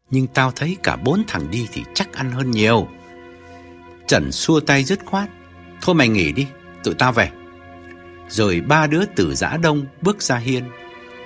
[0.10, 2.88] nhưng tao thấy cả bốn thằng đi thì chắc ăn hơn nhiều.
[4.08, 5.30] Trần xua tay dứt khoát.
[5.82, 6.48] Thôi mày nghỉ đi,
[6.84, 7.30] tụi tao về.
[8.30, 10.64] Rồi ba đứa từ giã đông bước ra hiên.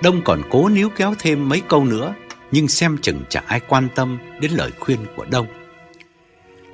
[0.02, 2.14] Đông còn cố níu kéo thêm mấy câu nữa
[2.50, 5.46] nhưng xem chừng chẳng ai quan tâm đến lời khuyên của Đông.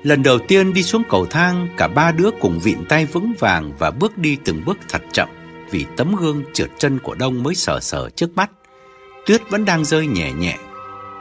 [0.03, 3.73] Lần đầu tiên đi xuống cầu thang, cả ba đứa cùng vịn tay vững vàng
[3.79, 5.29] và bước đi từng bước thật chậm
[5.71, 8.51] vì tấm gương trượt chân của Đông mới sờ sờ trước mắt.
[9.29, 10.57] Tuyết vẫn đang rơi nhẹ nhẹ,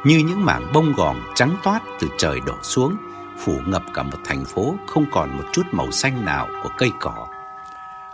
[0.05, 2.97] như những mảng bông gòn trắng toát từ trời đổ xuống,
[3.39, 6.91] phủ ngập cả một thành phố không còn một chút màu xanh nào của cây
[7.01, 7.27] cỏ.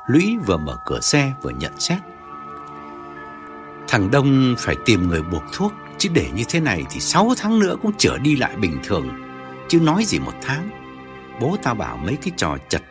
[0.07, 1.99] Lũy vừa mở cửa xe vừa nhận xét.
[3.89, 7.59] Thằng Đông phải tìm người buộc thuốc Chứ để như thế này thì 6 tháng
[7.59, 9.09] nữa cũng trở đi lại bình thường
[9.69, 10.71] Chứ nói gì một tháng
[11.41, 12.83] Bố tao bảo mấy cái trò chật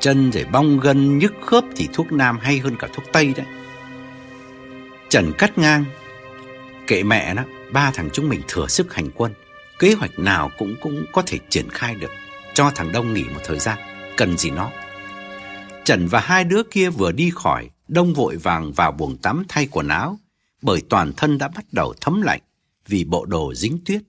[0.00, 3.46] chân rồi bong gân nhức khớp Thì thuốc nam hay hơn cả thuốc tây đấy
[5.08, 5.84] Trần cắt ngang
[6.90, 7.42] Kệ mẹ nó
[7.72, 9.32] Ba thằng chúng mình thừa sức hành quân
[9.78, 12.10] Kế hoạch nào cũng cũng có thể triển khai được
[12.54, 13.78] Cho thằng Đông nghỉ một thời gian
[14.16, 14.70] Cần gì nó
[15.84, 19.68] Trần và hai đứa kia vừa đi khỏi Đông vội vàng vào buồng tắm thay
[19.70, 20.18] quần áo
[20.62, 22.40] Bởi toàn thân đã bắt đầu thấm lạnh
[22.90, 24.02] vì bộ đồ dính tuyết.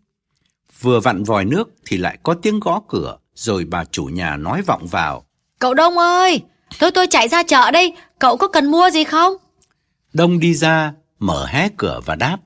[0.82, 4.62] Vừa vặn vòi nước thì lại có tiếng gõ cửa, rồi bà chủ nhà nói
[4.62, 5.26] vọng vào.
[5.60, 6.42] Cậu Đông ơi,
[6.80, 9.34] tôi tôi chạy ra chợ đây, cậu có cần mua gì không?
[10.14, 12.38] Đông đi ra, mở hé cửa và đáp.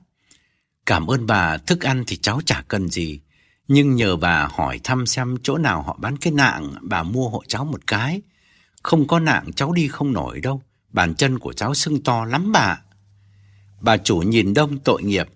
[0.86, 3.20] Cảm ơn bà, thức ăn thì cháu chả cần gì.
[3.68, 7.42] Nhưng nhờ bà hỏi thăm xem chỗ nào họ bán cái nạng, bà mua hộ
[7.48, 8.22] cháu một cái.
[8.82, 12.52] Không có nạng cháu đi không nổi đâu, bàn chân của cháu sưng to lắm
[12.52, 12.78] bà.
[13.80, 15.28] Bà chủ nhìn Đông tội nghiệp.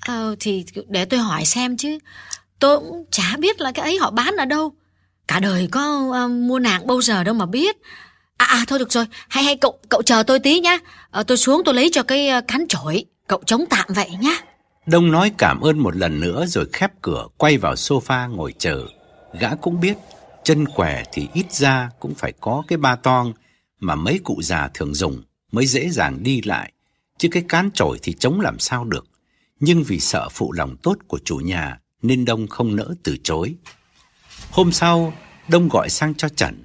[0.00, 1.98] Ờ, thì để tôi hỏi xem chứ.
[2.58, 4.72] Tôi cũng chả biết là cái ấy họ bán ở đâu.
[5.28, 7.76] Cả đời có uh, mua nạng bao giờ đâu mà biết.
[8.36, 10.78] À, à thôi được rồi, hay hay cậu cậu chờ tôi tí nhá.
[11.10, 13.04] À, tôi xuống tôi lấy cho cái uh, cán chổi.
[13.26, 14.36] Cậu chống tạm vậy nhá.
[14.86, 18.86] Đông nói cảm ơn một lần nữa rồi khép cửa quay vào sofa ngồi chờ.
[19.40, 19.96] Gã cũng biết,
[20.44, 23.32] chân què thì ít ra cũng phải có cái ba toang
[23.80, 25.22] mà mấy cụ già thường dùng
[25.52, 26.72] mới dễ dàng đi lại.
[27.18, 29.06] Chứ cái cán chổi thì chống làm sao được.
[29.60, 33.54] Nhưng vì sợ phụ lòng tốt của chủ nhà nên Đông không nỡ từ chối.
[34.50, 35.12] Hôm sau,
[35.48, 36.64] Đông gọi sang cho Trần.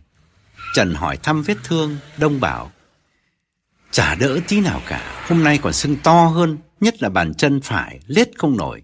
[0.75, 2.71] Trần hỏi thăm vết thương, Đông bảo
[3.91, 7.61] Chả đỡ tí nào cả, hôm nay còn sưng to hơn, nhất là bàn chân
[7.61, 8.83] phải, lết không nổi.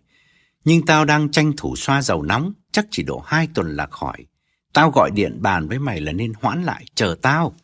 [0.66, 4.26] Nhưng tao đang tranh thủ xoa dầu nóng, chắc chỉ độ hai tuần là khỏi.
[4.74, 7.56] Tao gọi điện bàn với mày là nên hoãn lại, chờ tao.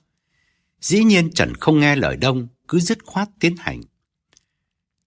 [0.81, 3.81] Dĩ nhiên Trần không nghe lời Đông, cứ dứt khoát tiến hành.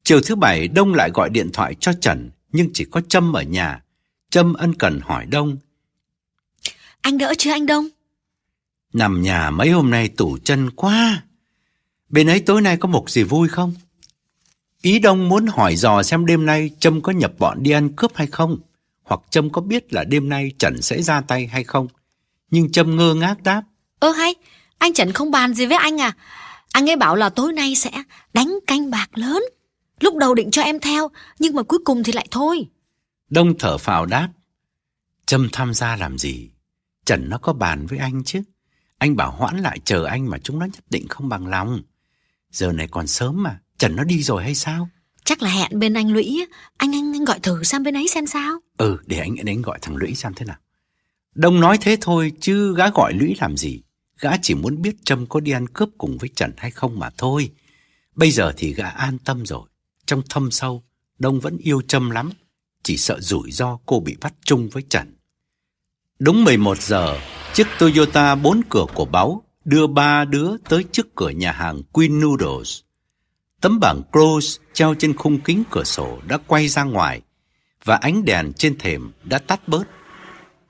[0.04, 3.42] Chiều thứ bảy, Đông lại gọi điện thoại cho Trần, nhưng chỉ có Trâm ở
[3.42, 3.82] nhà.
[4.30, 5.56] Trâm ân cần hỏi Đông.
[7.00, 7.88] Anh đỡ chưa anh Đông?
[8.92, 11.22] Nằm nhà mấy hôm nay tủ chân quá.
[12.08, 13.74] Bên ấy tối nay có mục gì vui không?
[14.86, 18.10] Ý Đông muốn hỏi dò xem đêm nay Trâm có nhập bọn đi ăn cướp
[18.14, 18.58] hay không,
[19.02, 21.88] hoặc Trâm có biết là đêm nay Trần sẽ ra tay hay không.
[22.50, 23.62] Nhưng Trâm ngơ ngác đáp.
[23.98, 24.34] Ơ hay,
[24.78, 26.12] anh Trần không bàn gì với anh à?
[26.72, 27.90] Anh ấy bảo là tối nay sẽ
[28.32, 29.42] đánh canh bạc lớn.
[30.00, 32.66] Lúc đầu định cho em theo, nhưng mà cuối cùng thì lại thôi.
[33.28, 34.28] Đông thở phào đáp.
[35.26, 36.50] Trâm tham gia làm gì?
[37.06, 38.42] Trần nó có bàn với anh chứ.
[38.98, 41.82] Anh bảo hoãn lại chờ anh mà chúng nó nhất định không bằng lòng.
[42.50, 44.88] Giờ này còn sớm mà, Trần nó đi rồi hay sao?
[45.24, 46.46] Chắc là hẹn bên anh Lũy,
[46.76, 48.58] anh anh, anh gọi thử sang bên ấy xem sao.
[48.76, 50.56] Ừ, để anh đến gọi thằng Lũy xem thế nào.
[51.34, 53.82] Đông nói thế thôi, chứ gã gọi Lũy làm gì.
[54.20, 57.10] Gã chỉ muốn biết Trâm có đi ăn cướp cùng với Trần hay không mà
[57.18, 57.50] thôi.
[58.14, 59.68] Bây giờ thì gã an tâm rồi.
[60.06, 60.84] Trong thâm sâu,
[61.18, 62.30] Đông vẫn yêu Trâm lắm.
[62.82, 65.16] Chỉ sợ rủi ro cô bị bắt chung với Trần.
[66.18, 67.18] Đúng 11 giờ,
[67.54, 72.20] chiếc Toyota bốn cửa của Báu đưa ba đứa tới trước cửa nhà hàng Queen
[72.20, 72.80] Noodles.
[73.60, 77.22] Tấm bảng close treo trên khung kính cửa sổ đã quay ra ngoài
[77.84, 79.84] và ánh đèn trên thềm đã tắt bớt.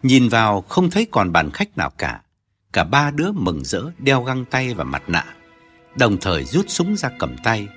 [0.02, 2.20] Nhìn vào không thấy còn bàn khách nào cả.
[2.72, 5.24] Cả ba đứa mừng rỡ đeo găng tay và mặt nạ,
[5.98, 7.68] đồng thời rút súng ra cầm tay.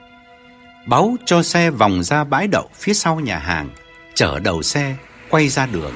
[0.88, 3.70] Báu cho xe vòng ra bãi đậu phía sau nhà hàng,
[4.14, 4.96] chở đầu xe
[5.30, 5.94] quay ra đường.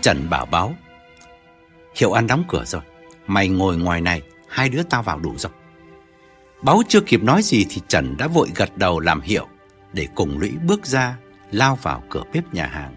[0.00, 0.74] Trần bảo báo
[1.96, 2.82] Hiệu ăn đóng cửa rồi,
[3.26, 5.52] mày ngồi ngoài này, hai đứa tao vào đủ rồi.
[6.62, 9.46] Báu chưa kịp nói gì thì Trần đã vội gật đầu làm hiệu
[9.92, 11.16] để cùng Lũy bước ra,
[11.50, 12.94] lao vào cửa bếp nhà hàng.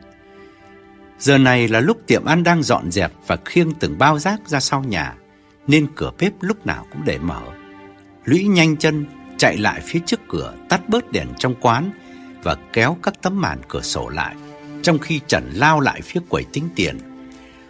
[1.19, 4.59] Giờ này là lúc tiệm ăn đang dọn dẹp và khiêng từng bao rác ra
[4.59, 5.15] sau nhà,
[5.67, 7.41] nên cửa bếp lúc nào cũng để mở.
[8.25, 9.05] Lũy nhanh chân
[9.37, 11.91] chạy lại phía trước cửa, tắt bớt đèn trong quán
[12.43, 14.35] và kéo các tấm màn cửa sổ lại,
[14.81, 16.97] trong khi Trần lao lại phía quầy tính tiền.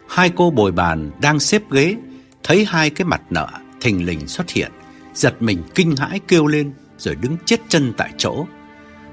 [0.10, 1.96] Hai cô bồi bàn đang xếp ghế,
[2.44, 3.48] thấy hai cái mặt nợ
[3.82, 4.72] thình lình xuất hiện,
[5.14, 8.46] giật mình kinh hãi kêu lên rồi đứng chết chân tại chỗ.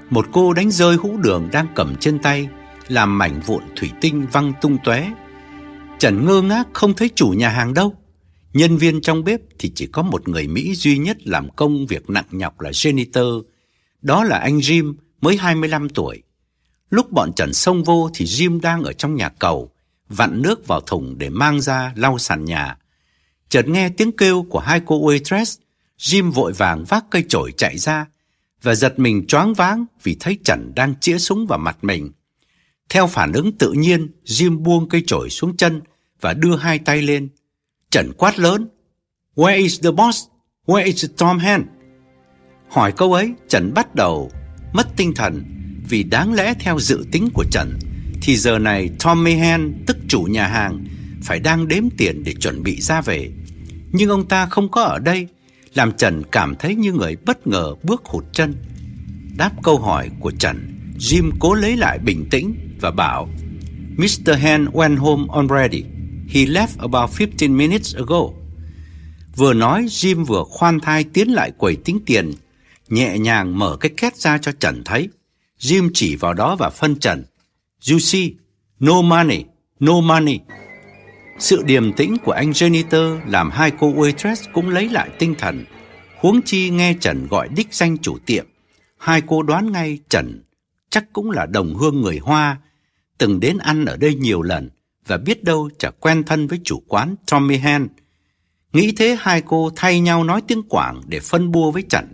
[0.09, 2.49] Một cô đánh rơi hũ đường đang cầm trên tay,
[2.87, 5.11] làm mảnh vụn thủy tinh văng tung tóe.
[5.99, 7.95] Trần ngơ ngác không thấy chủ nhà hàng đâu.
[8.53, 12.09] Nhân viên trong bếp thì chỉ có một người Mỹ duy nhất làm công việc
[12.09, 13.43] nặng nhọc là janitor.
[14.01, 16.23] Đó là anh Jim, mới 25 tuổi.
[16.89, 19.71] Lúc bọn Trần xông vô thì Jim đang ở trong nhà cầu,
[20.09, 22.77] vặn nước vào thùng để mang ra lau sàn nhà.
[23.49, 25.57] Chợt nghe tiếng kêu của hai cô waitress,
[26.01, 28.05] Jim vội vàng vác cây chổi chạy ra
[28.61, 32.11] và giật mình choáng váng vì thấy Trần đang chĩa súng vào mặt mình.
[32.89, 35.81] Theo phản ứng tự nhiên, Jim buông cây chổi xuống chân
[36.21, 37.29] và đưa hai tay lên.
[37.91, 38.67] Trần quát lớn,
[39.35, 40.23] Where is the boss?
[40.65, 41.63] Where is Tom Hand?
[42.69, 44.31] Hỏi câu ấy, Trần bắt đầu
[44.73, 45.43] mất tinh thần
[45.89, 47.79] vì đáng lẽ theo dự tính của Trần
[48.21, 50.85] thì giờ này Tommy Hand, tức chủ nhà hàng,
[51.23, 53.31] phải đang đếm tiền để chuẩn bị ra về.
[53.91, 55.27] Nhưng ông ta không có ở đây,
[55.73, 58.55] làm Trần cảm thấy như người bất ngờ bước hụt chân.
[59.37, 63.29] Đáp câu hỏi của Trần, Jim cố lấy lại bình tĩnh và bảo
[63.97, 64.37] Mr.
[64.37, 65.83] Hen went home already.
[66.29, 68.21] He left about 15 minutes ago.
[69.35, 72.33] Vừa nói, Jim vừa khoan thai tiến lại quầy tính tiền,
[72.89, 75.09] nhẹ nhàng mở cái két ra cho Trần thấy.
[75.59, 77.23] Jim chỉ vào đó và phân Trần.
[77.91, 78.29] You see,
[78.79, 79.43] no money,
[79.79, 80.39] no money.
[81.41, 85.65] Sự điềm tĩnh của anh janitor làm hai cô waitress cũng lấy lại tinh thần.
[86.19, 88.45] Huống chi nghe Trần gọi đích danh chủ tiệm.
[88.97, 90.43] Hai cô đoán ngay Trần
[90.89, 92.57] chắc cũng là đồng hương người Hoa,
[93.17, 94.69] từng đến ăn ở đây nhiều lần
[95.07, 97.87] và biết đâu chả quen thân với chủ quán Tommy Han.
[98.73, 102.05] Nghĩ thế hai cô thay nhau nói tiếng Quảng để phân bua với Trần.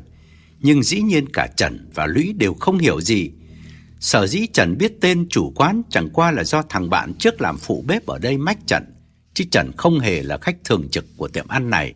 [0.59, 3.31] Nhưng dĩ nhiên cả Trần và Lũy đều không hiểu gì.
[3.99, 7.57] Sở dĩ Trần biết tên chủ quán chẳng qua là do thằng bạn trước làm
[7.57, 8.83] phụ bếp ở đây mách Trần,
[9.37, 11.93] chứ Trần không hề là khách thường trực của tiệm ăn này.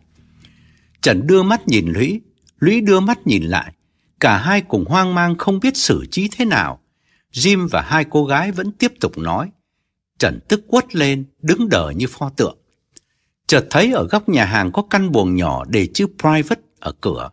[1.00, 2.20] Trần đưa mắt nhìn Lũy,
[2.58, 3.72] Lũy đưa mắt nhìn lại.
[4.20, 6.80] Cả hai cùng hoang mang không biết xử trí thế nào.
[7.32, 9.50] Jim và hai cô gái vẫn tiếp tục nói.
[10.18, 12.58] Trần tức quất lên, đứng đờ như pho tượng.
[13.46, 17.30] Chợt thấy ở góc nhà hàng có căn buồng nhỏ để chữ private ở cửa.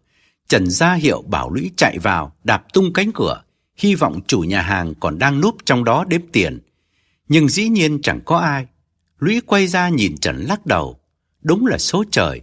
[0.47, 3.41] Trần ra hiệu bảo Lũy chạy vào, đạp tung cánh cửa,
[3.75, 6.59] hy vọng chủ nhà hàng còn đang núp trong đó đếm tiền.
[7.27, 8.67] Nhưng dĩ nhiên chẳng có ai.
[9.19, 10.99] Lũy quay ra nhìn Trần lắc đầu.
[11.41, 12.41] Đúng là số trời.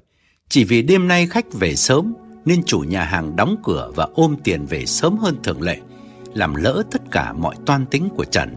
[0.49, 4.37] Chỉ vì đêm nay khách về sớm nên chủ nhà hàng đóng cửa và ôm
[4.45, 5.81] tiền về sớm hơn thường lệ,
[6.35, 8.57] làm lỡ tất cả mọi toan tính của Trần.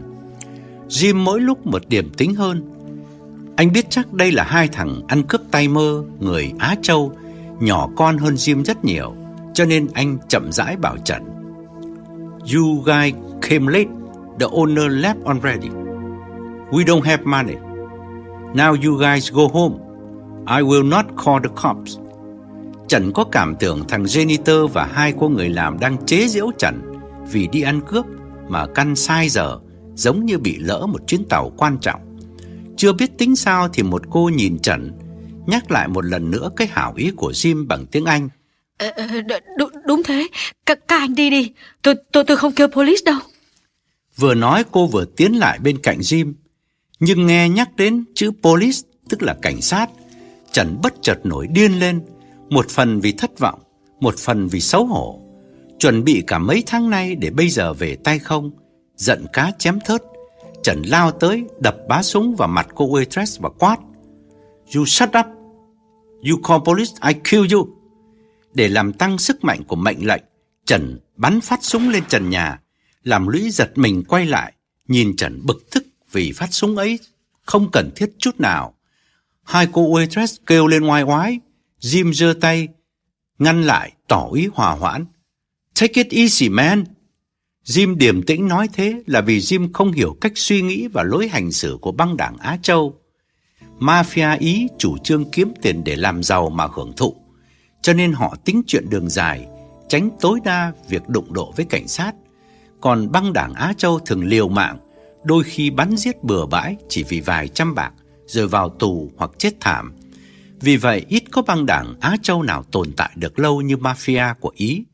[0.88, 2.70] Jim mỗi lúc một điểm tính hơn.
[3.56, 7.12] Anh biết chắc đây là hai thằng ăn cướp tay mơ, người Á Châu,
[7.60, 9.14] nhỏ con hơn Jim rất nhiều,
[9.54, 11.22] cho nên anh chậm rãi bảo Trần.
[12.54, 13.90] You guys came late,
[14.40, 15.68] the owner left already.
[16.70, 17.69] We don't have money.
[18.54, 19.74] Now you guys go home.
[20.46, 21.98] I will not call the cops.
[22.88, 26.82] Trần có cảm tưởng thằng janitor và hai cô người làm đang chế giễu Trần
[27.32, 28.06] vì đi ăn cướp
[28.48, 29.58] mà căn sai giờ,
[29.94, 32.00] giống như bị lỡ một chuyến tàu quan trọng.
[32.76, 34.92] Chưa biết tính sao thì một cô nhìn Trần,
[35.46, 38.28] nhắc lại một lần nữa cái hảo ý của Jim bằng tiếng Anh.
[38.78, 39.06] Ờ, ờ,
[39.58, 40.28] đúng, đúng thế,
[40.66, 41.52] các, các anh đi đi,
[41.82, 43.18] tôi, tôi, tôi không kêu police đâu.
[44.16, 46.32] Vừa nói cô vừa tiến lại bên cạnh Jim,
[47.00, 48.78] nhưng nghe nhắc đến chữ police,
[49.08, 49.90] tức là cảnh sát,
[50.52, 52.00] Trần bất chợt nổi điên lên,
[52.48, 53.60] một phần vì thất vọng,
[54.00, 55.20] một phần vì xấu hổ.
[55.78, 58.50] Chuẩn bị cả mấy tháng nay để bây giờ về tay không,
[58.96, 60.02] giận cá chém thớt.
[60.62, 63.76] Trần lao tới đập bá súng vào mặt cô waitress và quát.
[64.76, 65.26] You shut up.
[66.30, 67.68] You call police, I kill you.
[68.54, 70.22] Để làm tăng sức mạnh của mệnh lệnh,
[70.66, 72.60] Trần bắn phát súng lên trần nhà,
[73.02, 74.52] làm lũy giật mình quay lại,
[74.88, 76.98] nhìn Trần bực tức vì phát súng ấy
[77.42, 78.74] không cần thiết chút nào.
[79.42, 81.40] Hai cô waitress kêu lên ngoài oái,
[81.80, 82.68] Jim giơ tay,
[83.38, 85.04] ngăn lại, tỏ ý hòa hoãn.
[85.80, 86.84] Take it easy, man.
[87.64, 91.28] Jim điềm tĩnh nói thế là vì Jim không hiểu cách suy nghĩ và lối
[91.28, 93.00] hành xử của băng đảng Á Châu.
[93.78, 97.16] Mafia Ý chủ trương kiếm tiền để làm giàu mà hưởng thụ,
[97.82, 99.46] cho nên họ tính chuyện đường dài,
[99.88, 102.12] tránh tối đa việc đụng độ với cảnh sát.
[102.80, 104.78] Còn băng đảng Á Châu thường liều mạng,
[105.24, 107.92] đôi khi bắn giết bừa bãi chỉ vì vài trăm bạc,
[108.26, 109.92] rồi vào tù hoặc chết thảm.
[110.60, 114.34] Vì vậy ít có băng đảng Á Châu nào tồn tại được lâu như mafia
[114.34, 114.84] của Ý.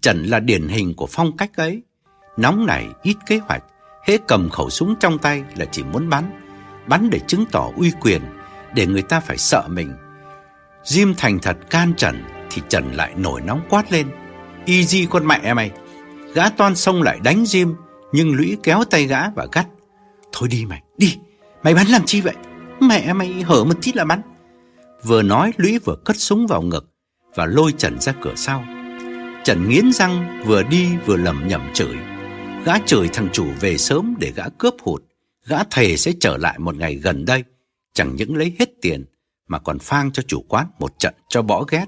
[0.00, 1.82] Trần là điển hình của phong cách ấy.
[2.36, 3.62] Nóng này ít kế hoạch,
[4.06, 6.40] hễ cầm khẩu súng trong tay là chỉ muốn bắn.
[6.86, 8.22] Bắn để chứng tỏ uy quyền,
[8.74, 9.92] để người ta phải sợ mình.
[10.84, 14.08] Jim thành thật can Trần thì Trần lại nổi nóng quát lên.
[14.66, 15.70] Easy con mẹ mày.
[16.34, 17.74] Gã toan xông lại đánh Jim,
[18.14, 19.66] nhưng lũy kéo tay gã và gắt.
[20.32, 21.16] Thôi đi mày, đi,
[21.62, 22.34] mày bắn làm chi vậy?
[22.80, 24.20] Mẹ mày hở một tí là bắn.
[25.04, 26.90] Vừa nói Lũy vừa cất súng vào ngực
[27.34, 28.64] Và lôi Trần ra cửa sau
[29.44, 31.96] Trần nghiến răng vừa đi vừa lầm nhầm chửi
[32.64, 35.02] Gã chửi thằng chủ về sớm để gã cướp hụt
[35.46, 37.44] Gã thề sẽ trở lại một ngày gần đây
[37.94, 39.04] Chẳng những lấy hết tiền
[39.48, 41.86] Mà còn phang cho chủ quán một trận cho bỏ ghét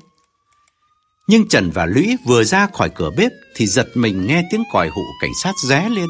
[1.28, 4.88] nhưng Trần và Lũy vừa ra khỏi cửa bếp Thì giật mình nghe tiếng còi
[4.88, 6.08] hụ cảnh sát ré lên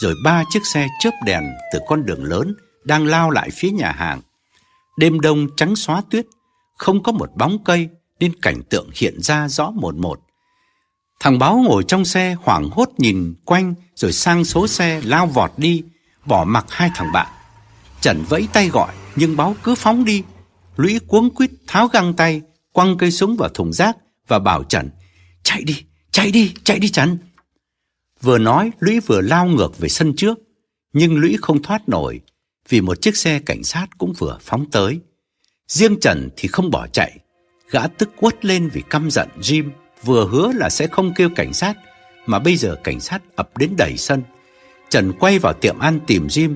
[0.00, 2.54] Rồi ba chiếc xe chớp đèn từ con đường lớn
[2.84, 4.20] Đang lao lại phía nhà hàng
[4.96, 6.26] Đêm đông trắng xóa tuyết,
[6.76, 7.88] không có một bóng cây
[8.20, 10.20] nên cảnh tượng hiện ra rõ một một.
[11.20, 15.52] Thằng báo ngồi trong xe hoảng hốt nhìn quanh rồi sang số xe lao vọt
[15.56, 15.82] đi,
[16.26, 17.26] bỏ mặc hai thằng bạn.
[18.00, 20.22] Trần vẫy tay gọi nhưng báo cứ phóng đi.
[20.76, 22.40] Lũy cuống quýt tháo găng tay,
[22.72, 23.96] quăng cây súng vào thùng rác
[24.28, 24.90] và bảo Trần
[25.42, 27.18] chạy đi, chạy đi, chạy đi Trần.
[28.20, 30.38] Vừa nói Lũy vừa lao ngược về sân trước,
[30.92, 32.20] nhưng Lũy không thoát nổi
[32.68, 35.00] vì một chiếc xe cảnh sát cũng vừa phóng tới.
[35.68, 37.18] Riêng Trần thì không bỏ chạy,
[37.70, 39.70] gã tức quất lên vì căm giận Jim
[40.04, 41.74] vừa hứa là sẽ không kêu cảnh sát,
[42.26, 44.22] mà bây giờ cảnh sát ập đến đầy sân.
[44.90, 46.54] Trần quay vào tiệm ăn tìm Jim,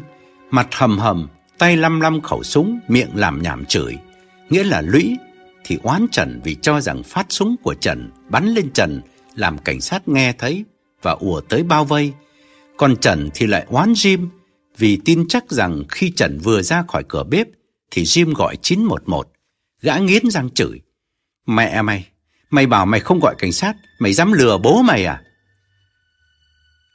[0.51, 1.29] mặt hầm hầm,
[1.59, 3.97] tay lăm lăm khẩu súng, miệng làm nhảm chửi.
[4.51, 5.17] Nghĩa là lũy
[5.67, 9.01] thì oán Trần vì cho rằng phát súng của Trần bắn lên Trần
[9.35, 10.65] làm cảnh sát nghe thấy
[11.03, 12.13] và ùa tới bao vây.
[12.77, 14.29] Còn Trần thì lại oán Jim
[14.79, 17.47] vì tin chắc rằng khi Trần vừa ra khỏi cửa bếp
[17.91, 19.29] thì Jim gọi 911.
[19.83, 20.81] Gã nghiến răng chửi.
[21.47, 22.07] Mẹ mày,
[22.51, 25.23] mày bảo mày không gọi cảnh sát, mày dám lừa bố mày à?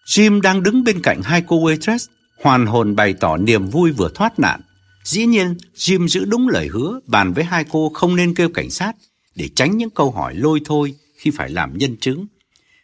[0.05, 2.07] Jim đang đứng bên cạnh hai cô waitress,
[2.43, 4.61] hoàn hồn bày tỏ niềm vui vừa thoát nạn.
[5.03, 8.69] Dĩ nhiên, Jim giữ đúng lời hứa bàn với hai cô không nên kêu cảnh
[8.69, 8.93] sát
[9.35, 12.25] để tránh những câu hỏi lôi thôi khi phải làm nhân chứng.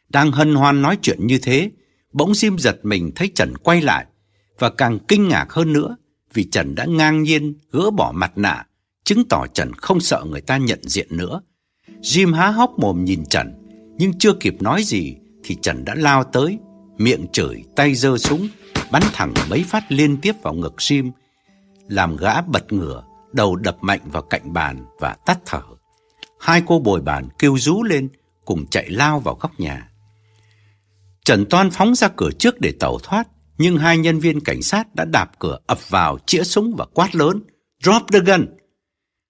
[0.10, 1.72] Đang hân hoan nói chuyện như thế,
[2.14, 4.06] bỗng Jim giật mình thấy Trần quay lại
[4.60, 5.98] và càng kinh ngạc hơn nữa
[6.34, 8.66] vì Trần đã ngang nhiên gỡ bỏ mặt nạ,
[9.04, 11.42] chứng tỏ Trần không sợ người ta nhận diện nữa.
[12.02, 13.54] Jim há hốc mồm nhìn Trần,
[13.98, 16.58] nhưng chưa kịp nói gì thì Trần đã lao tới,
[16.98, 18.48] miệng chửi, tay giơ súng,
[18.92, 21.12] bắn thẳng mấy phát liên tiếp vào ngực Jim,
[21.88, 23.04] làm gã bật ngửa,
[23.34, 25.62] đầu đập mạnh vào cạnh bàn và tắt thở.
[26.40, 28.10] Hai cô bồi bàn kêu rú lên,
[28.46, 29.90] cùng chạy lao vào góc nhà.
[31.26, 33.28] Trần Toan phóng ra cửa trước để tẩu thoát,
[33.58, 37.16] nhưng hai nhân viên cảnh sát đã đạp cửa ập vào, chĩa súng và quát
[37.16, 37.42] lớn,
[37.84, 38.48] drop the gun.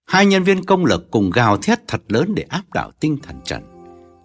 [0.06, 3.42] Hai nhân viên công lực cùng gào thét thật lớn để áp đảo tinh thần
[3.46, 3.64] Trần.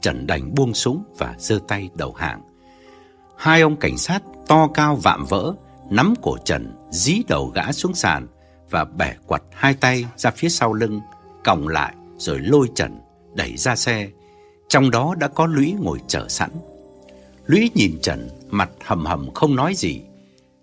[0.01, 2.43] Trần đành buông súng và giơ tay đầu hàng.
[3.37, 5.55] Hai ông cảnh sát to cao vạm vỡ
[5.91, 8.27] nắm cổ Trần, dí đầu gã xuống sàn
[8.71, 11.01] và bẻ quặt hai tay ra phía sau lưng,
[11.45, 13.01] còng lại rồi lôi Trần
[13.35, 14.09] đẩy ra xe.
[14.69, 16.51] Trong đó đã có Lũy ngồi chờ sẵn.
[17.47, 20.01] Lũy nhìn Trần, mặt hầm hầm không nói gì.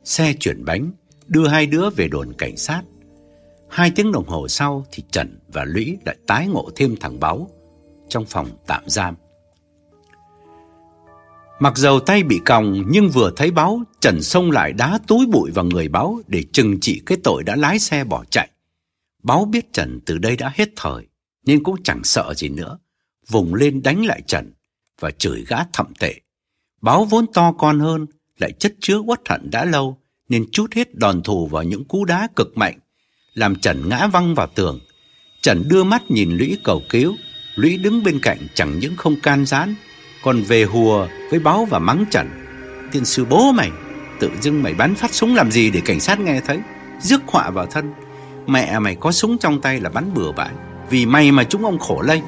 [0.03, 0.91] Xe chuyển bánh,
[1.27, 2.81] đưa hai đứa về đồn cảnh sát.
[3.69, 7.49] Hai tiếng đồng hồ sau thì Trần và Lũy lại tái ngộ thêm thằng Báu
[8.09, 9.15] trong phòng tạm giam.
[11.59, 15.51] Mặc dầu tay bị còng nhưng vừa thấy báo Trần xông lại đá túi bụi
[15.51, 18.49] vào người báo để trừng trị cái tội đã lái xe bỏ chạy.
[19.23, 21.07] Báo biết Trần từ đây đã hết thời
[21.45, 22.79] nên cũng chẳng sợ gì nữa.
[23.29, 24.53] Vùng lên đánh lại Trần
[24.99, 26.15] và chửi gã thậm tệ.
[26.81, 28.05] Báo vốn to con hơn,
[28.37, 29.97] lại chất chứa uất hận đã lâu,
[30.29, 32.79] nên chút hết đòn thù vào những cú đá cực mạnh,
[33.33, 34.79] làm Trần ngã văng vào tường.
[35.41, 37.15] Trần đưa mắt nhìn Lũy cầu cứu,
[37.55, 39.75] Lũy đứng bên cạnh chẳng những không can gián,
[40.23, 42.29] còn về hùa với báo và mắng Trần.
[42.91, 43.71] Tiên sư bố mày,
[44.19, 46.59] tự dưng mày bắn phát súng làm gì để cảnh sát nghe thấy,
[47.01, 47.93] rước họa vào thân.
[48.47, 50.51] Mẹ mày có súng trong tay là bắn bừa bãi,
[50.89, 52.21] vì mày mà chúng ông khổ lây.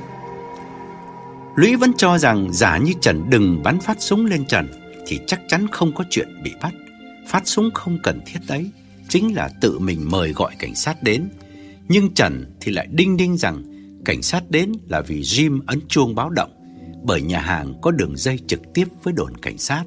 [1.56, 4.68] Lũy vẫn cho rằng giả như Trần đừng bắn phát súng lên Trần
[5.08, 6.74] thì chắc chắn không có chuyện bị bắt.
[7.28, 8.72] Phát súng không cần thiết đấy,
[9.10, 11.30] chính là tự mình mời gọi cảnh sát đến.
[11.88, 13.64] Nhưng Trần thì lại đinh đinh rằng
[14.06, 16.52] cảnh sát đến là vì Jim ấn chuông báo động,
[17.04, 19.84] bởi nhà hàng có đường dây trực tiếp với đồn cảnh sát.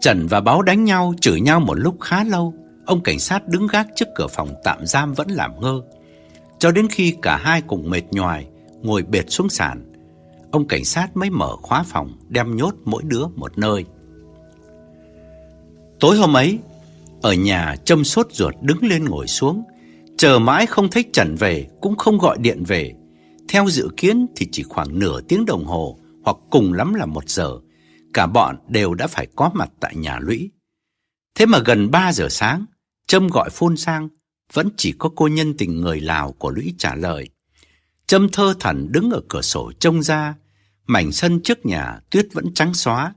[0.00, 2.54] Trần và Báo đánh nhau, chửi nhau một lúc khá lâu.
[2.86, 5.82] Ông cảnh sát đứng gác trước cửa phòng tạm giam vẫn làm ngơ.
[6.58, 8.46] Cho đến khi cả hai cùng mệt nhoài,
[8.82, 9.92] ngồi bệt xuống sàn.
[10.50, 13.84] Ông cảnh sát mới mở khóa phòng, đem nhốt mỗi đứa một nơi.
[16.00, 16.58] Tối hôm ấy,
[17.22, 19.62] ở nhà châm sốt ruột đứng lên ngồi xuống,
[20.16, 22.94] chờ mãi không thấy Trần về, cũng không gọi điện về.
[23.48, 27.28] Theo dự kiến thì chỉ khoảng nửa tiếng đồng hồ, hoặc cùng lắm là một
[27.28, 27.58] giờ,
[28.14, 30.50] cả bọn đều đã phải có mặt tại nhà lũy.
[31.34, 32.64] Thế mà gần 3 giờ sáng,
[33.06, 34.08] Trâm gọi phone sang,
[34.52, 37.30] vẫn chỉ có cô nhân tình người Lào của lũy trả lời.
[38.06, 40.34] Trâm thơ thẩn đứng ở cửa sổ trông ra,
[40.86, 43.14] mảnh sân trước nhà tuyết vẫn trắng xóa.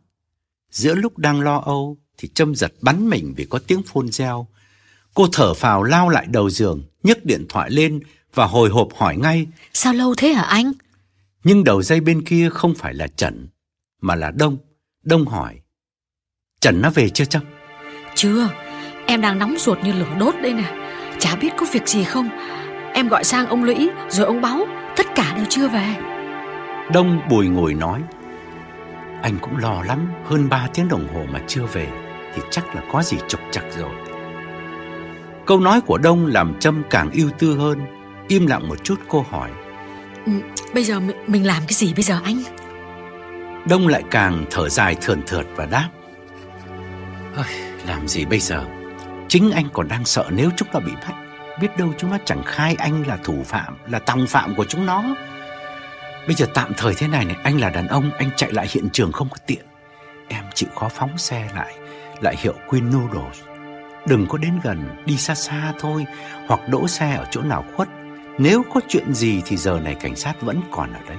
[0.72, 4.48] Giữa lúc đang lo âu thì Trâm giật bắn mình vì có tiếng phôn reo.
[5.14, 8.00] Cô thở phào lao lại đầu giường, nhấc điện thoại lên
[8.34, 9.48] và hồi hộp hỏi ngay.
[9.74, 10.72] Sao lâu thế hả anh?
[11.44, 13.48] Nhưng đầu dây bên kia không phải là Trần,
[14.02, 14.58] mà là Đông.
[15.04, 15.60] Đông hỏi.
[16.62, 17.44] Trần nó về chưa Trâm?
[18.16, 18.50] Chưa,
[19.06, 20.78] em đang nóng ruột như lửa đốt đây nè.
[21.20, 22.30] Chả biết có việc gì không.
[22.94, 24.66] Em gọi sang ông Lũy rồi ông Báo
[24.98, 25.96] Tất cả đều chưa về
[26.94, 28.02] Đông bùi ngồi nói
[29.22, 31.88] Anh cũng lo lắm Hơn 3 tiếng đồng hồ mà chưa về
[32.36, 33.92] Thì chắc là có gì trục trặc rồi
[35.46, 37.80] Câu nói của Đông làm Trâm càng yêu tư hơn
[38.32, 39.50] Im lặng một chút cô hỏi.
[40.26, 40.32] Ừ,
[40.74, 42.44] Bây giờ mình, mình làm cái gì bây giờ anh?
[43.70, 45.90] Đông lại càng thở dài thườn thượt và đáp.
[47.88, 48.66] Làm gì bây giờ?
[49.28, 51.14] Chính anh còn đang sợ nếu chúng ta bị bắt.
[51.62, 54.86] Biết đâu chúng nó chẳng khai anh là thủ phạm Là tòng phạm của chúng
[54.86, 55.04] nó.
[56.28, 58.90] Bây giờ tạm thời thế này này Anh là đàn ông Anh chạy lại hiện
[58.94, 59.66] trường không có tiện.
[60.28, 61.74] Em chịu khó phóng xe lại
[62.22, 63.42] Lại hiệu Queen Noodles.
[64.08, 66.06] Đừng có đến gần Đi xa xa thôi
[66.48, 67.88] Hoặc đỗ xe ở chỗ nào khuất
[68.38, 71.18] Nếu có chuyện gì thì giờ này cảnh sát vẫn còn ở đấy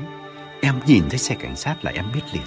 [0.60, 2.46] Em nhìn thấy xe cảnh sát là em biết liền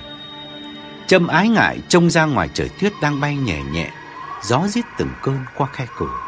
[1.08, 3.90] Trâm ái ngại trông ra ngoài trời tuyết đang bay nhẹ nhẹ
[4.44, 6.26] Gió rít từng cơn qua khe cửa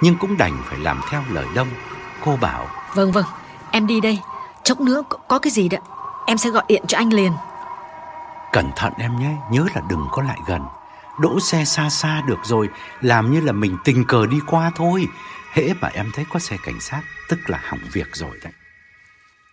[0.00, 1.68] nhưng cũng đành phải làm theo lời Đông.
[2.24, 3.24] Cô bảo Vâng vâng,
[3.70, 4.18] em đi đây.
[4.62, 5.78] Chốc nữa có, có cái gì đó,
[6.26, 7.32] em sẽ gọi điện cho anh liền.
[8.52, 10.62] Cẩn thận em nhé, nhớ là đừng có lại gần.
[11.20, 12.68] Đỗ xe xa xa được rồi,
[13.00, 15.08] làm như là mình tình cờ đi qua thôi.
[15.52, 18.52] Hễ mà em thấy có xe cảnh sát, tức là hỏng việc rồi đấy.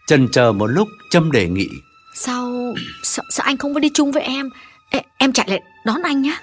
[0.08, 1.70] Trần chờ một lúc, Trâm đề nghị.
[2.16, 2.74] Sao,
[3.04, 4.50] sao, sao anh không có đi chung với em?
[4.90, 6.38] Ê, em chạy lại đón anh nhé.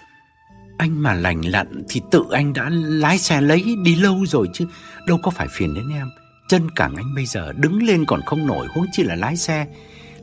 [0.79, 4.67] Anh mà lành lặn thì tự anh đã lái xe lấy đi lâu rồi chứ
[5.07, 6.11] Đâu có phải phiền đến em
[6.49, 9.67] Chân cẳng anh bây giờ đứng lên còn không nổi huống chi là lái xe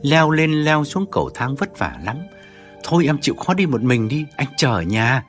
[0.02, 2.16] Leo lên leo xuống cầu thang vất vả lắm
[2.84, 5.24] Thôi em chịu khó đi một mình đi Anh chờ ở nhà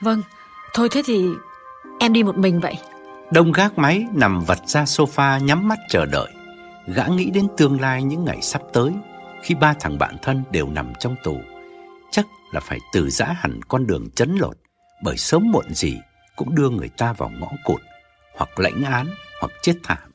[0.00, 0.22] Vâng
[0.74, 1.28] Thôi thế thì
[2.00, 2.74] em đi một mình vậy
[3.30, 6.30] Đông gác máy nằm vật ra sofa nhắm mắt chờ đợi.
[6.86, 8.92] Gã nghĩ đến tương lai những ngày sắp tới,
[9.42, 11.36] Khi ba thằng bạn thân đều nằm trong tù.
[12.10, 14.56] Chắc là phải từ giã hẳn con đường chấn lột,
[15.02, 15.98] Bởi sớm muộn gì
[16.36, 17.80] cũng đưa người ta vào ngõ cụt,
[18.36, 19.06] Hoặc lãnh án,
[19.40, 20.10] hoặc chết thảm.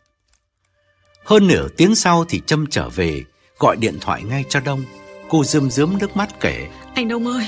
[1.25, 3.23] Hơn nửa tiếng sau thì Trâm trở về,
[3.59, 4.83] Gọi điện thoại ngay cho Đông.
[5.29, 7.47] Cô rơm rớm nước mắt kể, Anh Đông ơi,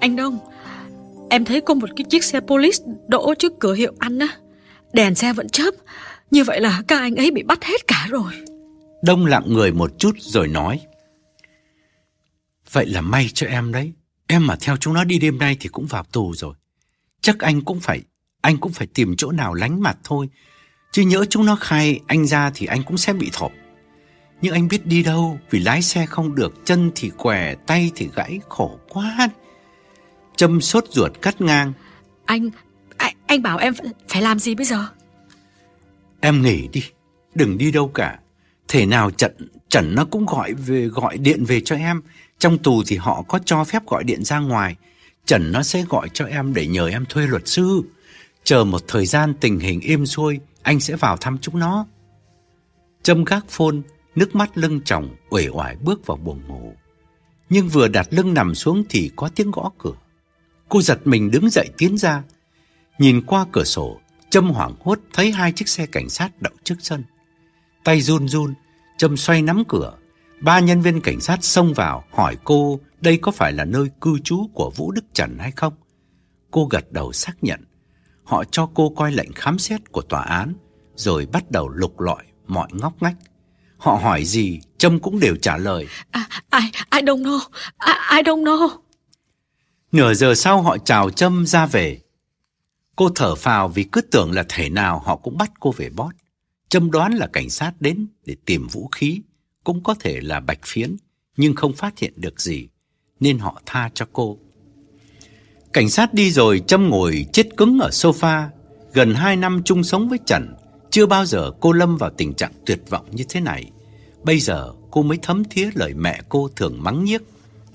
[0.00, 0.38] Anh Đông,
[1.30, 2.78] Em thấy có một cái chiếc xe police
[3.08, 4.28] đỗ trước cửa hiệu ăn á.
[4.92, 5.70] Đèn xe vẫn chớp.
[6.30, 8.32] Như vậy là các anh ấy bị bắt hết cả rồi.
[9.02, 10.80] Đông lặng người một chút rồi nói.
[12.72, 13.92] Vậy là may cho em đấy.
[14.26, 16.54] Em mà theo chúng nó đi đêm nay thì cũng vào tù rồi.
[17.20, 18.02] Chắc anh cũng phải
[18.40, 20.28] Anh cũng phải tìm chỗ nào lánh mặt thôi.
[20.92, 23.52] Chứ nhỡ chúng nó khai anh ra thì anh cũng sẽ bị thọp
[24.42, 28.08] Nhưng anh biết đi đâu Vì lái xe không được Chân thì què Tay thì
[28.14, 29.28] gãy Khổ quá.
[30.36, 31.72] Châm sốt ruột cắt ngang.
[32.24, 32.50] Anh
[33.32, 33.74] anh, bảo em
[34.08, 34.86] phải, làm gì bây giờ?
[36.20, 36.82] Em nghỉ đi
[37.34, 38.18] Đừng đi đâu cả.
[38.68, 39.32] Thể nào trận
[39.68, 42.02] Trần nó cũng gọi về gọi điện về cho em.
[42.38, 44.76] Trong tù thì họ có cho phép gọi điện ra ngoài.
[45.26, 47.82] Trần nó sẽ gọi cho em để nhờ em thuê luật sư.
[48.44, 51.86] Chờ một thời gian tình hình êm xuôi Anh sẽ vào thăm chúng nó.
[53.02, 53.82] Châm gác phôn
[54.14, 56.74] Nước mắt lưng chồng uể oải bước vào buồng ngủ.
[57.50, 59.94] Nhưng vừa đặt lưng nằm xuống Thì có tiếng gõ cửa.
[60.68, 62.22] Cô giật mình đứng dậy tiến ra.
[63.02, 64.00] Nhìn qua cửa sổ
[64.30, 67.04] Trâm hoảng hốt thấy hai chiếc xe cảnh sát đậu trước sân
[67.84, 68.54] Tay run run
[68.98, 69.92] Trâm xoay nắm cửa
[70.40, 74.18] Ba nhân viên cảnh sát xông vào hỏi cô đây có phải là nơi cư
[74.18, 75.74] trú của Vũ Đức Trần hay không.
[76.50, 77.60] Cô gật đầu xác nhận.
[78.24, 80.54] Họ cho cô coi lệnh khám xét của tòa án
[80.94, 83.16] rồi bắt đầu lục lọi mọi ngóc ngách.
[83.78, 85.86] Họ hỏi gì, Trâm cũng đều trả lời.
[86.10, 87.40] À, I, I don't know,
[87.86, 88.68] I, I don't know.
[89.92, 92.01] Nửa giờ sau họ chào Trâm ra về.
[92.96, 96.14] Cô thở phào vì cứ tưởng là thể nào họ cũng bắt cô về bót.
[96.68, 99.20] châm đoán là cảnh sát đến để tìm vũ khí,
[99.64, 100.96] cũng có thể là bạch phiến,
[101.36, 102.68] nhưng không phát hiện được gì,
[103.20, 104.38] nên họ tha cho cô.
[105.72, 108.46] Cảnh sát đi rồi, Trâm ngồi chết cứng ở sofa,
[108.92, 110.54] gần hai năm chung sống với Trần,
[110.90, 113.70] chưa bao giờ cô lâm vào tình trạng tuyệt vọng như thế này.
[114.22, 117.22] Bây giờ cô mới thấm thía lời mẹ cô thường mắng nhiếc.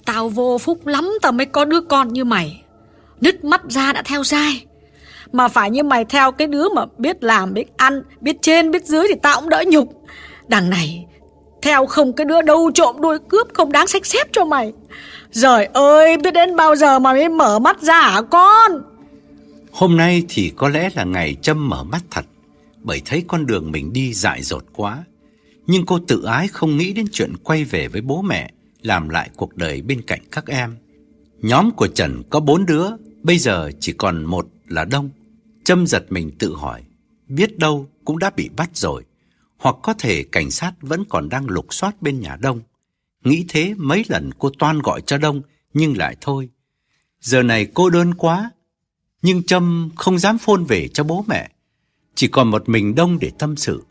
[0.05, 2.63] Tao vô phúc lắm tao mới có đứa con như mày.
[3.21, 4.66] Nứt mắt ra đã theo dai.
[5.31, 8.85] Mà phải như mày theo cái đứa mà biết làm, biết ăn, biết trên, biết
[8.85, 10.03] dưới thì tao cũng đỡ nhục.
[10.47, 11.05] Đằng này,
[11.61, 14.73] theo không cái đứa đâu trộm đuôi cướp không đáng sách xếp cho mày.
[15.31, 18.71] Giời ơi, biết đến bao giờ mà mới mở mắt ra hả con?
[19.71, 22.25] Hôm nay thì có lẽ là ngày Trâm mở mắt thật,
[22.83, 25.03] bởi thấy con đường mình đi dại dột quá.
[25.67, 28.51] Nhưng cô tự ái không nghĩ đến chuyện quay về với bố mẹ,
[28.81, 30.77] làm lại cuộc đời bên cạnh các em.
[31.41, 32.87] Nhóm của Trần có bốn đứa,
[33.23, 35.09] bây giờ chỉ còn một là Đông.
[35.67, 36.83] Trâm giật mình tự hỏi,
[37.27, 39.05] biết đâu cũng đã bị bắt rồi,
[39.57, 42.61] hoặc có thể cảnh sát vẫn còn đang lục soát bên nhà Đông.
[43.23, 45.41] Nghĩ thế mấy lần cô toan gọi cho Đông,
[45.73, 46.49] nhưng lại thôi.
[47.21, 48.51] Giờ này cô đơn quá,
[49.21, 51.51] nhưng Trâm không dám phôn về cho bố mẹ.
[52.15, 53.83] Chỉ còn một mình Đông để tâm sự.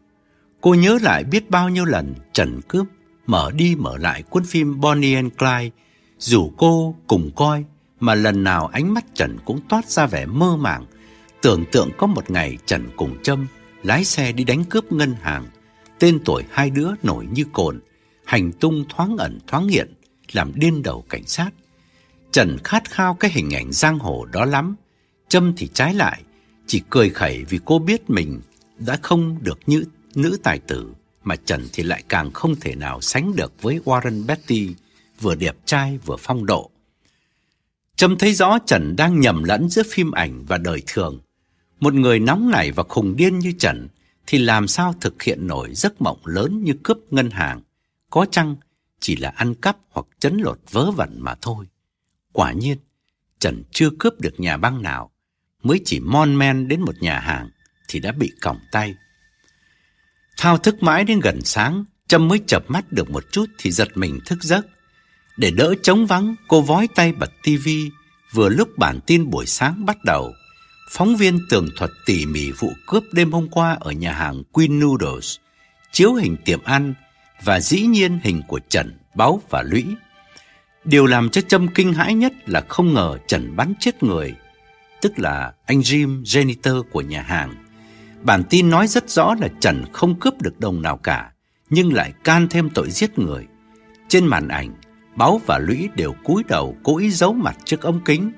[0.60, 2.86] Cô nhớ lại biết bao nhiêu lần Trần cướp,
[3.26, 5.70] mở đi mở lại cuốn phim Bonnie and Clyde,
[6.18, 7.64] dù cô cùng coi,
[8.00, 10.86] mà lần nào ánh mắt Trần cũng toát ra vẻ mơ màng,
[11.46, 13.46] tưởng tượng có một ngày Trần cùng Trâm
[13.82, 15.46] lái xe đi đánh cướp ngân hàng,
[15.98, 17.80] tên tuổi hai đứa nổi như cồn,
[18.24, 19.94] hành tung thoáng ẩn thoáng hiện,
[20.32, 21.50] làm điên đầu cảnh sát.
[22.32, 24.76] Trần khát khao cái hình ảnh giang hồ đó lắm,
[25.28, 26.22] Trâm thì trái lại,
[26.66, 28.40] chỉ cười khẩy vì cô biết mình
[28.78, 30.92] đã không được như nữ tài tử,
[31.24, 34.68] mà Trần thì lại càng không thể nào sánh được với Warren betty
[35.20, 36.70] vừa đẹp trai vừa phong độ.
[37.96, 41.20] Trâm thấy rõ Trần đang nhầm lẫn giữa phim ảnh và đời thường.
[41.80, 43.88] Một người nóng nảy và khùng điên như Trần
[44.26, 47.62] thì làm sao thực hiện nổi giấc mộng lớn như cướp ngân hàng.
[48.10, 48.56] Có chăng
[49.00, 51.66] chỉ là ăn cắp hoặc chấn lột vớ vẩn mà thôi.
[52.32, 52.78] Quả nhiên,
[53.38, 55.10] Trần chưa cướp được nhà băng nào,
[55.62, 57.50] mới chỉ mon men đến một nhà hàng
[57.88, 58.94] thì đã bị còng tay.
[60.36, 63.88] Thao thức mãi đến gần sáng, Trâm mới chập mắt được một chút thì giật
[63.94, 64.66] mình thức giấc.
[65.36, 67.90] Để đỡ trống vắng, cô vói tay bật tivi
[68.32, 70.32] vừa lúc bản tin buổi sáng bắt đầu.
[70.90, 74.80] Phóng viên tường thuật tỉ mỉ vụ cướp đêm hôm qua ở nhà hàng Queen
[74.80, 75.36] Noodles,
[75.92, 76.94] chiếu hình tiệm ăn
[77.44, 79.84] và dĩ nhiên hình của Trần, Báu và Lũy.
[80.84, 84.34] Điều làm cho Trâm kinh hãi nhất là không ngờ Trần bắn chết người,
[85.00, 87.54] tức là anh Jim janitor của nhà hàng.
[88.22, 91.30] Bản tin nói rất rõ là Trần không cướp được đồng nào cả,
[91.70, 93.46] nhưng lại can thêm tội giết người,
[94.08, 94.74] Trên màn ảnh,
[95.16, 98.32] Báo và Lũy đều cúi đầu cố ý giấu mặt trước ống kính.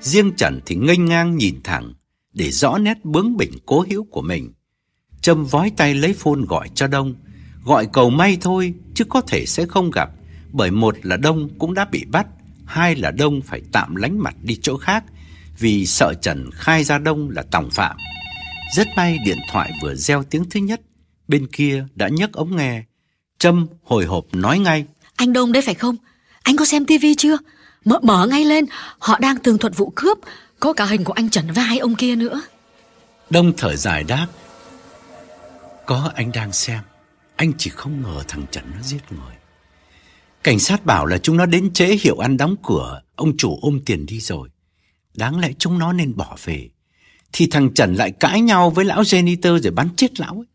[0.00, 1.92] Riêng Trần thì ngây ngang nhìn thẳng
[2.32, 4.52] để rõ nét bướng bỉnh cố hữu của mình.
[5.20, 7.14] Trâm vói tay lấy phone gọi cho Đông.
[7.64, 10.10] Gọi cầu may thôi chứ có thể sẽ không gặp
[10.52, 12.26] bởi một là Đông cũng đã bị bắt,
[12.66, 15.04] hai là Đông phải tạm lánh mặt đi chỗ khác
[15.58, 17.96] vì sợ Trần khai ra Đông là tòng phạm.
[18.76, 20.80] Rất may điện thoại vừa reo tiếng thứ nhất,
[21.28, 22.84] bên kia đã nhấc ống nghe.
[23.38, 24.84] Trâm hồi hộp nói ngay.
[25.16, 25.96] Anh Đông đấy phải không?
[26.42, 27.36] Anh có xem tivi chưa?
[27.86, 28.64] Mở, mở ngay lên,
[28.98, 30.18] họ đang tường thuật vụ cướp,
[30.60, 32.42] có cả hình của anh Trần và hai ông kia nữa.
[33.30, 34.26] Đông thở dài đáp.
[35.86, 36.80] Có anh đang xem,
[37.36, 39.34] anh chỉ không ngờ thằng Trần nó giết người.
[40.42, 43.80] Cảnh sát bảo là chúng nó đến trễ hiệu ăn đóng cửa, ông chủ ôm
[43.86, 44.48] tiền đi rồi.
[45.14, 46.68] Đáng lẽ chúng nó nên bỏ về.
[47.32, 50.46] Thì thằng Trần lại cãi nhau với lão janitor rồi bắn chết lão ấy.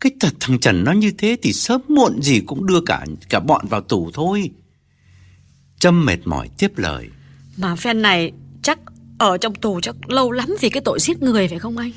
[0.00, 3.40] Cái thật thằng Trần nó như thế thì sớm muộn gì cũng đưa cả cả
[3.40, 4.50] bọn vào tù thôi.
[5.82, 7.08] Trâm mệt mỏi tiếp lời.
[7.56, 8.32] Mà phen này
[8.62, 8.78] chắc
[9.18, 11.90] ở trong tù chắc lâu lắm vì cái tội giết người phải không anh?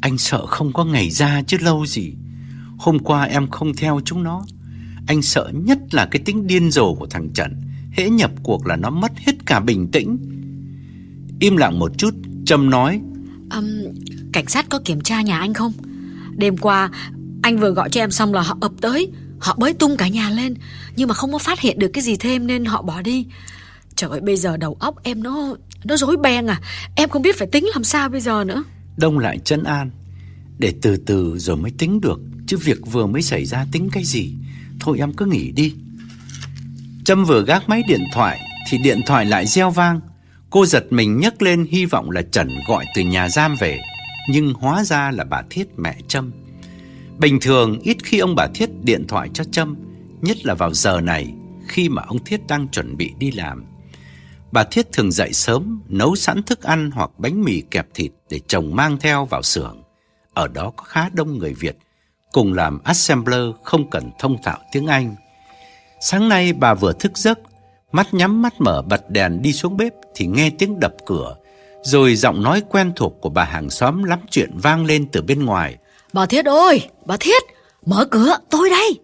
[0.00, 2.14] Anh sợ không có ngày ra chứ lâu gì.
[2.78, 4.44] Hôm qua em không theo chúng nó.
[5.06, 7.52] Anh sợ nhất là cái tính điên rồ của thằng Trần.
[7.90, 10.18] Hễ nhập cuộc là nó mất hết cả bình tĩnh.
[11.40, 12.14] Im lặng một chút,
[12.46, 13.00] Trâm nói.
[13.54, 13.66] Um,
[14.32, 15.72] cảnh sát có kiểm tra nhà anh không?
[16.36, 16.90] Đêm qua
[17.42, 20.30] anh vừa gọi cho em xong là họ ập tới Họ bới tung cả nhà
[20.30, 20.54] lên,
[20.96, 23.26] Nhưng mà không có phát hiện được cái gì thêm nên họ bỏ đi.
[23.96, 26.60] Trời ơi, bây giờ đầu óc em nó Nó rối beng à.
[26.96, 28.64] Em không biết phải tính làm sao bây giờ nữa.
[28.96, 29.90] Đông lại chân an,
[30.58, 34.04] Để từ từ rồi mới tính được, Chứ việc vừa mới xảy ra tính cái
[34.04, 34.34] gì.
[34.80, 35.74] Thôi em cứ nghỉ đi.
[37.04, 38.40] Trâm vừa gác máy điện thoại,
[38.70, 40.00] Thì điện thoại lại reo vang.
[40.50, 43.78] Cô giật mình nhấc lên hy vọng là Trần gọi từ nhà giam về,
[44.28, 46.32] Nhưng hóa ra là bà Thiết mẹ Trâm.
[47.18, 49.76] Bình thường, ít khi ông bà Thiết điện thoại cho Trâm,
[50.20, 51.34] Nhất là vào giờ này,
[51.68, 53.64] Khi mà ông Thiết đang chuẩn bị đi làm.
[54.52, 58.40] Bà Thiết thường dậy sớm, Nấu sẵn thức ăn hoặc bánh mì kẹp thịt Để
[58.46, 59.82] chồng mang theo vào xưởng.
[60.34, 61.76] Ở đó có khá đông người Việt,
[62.32, 65.16] Cùng làm assembler không cần thông thạo tiếng Anh.
[66.00, 67.38] Sáng nay bà vừa thức giấc,
[67.92, 71.36] Mắt nhắm mắt mở bật đèn đi xuống bếp Thì nghe tiếng đập cửa,
[71.82, 75.44] Rồi giọng nói quen thuộc của bà hàng xóm lắm chuyện vang lên từ bên
[75.44, 75.76] ngoài.
[76.16, 77.42] Bà Thiết ơi, bà Thiết,
[77.86, 78.98] mở cửa, tôi đây.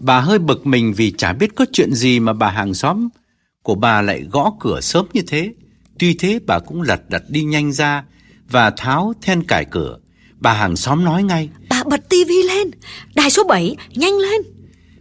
[0.00, 3.08] Bà hơi bực mình vì chả biết có chuyện gì mà bà hàng xóm
[3.62, 5.52] của bà lại gõ cửa sớm như thế.
[5.98, 8.04] Tuy thế bà cũng lật đật đi nhanh ra
[8.50, 9.98] và tháo then cài cửa.
[10.38, 11.48] Bà hàng xóm nói ngay.
[11.70, 12.70] Bà bật tivi lên,
[13.14, 14.42] đài số 7, nhanh lên.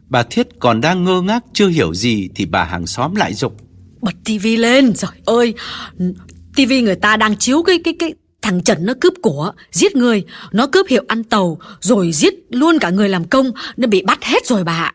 [0.09, 3.57] Bà Thiết còn đang ngơ ngác chưa hiểu gì thì bà hàng xóm lại dục.
[4.01, 5.53] Bật tivi lên, trời ơi,
[6.55, 8.13] tivi người ta đang chiếu cái cái cái
[8.45, 12.79] Thằng Trần nó cướp của, giết người, nó cướp hiệu ăn tàu, rồi giết luôn
[12.79, 14.91] cả người làm công, nên bị bắt hết rồi bà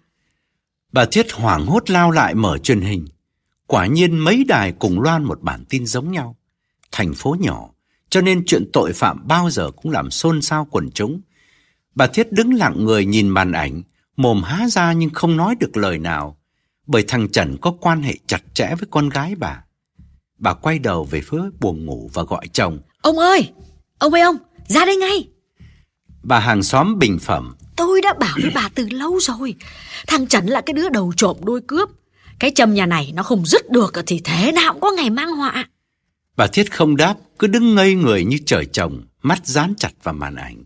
[0.93, 3.06] Bà Thiết hoảng hốt lao lại mở truyền hình.
[3.66, 6.36] Quả nhiên mấy đài cùng loan một bản tin giống nhau.
[6.93, 7.68] Thành phố nhỏ,
[8.10, 11.20] cho nên chuyện tội phạm bao giờ cũng làm xôn xao quần chúng.
[11.94, 13.82] Bà Thiết đứng lặng người nhìn màn ảnh,
[14.16, 16.39] mồm há ra nhưng không nói được lời nào,
[16.86, 19.64] bởi thằng Trần có quan hệ chặt chẽ với con gái bà.
[20.39, 22.78] Bà quay đầu về phía buồng ngủ và gọi chồng.
[23.02, 23.52] Ông ơi,
[23.98, 24.36] ông ơi ông,
[24.66, 25.28] ra đây ngay.
[26.22, 27.56] Bà hàng xóm bình phẩm.
[27.77, 29.55] Tôi đã bảo với bà từ lâu rồi.
[30.06, 31.89] Thằng Trần là cái đứa đầu trộm đuôi cướp.
[32.39, 35.32] Cái châm nhà này nó không dứt được thì thế nào cũng có ngày mang
[35.32, 35.68] họa.
[36.36, 40.14] Bà Thiết không đáp, cứ đứng ngây người như trời trồng, mắt dán chặt vào
[40.14, 40.64] màn ảnh.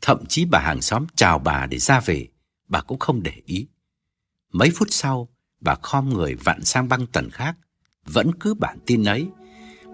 [0.00, 2.28] Thậm chí bà hàng xóm chào bà để ra về,
[2.68, 3.66] bà cũng không để ý.
[4.52, 5.28] Mấy phút sau,
[5.60, 7.56] bà khom người vặn sang băng tần khác,
[8.06, 9.26] vẫn cứ bản tin ấy,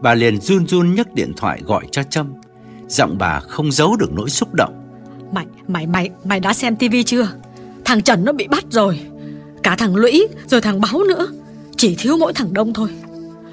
[0.01, 2.33] Bà liền run run nhấc điện thoại gọi cho Trâm.
[2.89, 4.75] Giọng bà không giấu được nỗi xúc động.
[5.33, 7.29] Mày, mày, mày, mày đã xem tivi chưa?
[7.85, 9.01] Thằng Trần nó bị bắt rồi.
[9.63, 11.27] Cả thằng Lũy rồi thằng Báo nữa.
[11.77, 12.89] Chỉ thiếu mỗi thằng Đông thôi.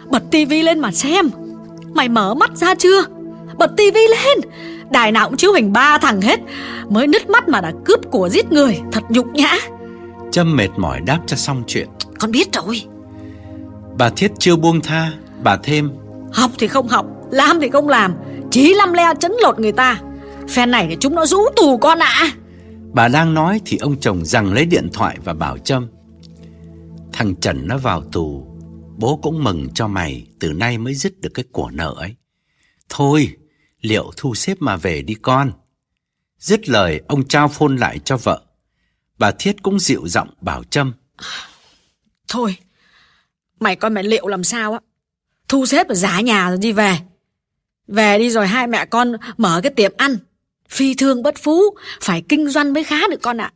[0.10, 1.30] Bật tivi lên mà xem.
[1.94, 3.06] Mày mở mắt ra chưa?
[3.58, 4.40] Bật tivi lên.
[4.92, 6.40] Đài nào cũng chiếu hình ba thằng hết.
[6.90, 8.80] Mới nứt mắt mà đã cướp của giết người.
[8.92, 9.58] Thật nhục nhã.
[10.32, 11.88] Trâm mệt mỏi đáp cho xong chuyện.
[12.20, 12.82] Con biết rồi.
[13.98, 15.12] Bà Thiết chưa buông tha
[15.44, 15.90] Bà thêm
[16.34, 18.16] Học thì không học Làm thì không làm.
[18.52, 20.02] Chỉ lăm le chấn lột người ta.
[20.50, 22.32] Phen này thì chúng nó rũ tù con ạ.
[22.94, 25.88] Bà đang nói thì ông chồng rằng lấy điện thoại và bảo Trâm.
[27.14, 28.48] Thằng Trần nó vào tù
[28.98, 32.16] Bố cũng mừng cho mày Từ nay mới dứt được cái của nợ ấy.
[32.90, 33.36] Thôi
[33.82, 35.52] Liệu thu xếp mà về đi con.
[36.40, 38.42] Dứt lời ông trao phôn lại cho vợ.
[39.18, 40.94] Bà Thiết cũng dịu giọng bảo Trâm.
[42.28, 42.58] Thôi
[43.60, 44.80] Mày coi mày liệu làm sao á
[45.48, 47.00] Thu xếp giá nhà rồi đi về
[47.88, 50.18] Về đi rồi hai mẹ con mở cái tiệm ăn
[50.70, 51.62] Phi thương bất phú,
[52.02, 53.52] Phải kinh doanh mới khá được con ạ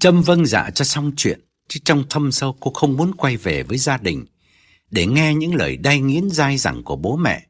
[0.00, 3.62] Trâm vâng dạ cho xong chuyện, chứ trong thâm sâu cô không muốn quay về
[3.62, 4.24] với gia đình
[4.90, 7.46] để nghe những lời đay nghiến dai dẳng của bố mẹ.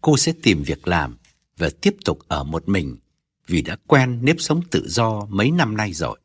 [0.00, 1.16] Cô sẽ tìm việc làm
[1.58, 2.96] và tiếp tục ở một mình,
[3.46, 6.18] vì đã quen nếp sống tự do mấy năm nay rồi.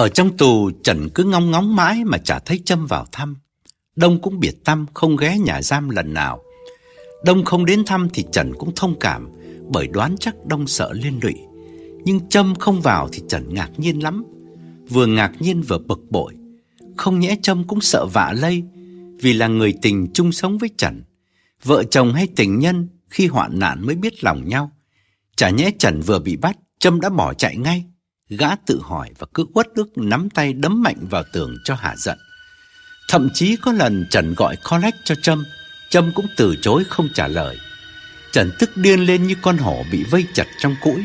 [0.00, 3.36] Ở trong tù, Trần cứ ngóng ngóng mãi mà chả thấy Trâm vào thăm.
[3.96, 6.42] Đông cũng biệt tâm không ghé nhà giam lần nào.
[7.24, 9.28] Đông không đến thăm thì Trần cũng thông cảm
[9.68, 11.34] bởi đoán chắc Đông sợ liên lụy.
[12.04, 14.24] Nhưng Trâm không vào thì Trần ngạc nhiên lắm.
[14.88, 16.34] Vừa ngạc nhiên vừa bực bội.
[16.96, 18.62] Không nhẽ Trâm cũng sợ vạ lây
[19.22, 21.02] vì là người tình chung sống với Trần.
[21.64, 24.70] Vợ chồng hay tình nhân khi hoạn nạn mới biết lòng nhau.
[25.36, 27.84] Chả nhẽ Trần vừa bị bắt, Trâm đã bỏ chạy ngay.
[28.38, 31.94] Gã tự hỏi và cứ uất ức nắm tay đấm mạnh vào tường cho hạ
[31.96, 32.18] giận.
[33.08, 35.44] Thậm chí có lần Trần gọi collect cho Trâm,
[35.90, 37.58] Trâm cũng từ chối không trả lời.
[38.32, 41.04] Trần tức điên lên như con hổ bị vây chặt trong cũi.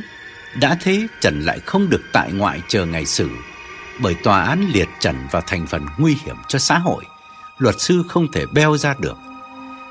[0.60, 3.30] Đã thế Trần lại không được tại ngoại chờ ngày xử,
[4.02, 7.04] bởi tòa án liệt Trần vào thành phần nguy hiểm cho xã hội.
[7.58, 9.18] Luật sư không thể beo ra được.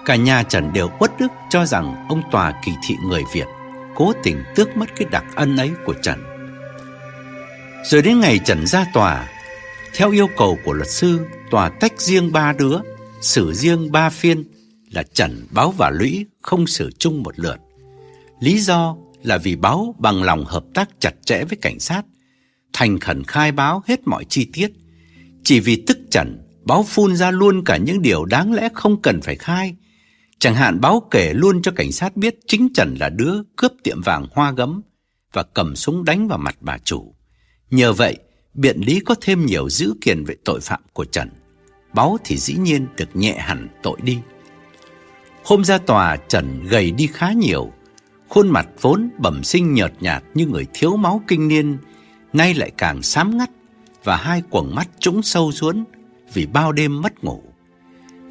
[0.05, 3.47] Cả nhà Trần đều uất ức cho rằng ông tòa kỳ thị người Việt,
[3.94, 6.34] cố tình tước mất cái đặc ân ấy của Trần.
[7.85, 9.28] Rồi đến ngày Trần ra tòa,
[9.94, 11.20] theo yêu cầu của luật sư,
[11.51, 12.78] tòa tách riêng ba đứa,
[13.20, 14.44] xử riêng ba phiên
[14.90, 17.56] là Trần, Báo và Lũy không xử chung một lượt.
[18.40, 22.02] Lý do là vì Báo bằng lòng hợp tác chặt chẽ với cảnh sát,
[22.73, 24.73] thành khẩn khai báo hết mọi chi tiết.
[25.44, 29.20] Chỉ vì tức Trần, Báo phun ra luôn cả những điều đáng lẽ không cần
[29.20, 29.77] phải khai.
[30.39, 34.01] Chẳng hạn Báo kể luôn cho cảnh sát biết chính Trần là đứa cướp tiệm
[34.01, 34.82] vàng hoa gấm
[35.32, 37.14] và cầm súng đánh vào mặt bà chủ.
[37.74, 38.16] Nhờ vậy,
[38.55, 41.30] biện lý có thêm nhiều dữ kiện về tội phạm của Trần.
[41.94, 44.18] Báo thì dĩ nhiên được nhẹ hẳn tội đi.
[45.44, 47.72] Hôm ra tòa Trần gầy đi khá nhiều,
[48.28, 51.78] khuôn mặt vốn bẩm sinh nhợt nhạt như người thiếu máu kinh niên,
[52.32, 53.51] nay lại càng xám ngắt
[54.05, 55.84] và hai quầng mắt trũng sâu xuống
[56.32, 57.42] vì bao đêm mất ngủ.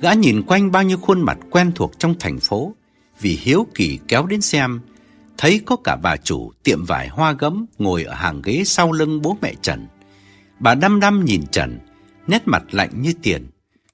[0.01, 2.73] Gã nhìn quanh bao nhiêu khuôn mặt quen thuộc trong thành phố,
[3.21, 4.79] vì hiếu kỳ kéo đến xem,
[5.37, 9.21] thấy có cả bà chủ tiệm vải hoa gấm ngồi ở hàng ghế sau lưng
[9.21, 9.87] bố mẹ Trần.
[10.59, 11.79] Bà đăm đăm nhìn Trần,
[12.27, 13.47] nét mặt lạnh như tiền.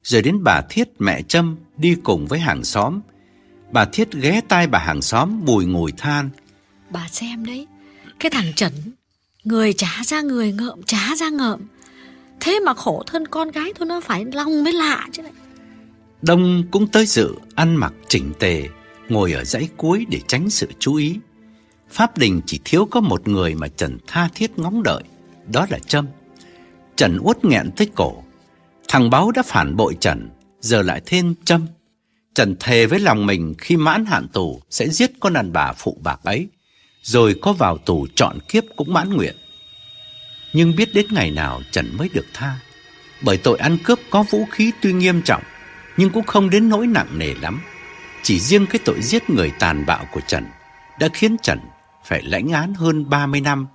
[0.04, 3.00] Rồi đến bà Thiết mẹ Trâm đi cùng với hàng xóm.
[3.72, 6.30] Bà Thiết ghé tai bà hàng xóm bùi ngùi than.
[6.90, 7.68] Bà xem đấy,
[8.20, 8.74] cái thằng Trần,
[9.44, 11.60] người trả ra người ngợm trả ra ngợm.
[12.40, 15.32] Thế mà khổ thân con gái thôi nó phải lòng mới lạ chứ này.
[16.22, 18.70] Đông cũng tới dự, ăn mặc chỉnh tề,
[19.10, 21.16] ngồi ở dãy cuối để tránh sự chú ý.
[21.92, 25.04] Pháp đình chỉ thiếu có một người mà Trần tha thiết ngóng đợi,
[25.48, 26.08] đó là Trâm.
[26.96, 28.24] Trần uất nghẹn tới cổ.
[28.88, 30.30] Thằng báo đã phản bội Trần,
[30.62, 31.68] giờ lại thêm Trâm.
[32.36, 35.98] Trần thề với lòng mình khi mãn hạn tù sẽ giết con đàn bà phụ
[36.04, 36.48] bạc ấy,
[37.02, 39.36] rồi có vào tù chọn kiếp cũng mãn nguyện.
[40.54, 42.60] Nhưng biết đến ngày nào Trần mới được tha,
[43.22, 45.44] bởi tội ăn cướp có vũ khí tuy nghiêm trọng,
[45.98, 47.62] nhưng cũng không đến nỗi nặng nề lắm.
[48.24, 50.46] Chỉ riêng cái tội giết người tàn bạo của Trần
[51.00, 51.60] đã khiến Trần
[52.10, 53.68] phải lãnh án hơn 30 năm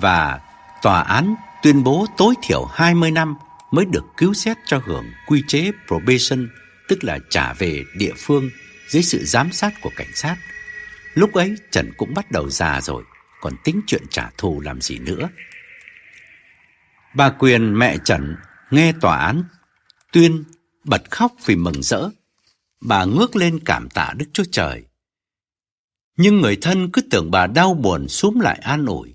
[0.00, 0.40] và
[0.82, 3.34] tòa án tuyên bố tối thiểu 20 năm
[3.70, 6.48] mới được cứu xét cho hưởng quy chế probation,
[6.88, 8.50] tức là trả về địa phương
[8.88, 10.36] dưới sự giám sát của cảnh sát.
[11.14, 13.04] Lúc ấy Trần cũng bắt đầu già rồi,
[13.40, 15.28] còn tính chuyện trả thù làm gì nữa.
[17.14, 18.36] Bà Quyền mẹ Trần
[18.70, 19.44] nghe tòa án
[20.12, 20.44] tuyên
[20.84, 22.08] bật khóc vì mừng rỡ.
[22.80, 24.84] Bà ngước lên cảm tạ Đức Chúa Trời.
[26.16, 29.14] Nhưng người thân cứ tưởng bà đau buồn súm lại an ủi.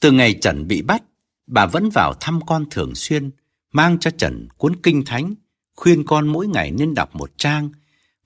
[0.00, 1.02] Từ ngày Trần bị bắt,
[1.46, 3.30] bà vẫn vào thăm con thường xuyên,
[3.72, 5.34] mang cho Trần cuốn kinh thánh,
[5.76, 7.70] khuyên con mỗi ngày nên đọc một trang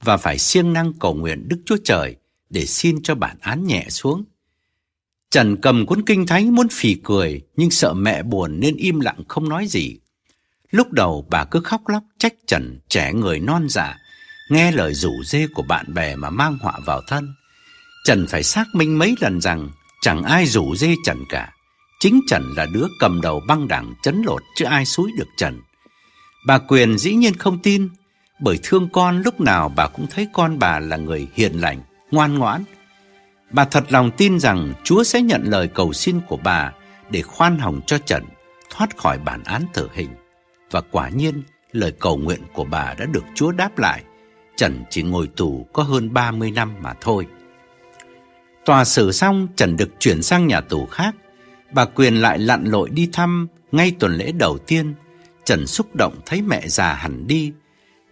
[0.01, 2.17] và phải siêng năng cầu nguyện Đức Chúa Trời
[2.51, 4.25] để xin cho bản án nhẹ xuống.
[5.31, 9.23] Trần cầm cuốn kinh thánh muốn phì cười nhưng sợ mẹ buồn nên im lặng
[9.29, 9.99] không nói gì.
[10.71, 13.99] Lúc đầu bà cứ khóc lóc trách Trần trẻ người non dạ,
[14.51, 17.35] nghe lời rủ dê của bạn bè mà mang họa vào thân.
[18.05, 19.69] Trần phải xác minh mấy lần rằng
[20.01, 21.53] chẳng ai rủ dê Trần cả.
[22.01, 25.61] Chính Trần là đứa cầm đầu băng đảng chấn lột chứ ai xúi được Trần.
[26.47, 27.89] Bà Quyền dĩ nhiên không tin,
[28.41, 31.81] bởi thương con lúc nào bà cũng thấy con bà là người hiền lành,
[32.11, 32.65] ngoan ngoãn.
[33.51, 36.73] Bà thật lòng tin rằng Chúa sẽ nhận lời cầu xin của bà
[37.11, 38.25] để khoan hồng cho Trần
[38.71, 40.11] thoát khỏi bản án tử hình.
[40.71, 41.43] Và quả nhiên,
[41.73, 44.03] lời cầu nguyện của bà đã được Chúa đáp lại.
[44.57, 47.27] Trần chỉ ngồi tù có hơn 30 năm mà thôi.
[48.65, 51.15] Tòa xử xong, Trần được chuyển sang nhà tù khác.
[51.73, 54.95] Bà Quyền lại lặn lội đi thăm ngay tuần lễ đầu tiên.
[55.45, 57.53] Trần xúc động thấy mẹ già hẳn đi.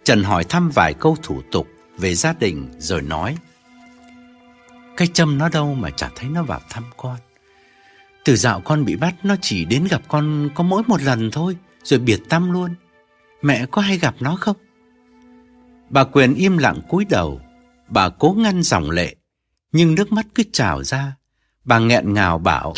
[0.03, 1.67] Trần hỏi thăm vài câu thủ tục
[1.97, 3.37] về gia đình rồi nói.
[4.97, 7.17] Cái châm nó đâu mà chả thấy nó vào thăm con.
[8.25, 11.57] Từ dạo con bị bắt nó chỉ đến gặp con có mỗi một lần thôi
[11.83, 12.75] Rồi biệt tâm luôn
[13.41, 14.55] Mẹ có hay gặp nó không?
[15.89, 17.41] Bà Quyền im lặng cúi đầu
[17.87, 19.15] Bà cố ngăn dòng lệ
[19.71, 21.13] nhưng nước mắt cứ trào ra
[21.63, 22.73] Bà nghẹn ngào bảo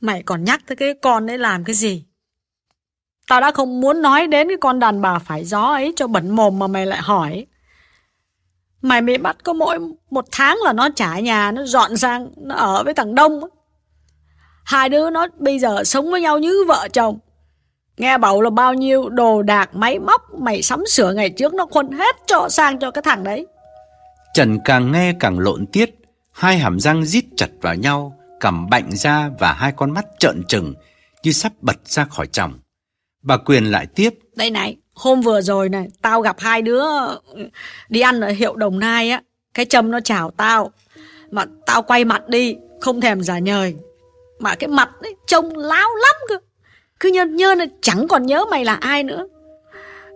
[0.00, 2.04] Mày còn nhắc tới cái con đấy làm cái gì?
[3.28, 6.30] Tao đã không muốn nói đến cái con đàn bà phải gió ấy cho bẩn
[6.30, 7.46] mồm mà mày lại hỏi.
[8.82, 9.78] Mày bị bắt có mỗi
[10.10, 13.40] một tháng là nó trả nhà, nó dọn sang, nó ở với thằng Đông.
[14.64, 17.18] Hai đứa nó bây giờ sống với nhau như vợ chồng.
[17.96, 21.66] Nghe bảo là bao nhiêu đồ đạc máy móc mày sắm sửa ngày trước nó
[21.66, 23.46] khuân hết cho sang cho cái thằng đấy.
[24.34, 25.90] Trần càng nghe càng lộn tiết,
[26.32, 30.42] hai hàm răng rít chặt vào nhau, cầm bạnh ra và hai con mắt trợn
[30.48, 30.74] trừng
[31.22, 32.52] như sắp bật ra khỏi chồng.
[33.22, 34.14] Bà Quyền lại tiếp.
[34.36, 36.84] Đây này, hôm vừa rồi này, tao gặp hai đứa
[37.88, 39.22] đi ăn ở hiệu Đồng Nai á.
[39.54, 40.72] Cái châm nó chào tao.
[41.30, 43.74] Mà tao quay mặt đi, không thèm giả nhời.
[44.38, 46.36] Mà cái mặt ấy trông láo lắm cơ.
[47.00, 49.26] Cứ nhơn nhơn chẳng còn nhớ mày là ai nữa.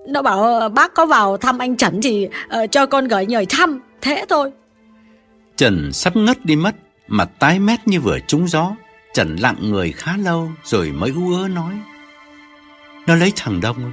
[0.08, 2.28] Nó bảo bác có vào thăm anh Trần thì
[2.62, 3.80] uh, cho con gửi nhời thăm.
[4.06, 4.50] Thế thôi.
[5.56, 6.74] Trần sắp ngất đi mất,
[7.08, 8.72] mặt tái mét như vừa trúng gió.
[9.14, 11.74] Trần lặng người khá lâu rồi mới ú ớ nói.
[13.06, 13.92] Nó lấy thằng Đông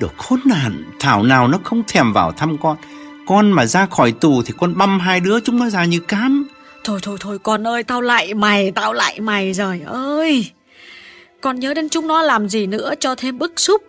[0.00, 2.76] Đồ khốn nạn Thảo nào nó không thèm vào thăm con
[3.26, 6.48] Con mà ra khỏi tù thì con băm hai đứa chúng nó ra như cám
[6.84, 10.50] Thôi thôi thôi con ơi Tao lại mày Tao lại mày rồi ơi
[11.40, 13.82] Con nhớ đến chúng nó làm gì nữa cho thêm bức xúc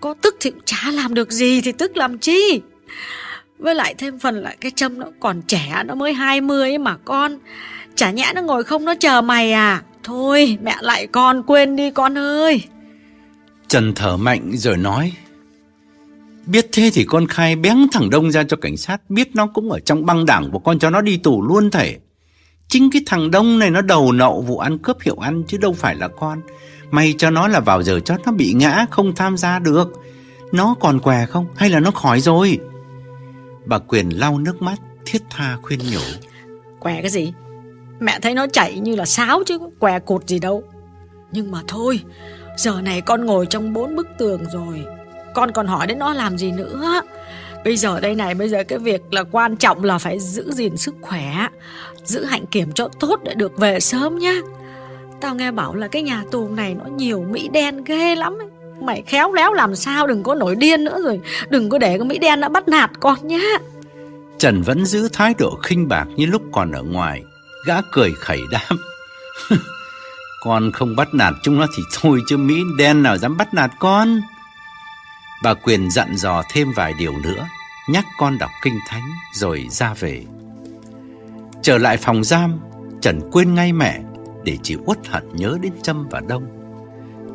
[0.00, 2.60] Có tức thì cũng chả làm được gì Thì tức làm chi
[3.58, 7.38] với lại thêm phần là cái trâm nó còn trẻ, Nó mới 20 mà con.
[7.94, 9.82] Chả nhẽ nó ngồi không, nó chờ mày à?
[10.02, 12.62] Thôi, mẹ lại con quên đi con ơi.
[13.68, 15.12] Trần thở mạnh rồi nói,
[16.46, 19.70] Biết thế thì con khai bén thằng Đông ra cho cảnh sát, Biết nó cũng
[19.70, 21.98] ở trong băng đảng của con cho nó đi tù luôn thể
[22.68, 25.72] Chính cái thằng Đông này nó đầu nậu vụ ăn cướp hiệu ăn chứ đâu
[25.72, 26.40] phải là con.
[26.90, 29.92] May cho nó là vào giờ chót nó bị ngã, không tham gia được.
[30.52, 31.46] Nó còn què không?
[31.56, 32.58] Hay là nó khỏi rồi?
[33.66, 36.00] Bà Quyền lau nước mắt, thiết tha khuyên nhủ.
[36.80, 37.32] Què cái gì?
[38.00, 40.62] Mẹ thấy nó chảy như là sáo chứ, què cột gì đâu.
[41.32, 42.00] Nhưng mà thôi,
[42.56, 44.84] Giờ này con ngồi trong bốn bức tường rồi.
[45.34, 47.02] Con còn hỏi đến nó làm gì nữa.
[47.64, 50.76] Bây giờ đây này, Bây giờ cái việc là quan trọng là phải giữ gìn
[50.76, 51.48] sức khỏe,
[52.04, 54.34] Giữ hạnh kiểm cho tốt để được về sớm nhá.
[55.20, 58.48] Tao nghe bảo là cái nhà tù này nó nhiều Mỹ đen ghê lắm ấy.
[58.82, 62.06] Mày khéo léo làm sao đừng có nổi điên nữa rồi Đừng có để cái
[62.06, 63.42] Mỹ đen nó bắt nạt con nhá
[64.38, 67.22] Trần vẫn giữ thái độ khinh bạc như lúc còn ở ngoài
[67.64, 68.76] Gã cười khẩy đáp:
[70.40, 73.70] Con không bắt nạt chúng nó thì thôi chứ Mỹ đen nào dám bắt nạt
[73.78, 74.20] con.
[75.42, 77.46] Bà Quyền dặn dò thêm vài điều nữa,
[77.88, 80.24] nhắc con đọc kinh thánh rồi ra về.
[81.62, 82.60] Trở lại phòng giam,
[83.00, 84.00] Trần quên ngay mẹ
[84.44, 86.53] để chỉ uất hận nhớ đến Trâm và Đông.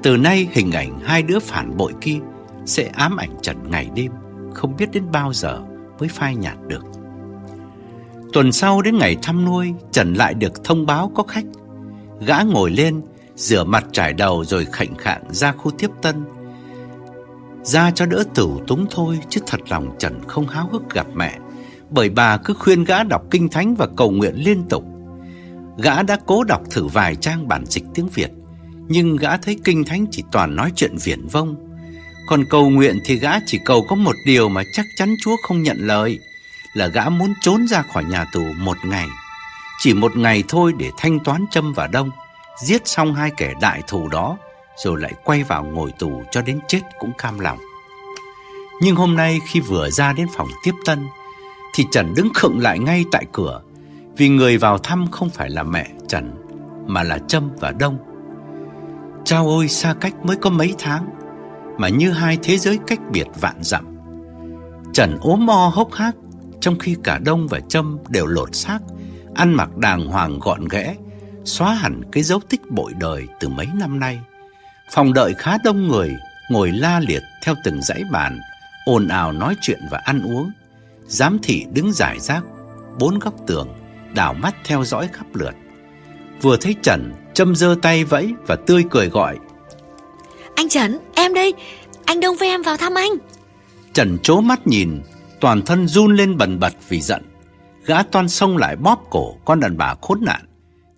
[0.03, 2.17] Từ nay hình ảnh hai đứa phản bội kia
[2.65, 4.11] sẽ ám ảnh Trần ngày đêm,
[4.53, 5.61] không biết đến bao giờ
[5.99, 6.85] mới phai nhạt được.
[8.33, 11.45] Tuần sau đến ngày thăm nuôi, Trần lại được thông báo có khách
[12.25, 13.01] Gã ngồi lên,
[13.35, 16.15] rửa mặt trải đầu rồi khệnh khạng ra khu tiếp tân.
[17.63, 21.37] Ra cho đỡ tử túng thôi, chứ thật lòng Trần không háo hức gặp mẹ.
[21.89, 24.83] Bởi bà cứ khuyên gã đọc kinh thánh và cầu nguyện liên tục.
[25.77, 28.31] Gã đã cố đọc thử vài trang bản dịch tiếng Việt,
[28.89, 31.55] nhưng gã thấy kinh thánh chỉ toàn nói chuyện viển vông.
[32.27, 35.63] Còn cầu nguyện thì gã chỉ cầu có một điều mà chắc chắn Chúa không
[35.63, 36.19] nhận lời,
[36.73, 39.07] là gã muốn trốn ra khỏi nhà tù một ngày.
[39.79, 42.09] Chỉ một ngày thôi để thanh toán châm và đông
[42.63, 44.37] Giết xong hai kẻ đại thù đó
[44.83, 47.57] Rồi lại quay vào ngồi tù cho đến chết cũng cam lòng
[48.81, 51.07] Nhưng hôm nay khi vừa ra đến phòng tiếp tân
[51.73, 53.61] Thì Trần đứng khựng lại ngay tại cửa
[54.17, 56.31] Vì người vào thăm không phải là mẹ Trần
[56.87, 57.97] Mà là Trâm và Đông
[59.25, 61.09] Chao ôi xa cách mới có mấy tháng
[61.77, 63.97] Mà như hai thế giới cách biệt vạn dặm
[64.93, 66.15] Trần ốm mo hốc hác
[66.61, 68.79] Trong khi cả Đông và Trâm đều lột xác
[69.39, 70.95] ăn mặc đàng hoàng gọn ghẽ,
[71.43, 74.19] xóa hẳn cái dấu tích bội đời từ mấy năm nay.
[74.91, 76.15] Phòng đợi khá đông người,
[76.49, 78.39] ngồi la liệt theo từng dãy bàn,
[78.85, 80.51] ồn ào nói chuyện và ăn uống.
[81.07, 82.43] Giám thị đứng giải rác,
[82.99, 83.67] bốn góc tường,
[84.15, 85.55] đảo mắt theo dõi khắp lượt.
[86.41, 89.37] Vừa thấy Trần, châm giơ tay vẫy và tươi cười gọi.
[90.55, 91.53] Anh Trần, em đây,
[92.05, 93.11] anh Đông với em vào thăm anh.
[93.93, 95.01] Trần chố mắt nhìn,
[95.39, 97.29] toàn thân run lên bần bật vì giận.
[97.89, 100.41] Gã toan xông lại bóp cổ con đàn bà khốn nạn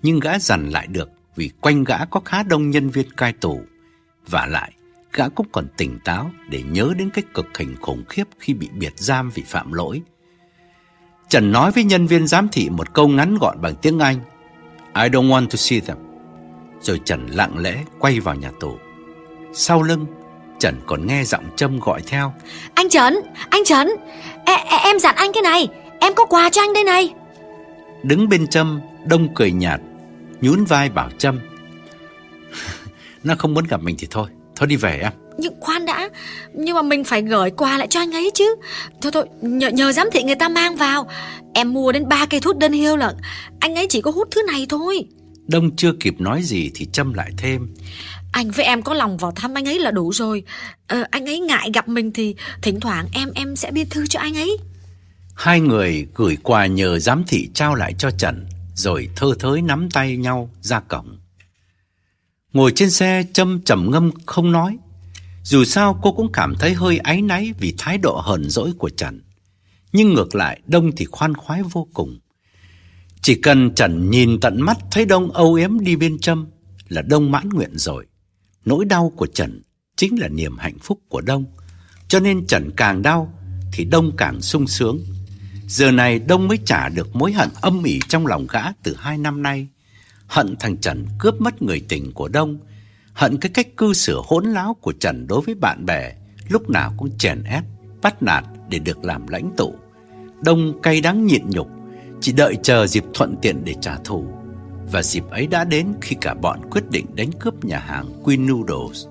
[0.02, 3.62] Nhưng gã dằn lại được Vì quanh gã có khá đông nhân viên cai tù
[4.28, 4.72] Và lại
[5.14, 8.70] Gã cũng còn tỉnh táo Để nhớ đến cái cực hình khủng khiếp Khi bị
[8.74, 10.02] biệt giam vì phạm lỗi
[11.30, 14.20] Trần nói với nhân viên giám thị Một câu ngắn gọn bằng tiếng Anh
[14.96, 16.11] I don't want to see them.
[16.82, 18.78] Rồi Trần lặng lẽ quay vào nhà tù.
[19.54, 20.06] Sau lưng,
[20.60, 22.34] Trần còn nghe giọng Trâm gọi theo.
[22.74, 23.16] Anh Trần,
[23.50, 23.88] anh Trần,
[24.46, 25.68] e, e, em dặn anh cái này,
[26.00, 27.14] em có quà cho anh đây này.
[28.04, 29.82] Đứng bên Trâm, Đông cười nhạt,
[30.42, 31.40] nhún vai bảo Trâm.
[33.24, 35.12] Nó không muốn gặp mình thì thôi, thôi đi về em.
[35.38, 36.10] Nhưng khoan đã
[36.54, 38.56] Nhưng mà mình phải gửi quà lại cho anh ấy chứ
[39.02, 41.10] Thôi thôi nhờ, nhờ giám thị người ta mang vào
[41.54, 43.16] Em mua đến ba cây thuốc đơn hiêu lận
[43.60, 45.06] Anh ấy chỉ có hút thứ này thôi
[45.52, 47.76] Đông chưa kịp nói gì thì Trâm lại thêm.
[48.32, 50.44] Anh với em có lòng vào thăm anh ấy là đủ rồi.
[50.88, 54.20] Ờ, Anh ấy ngại gặp mình thì Thỉnh thoảng em em sẽ biên thư cho
[54.20, 54.58] anh ấy.
[55.36, 58.46] Hai người gửi quà nhờ giám thị trao lại cho Trần
[58.76, 61.18] Rồi thơ thới nắm tay nhau ra cổng.
[62.54, 64.78] Ngồi trên xe Trâm trầm ngâm không nói.
[65.44, 68.90] Dù sao cô cũng cảm thấy hơi áy náy vì thái độ hờn dỗi của
[68.90, 69.22] Trần.
[69.94, 72.20] Nhưng ngược lại Đông thì khoan khoái vô cùng.
[73.22, 76.48] Chỉ cần Trần nhìn tận mắt thấy Đông âu yếm đi bên Trâm
[76.90, 78.06] là Đông mãn nguyện rồi.
[78.66, 79.62] Nỗi đau của Trần
[79.96, 81.46] chính là niềm hạnh phúc của Đông.
[82.08, 83.34] Cho nên Trần càng đau
[83.74, 85.00] thì Đông càng sung sướng.
[85.68, 89.18] Giờ này Đông mới trả được mối hận âm ỉ trong lòng gã từ hai
[89.18, 89.68] năm nay.
[90.28, 92.60] Hận thằng Trần cướp mất người tình của Đông
[93.14, 96.14] Hận cái cách cư xử hỗn láo của Trần đối với bạn bè,
[96.50, 97.64] lúc nào cũng chèn ép,
[98.02, 99.76] bắt nạt để được làm lãnh tụ.
[100.44, 101.68] Đông cay đắng nhịn nhục,
[102.22, 104.26] chỉ đợi chờ dịp thuận tiện để trả thù.
[104.92, 108.48] Và dịp ấy đã đến khi cả bọn quyết định đánh cướp nhà hàng Queen
[108.48, 109.06] Noodles.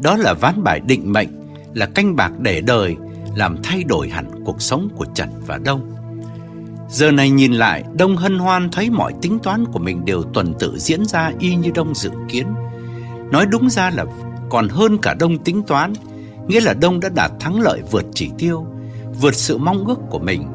[0.00, 1.28] Đó là ván bài định mệnh,
[1.74, 2.96] là canh bạc để đời,
[3.34, 5.92] làm thay đổi hẳn cuộc sống của Trần và Đông.
[6.90, 10.54] Giờ này nhìn lại, Đông hân hoan thấy mọi tính toán của mình đều tuần
[10.58, 12.46] tự diễn ra y như Đông dự kiến.
[13.30, 14.04] Nói đúng ra là
[14.50, 15.92] còn hơn cả Đông tính toán,
[16.46, 18.66] nghĩa là Đông đã đạt thắng lợi vượt chỉ tiêu,
[19.20, 20.48] vượt sự mong ước của mình.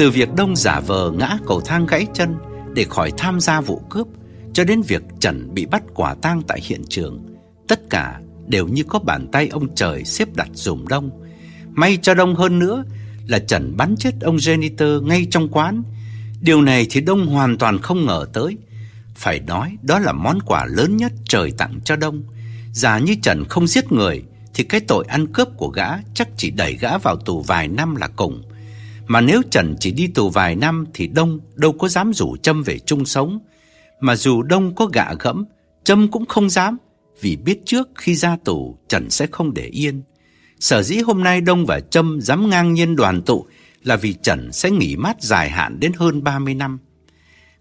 [0.00, 2.34] Từ việc Đông giả vờ ngã cầu thang gãy chân
[2.74, 4.06] để khỏi tham gia vụ cướp,
[4.52, 7.36] cho đến việc Trần bị bắt quả tang tại hiện trường,
[7.68, 11.10] tất cả đều như có bàn tay ông trời xếp đặt dùm Đông.
[11.70, 12.84] May cho Đông hơn nữa
[13.26, 15.82] là Trần bắn chết ông janitor ngay trong quán.
[16.40, 18.56] Điều này thì Đông hoàn toàn không ngờ tới.
[19.14, 22.22] Phải nói đó là món quà lớn nhất trời tặng cho Đông
[22.72, 24.22] Giả như Trần không giết người
[24.54, 27.96] Thì cái tội ăn cướp của gã Chắc chỉ đẩy gã vào tù vài năm
[27.96, 28.42] là cùng
[29.10, 32.62] mà nếu Trần chỉ đi tù vài năm Thì Đông đâu có dám rủ Trâm
[32.62, 33.38] về chung sống.
[34.00, 35.44] Mà dù Đông có gạ gẫm
[35.84, 36.76] Trâm cũng không dám
[37.20, 40.02] Vì biết trước khi ra tù Trần sẽ không để yên.
[40.60, 43.46] Sở dĩ hôm nay Đông và Trâm dám ngang nhiên đoàn tụ
[43.82, 46.78] Là vì Trần sẽ nghỉ mát dài hạn đến hơn 30 năm.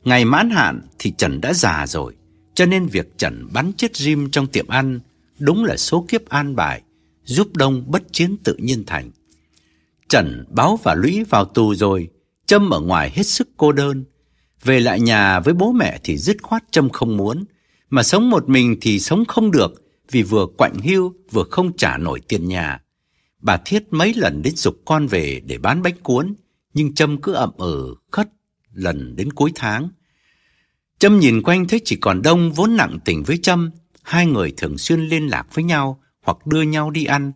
[0.03, 2.15] Ngày mãn hạn thì Trần đã già rồi,
[2.53, 4.99] cho nên việc Trần bắn chết Jim trong tiệm ăn
[5.39, 6.81] đúng là số kiếp an bài,
[7.23, 9.11] giúp Đông bất chiến tự nhiên thành.
[10.09, 12.09] Trần báo và Lũy vào tù rồi,
[12.45, 14.05] Trâm ở ngoài hết sức cô đơn.
[14.63, 17.43] Về lại nhà với bố mẹ thì dứt khoát Trâm không muốn,
[17.89, 19.73] mà sống một mình thì sống không được
[20.11, 22.81] vì vừa quạnh hưu vừa không trả nổi tiền nhà.
[23.39, 26.35] Bà Thiết mấy lần đến dục con về để bán bánh cuốn,
[26.73, 28.29] nhưng Trâm cứ ậm ừ, khất
[28.73, 29.89] lần đến cuối tháng.
[30.99, 33.71] Trâm nhìn quanh thấy chỉ còn Đông vốn nặng tình với Trâm,
[34.03, 37.31] hai người thường xuyên liên lạc với nhau hoặc đưa nhau đi ăn,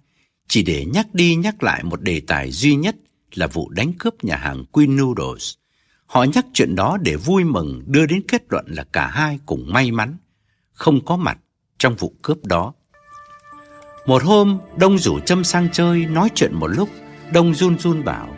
[0.48, 2.96] chỉ để nhắc đi nhắc lại một đề tài duy nhất
[3.34, 5.54] là vụ đánh cướp nhà hàng Queen Noodles.
[6.06, 9.66] Họ nhắc chuyện đó để vui mừng đưa đến kết luận là cả hai cùng
[9.74, 10.18] may mắn,
[10.74, 11.38] không có mặt
[11.78, 12.74] trong vụ cướp đó.
[14.06, 16.90] Một hôm, Đông rủ Trâm sang chơi, nói chuyện một lúc,
[17.34, 18.38] Đông run run bảo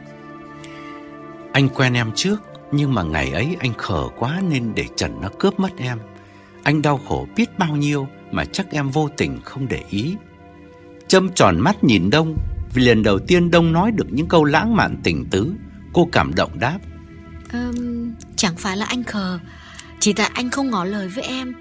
[1.52, 2.38] Anh quen em trước,
[2.72, 6.00] nhưng mà ngày ấy anh khờ quá nên để Trần nó cướp mất em.
[6.64, 10.16] Anh đau khổ biết bao nhiêu mà chắc em vô tình không để ý.
[11.08, 12.38] Trâm tròn mắt nhìn Đông,
[12.74, 15.54] vì lần đầu tiên Đông nói được những câu lãng mạn tình tứ,
[15.94, 16.80] cô cảm động đáp.
[17.54, 19.40] Um, chẳng phải là anh khờ,
[20.00, 21.54] chỉ tại anh không ngỏ lời với em.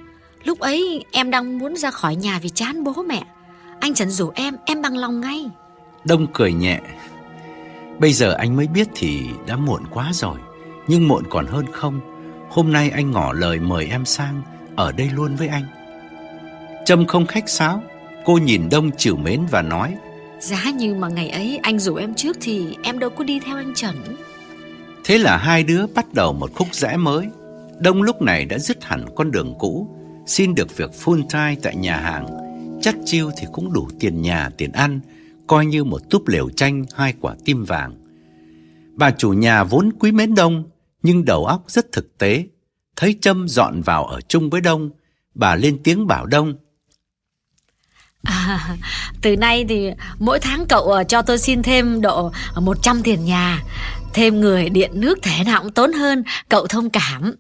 [0.45, 3.25] Lúc ấy em đang muốn ra khỏi nhà vì chán bố mẹ.
[3.81, 5.51] Anh Trần rủ em, em bằng lòng ngay.
[6.05, 6.81] Đông cười nhẹ.
[7.99, 10.39] Bây giờ anh mới biết thì đã muộn quá rồi.
[10.89, 12.01] Nhưng muộn còn hơn không
[12.51, 14.43] Hôm nay anh ngỏ lời mời em sang
[14.77, 15.65] Ở đây luôn với anh
[16.85, 17.83] Trâm không khách sáo
[18.25, 19.97] Cô nhìn Đông chịu mến và nói
[20.41, 23.57] Giá như mà ngày ấy anh rủ em trước Thì em đâu có đi theo
[23.57, 23.95] anh Trần
[25.05, 27.29] Thế là hai đứa bắt đầu một khúc rẽ mới
[27.81, 29.89] Đông lúc này đã dứt hẳn con đường cũ
[30.27, 32.27] Xin được việc full time tại nhà hàng
[32.83, 35.01] Chắc chiêu thì cũng đủ tiền nhà, tiền ăn
[35.47, 37.95] Coi như một túp lều chanh hai quả tim vàng
[38.93, 40.65] Bà chủ nhà vốn quý mến Đông
[41.05, 42.47] nhưng đầu óc rất thực tế.
[42.97, 44.91] Thấy Trâm dọn vào ở chung với Đông,
[45.35, 46.55] bà lên tiếng bảo Đông.
[48.25, 48.77] À,
[49.23, 53.63] từ nay thì mỗi tháng cậu ờ, cho tôi xin thêm độ 100 tiền nhà.
[54.15, 57.35] Thêm người điện nước thể nào cũng tốn hơn, cậu thông cảm.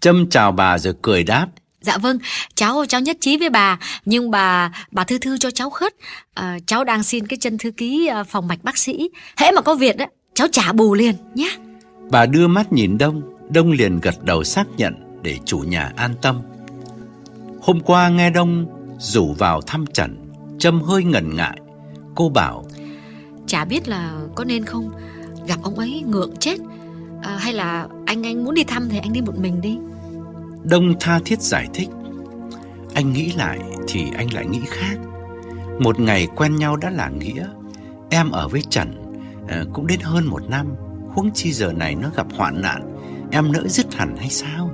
[0.00, 1.46] Trâm chào bà rồi cười đáp.
[1.80, 2.18] Dạ vâng,
[2.54, 5.94] cháu cháu nhất trí với bà, nhưng bà bà thư thư cho cháu khất.
[6.34, 9.10] À, cháu đang xin cái chân thư ký à, phòng mạch bác sĩ.
[9.36, 11.50] Hễ mà có việc đó, cháu trả bù liền nhé.
[12.10, 16.14] Bà đưa mắt nhìn Đông, Đông liền gật đầu xác nhận để chủ nhà an
[16.22, 16.40] tâm.
[17.62, 20.16] Hôm qua nghe Đông rủ vào thăm Trần,
[20.58, 21.60] Trâm hơi ngần ngại.
[22.14, 22.64] Cô bảo
[23.46, 24.90] Chả biết là có nên không?
[25.46, 26.58] Gặp ông ấy ngượng chết.
[27.22, 29.78] À, Hay là anh anh muốn đi thăm thì anh đi một mình đi.
[30.64, 31.88] Đông tha thiết giải thích
[32.94, 33.58] Anh nghĩ lại
[33.88, 34.96] thì anh lại nghĩ khác.
[35.80, 37.46] Một ngày quen nhau đã là nghĩa.
[38.10, 38.94] Em ở với Trần
[39.48, 40.66] à, Cũng đến hơn một năm.
[41.14, 42.96] Huống chi giờ này nó gặp hoạn nạn
[43.30, 44.70] Em nỡ dứt hẳn hay sao?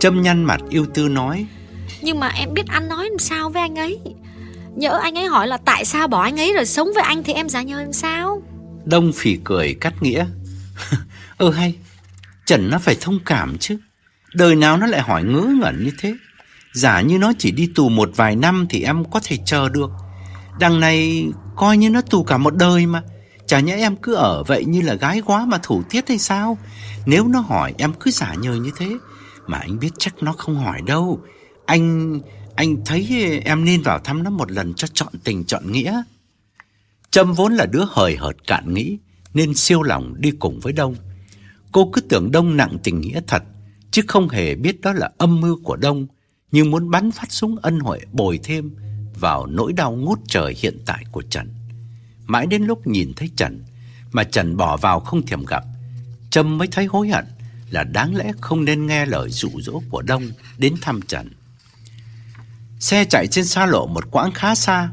[0.00, 1.46] Trâm nhăn mặt yêu tư nói
[2.02, 4.00] nhưng mà em biết anh nói làm sao với anh ấy.
[4.76, 7.32] Nhỡ anh ấy hỏi là tại sao bỏ anh ấy rồi sống với anh thì
[7.32, 8.42] em giả nhờ làm sao?
[8.84, 10.26] Đông phỉ cười cắt nghĩa.
[10.90, 10.96] Ơ
[11.46, 11.74] ừ, hay.
[12.46, 13.78] Trần nó phải thông cảm chứ.
[14.34, 16.14] Đời nào nó lại hỏi ngớ ngẩn như thế?
[16.72, 19.90] Giả như nó chỉ đi tù một vài năm Thì em có thể chờ được.
[20.60, 23.02] Đằng này coi như nó tù cả một đời mà.
[23.46, 26.58] Chả nhẽ em cứ ở vậy như là gái quá mà thủ tiết hay sao?
[27.06, 28.88] Nếu nó hỏi, em cứ giả nhờ như thế.
[29.46, 31.20] Mà anh biết chắc nó không hỏi đâu.
[31.70, 32.20] Anh
[32.54, 33.08] anh thấy
[33.44, 36.02] em nên vào thăm nó một lần cho chọn tình chọn nghĩa.
[37.10, 38.98] Trâm vốn là đứa hời hợt cạn nghĩ,
[39.34, 40.94] Nên siêu lòng đi cùng với Đông.
[41.72, 43.42] Cô cứ tưởng Đông nặng tình nghĩa thật,
[43.90, 46.06] Chứ không hề biết đó là âm mưu của Đông
[46.52, 48.74] Nhưng muốn bắn phát súng ân huệ bồi thêm
[49.20, 51.54] Vào nỗi đau ngút trời hiện tại của Trần.
[52.26, 53.64] Mãi đến lúc nhìn thấy Trần,
[54.12, 55.64] Mà Trần bỏ vào không thèm gặp,
[56.30, 57.24] Trâm mới thấy hối hận
[57.70, 60.22] Là đáng lẽ không nên nghe lời dụ dỗ của Đông
[60.58, 61.30] Đến thăm Trần.
[62.80, 64.90] Xe chạy trên xa lộ một quãng khá xa.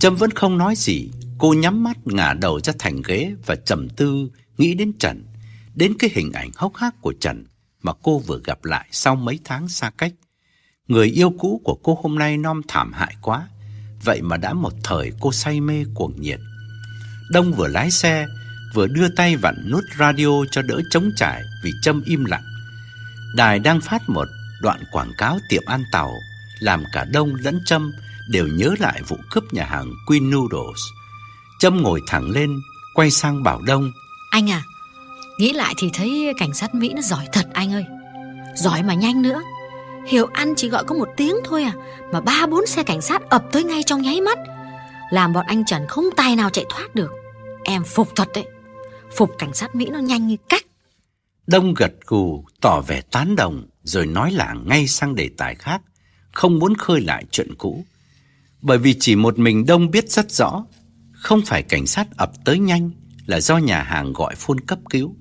[0.00, 1.10] Trâm vẫn không nói gì.
[1.38, 5.24] Cô nhắm mắt ngả đầu ra thành ghế Và trầm tư nghĩ đến Trần,
[5.74, 7.46] Đến cái hình ảnh hốc hác của Trần
[7.82, 10.12] Mà cô vừa gặp lại sau mấy tháng xa cách.
[10.88, 13.48] Người yêu cũ của cô hôm nay non thảm hại quá,
[14.04, 16.40] Vậy mà đã một thời cô say mê cuồng nhiệt.
[17.30, 18.26] Đông vừa lái xe,
[18.74, 22.44] Vừa đưa tay vặn nút radio cho đỡ chống trải Vì Trâm im lặng.
[23.36, 24.28] Đài đang phát một
[24.60, 26.12] đoạn quảng cáo tiệm ăn tàu
[26.60, 27.92] làm cả Đông lẫn Trâm
[28.30, 30.80] đều nhớ lại vụ cướp nhà hàng Queen Noodles.
[31.58, 32.60] Trâm ngồi thẳng lên,
[32.94, 33.92] quay sang bảo Đông.
[34.30, 34.62] Anh à,
[35.38, 37.84] nghĩ lại thì thấy cảnh sát Mỹ nó giỏi thật anh ơi.
[38.54, 39.42] Giỏi mà nhanh nữa.
[40.06, 41.72] Hiểu ăn chỉ gọi có một tiếng thôi à,
[42.12, 44.38] mà ba bốn xe cảnh sát ập tới ngay trong nháy mắt.
[45.10, 47.10] Làm bọn anh Trần không tài nào chạy thoát được.
[47.64, 48.44] Em phục thật đấy.
[49.16, 50.62] Phục cảnh sát Mỹ nó nhanh như cách.
[51.46, 55.82] Đông gật gù, tỏ vẻ tán đồng, rồi nói lảng ngay sang đề tài khác
[56.32, 57.84] không muốn khơi lại chuyện cũ.
[58.62, 60.64] Bởi vì chỉ một mình Đông biết rất rõ,
[61.12, 62.90] không phải cảnh sát ập tới nhanh
[63.26, 65.14] là do nhà hàng gọi phun cấp cứu.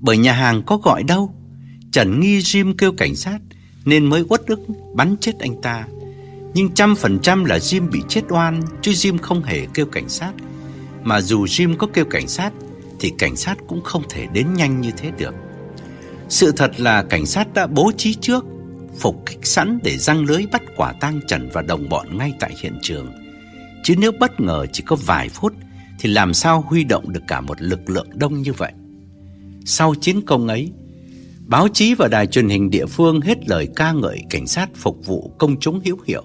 [0.00, 1.34] Bởi nhà hàng có gọi đâu.
[1.92, 3.38] Trần nghi Jim kêu cảnh sát
[3.84, 4.60] nên mới uất ức
[4.94, 5.86] bắn chết anh ta.
[6.54, 10.08] Nhưng trăm phần trăm là Jim bị chết oan chứ Jim không hề kêu cảnh
[10.08, 10.32] sát.
[11.02, 12.52] Mà dù Jim có kêu cảnh sát
[13.00, 15.34] thì cảnh sát cũng không thể đến nhanh như thế được.
[16.28, 18.44] Sự thật là cảnh sát đã bố trí trước
[18.98, 22.50] phục kích sẵn để răng lưới bắt quả tang Trần và đồng bọn ngay tại
[22.62, 23.12] hiện trường.
[23.82, 25.52] Chứ nếu bất ngờ chỉ có vài phút
[25.98, 28.72] thì làm sao huy động được cả một lực lượng đông như vậy.
[29.64, 30.72] Sau chiến công ấy,
[31.46, 35.06] báo chí và đài truyền hình địa phương hết lời ca ngợi cảnh sát phục
[35.06, 36.24] vụ công chúng hiếu hiệu.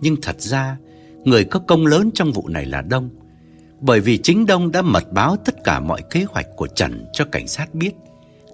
[0.00, 0.76] Nhưng thật ra,
[1.24, 3.10] người có công lớn trong vụ này là Đông.
[3.80, 7.24] Bởi vì chính Đông đã mật báo tất cả mọi kế hoạch của Trần cho
[7.24, 7.92] cảnh sát biết.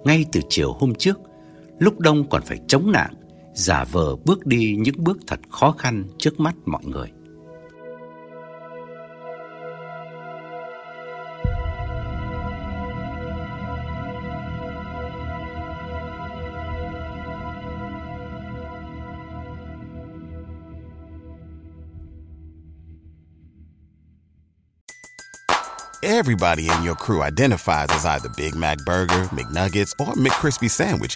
[0.03, 1.19] Ngay từ chiều hôm trước,
[1.79, 3.13] lúc Đông còn phải chống nạn
[3.55, 7.11] giả vờ bước đi những bước thật khó khăn trước mắt mọi người.
[26.03, 31.15] Everybody in your crew identifies as either Big Mac Burger, McNuggets, or McCrispy Sandwich.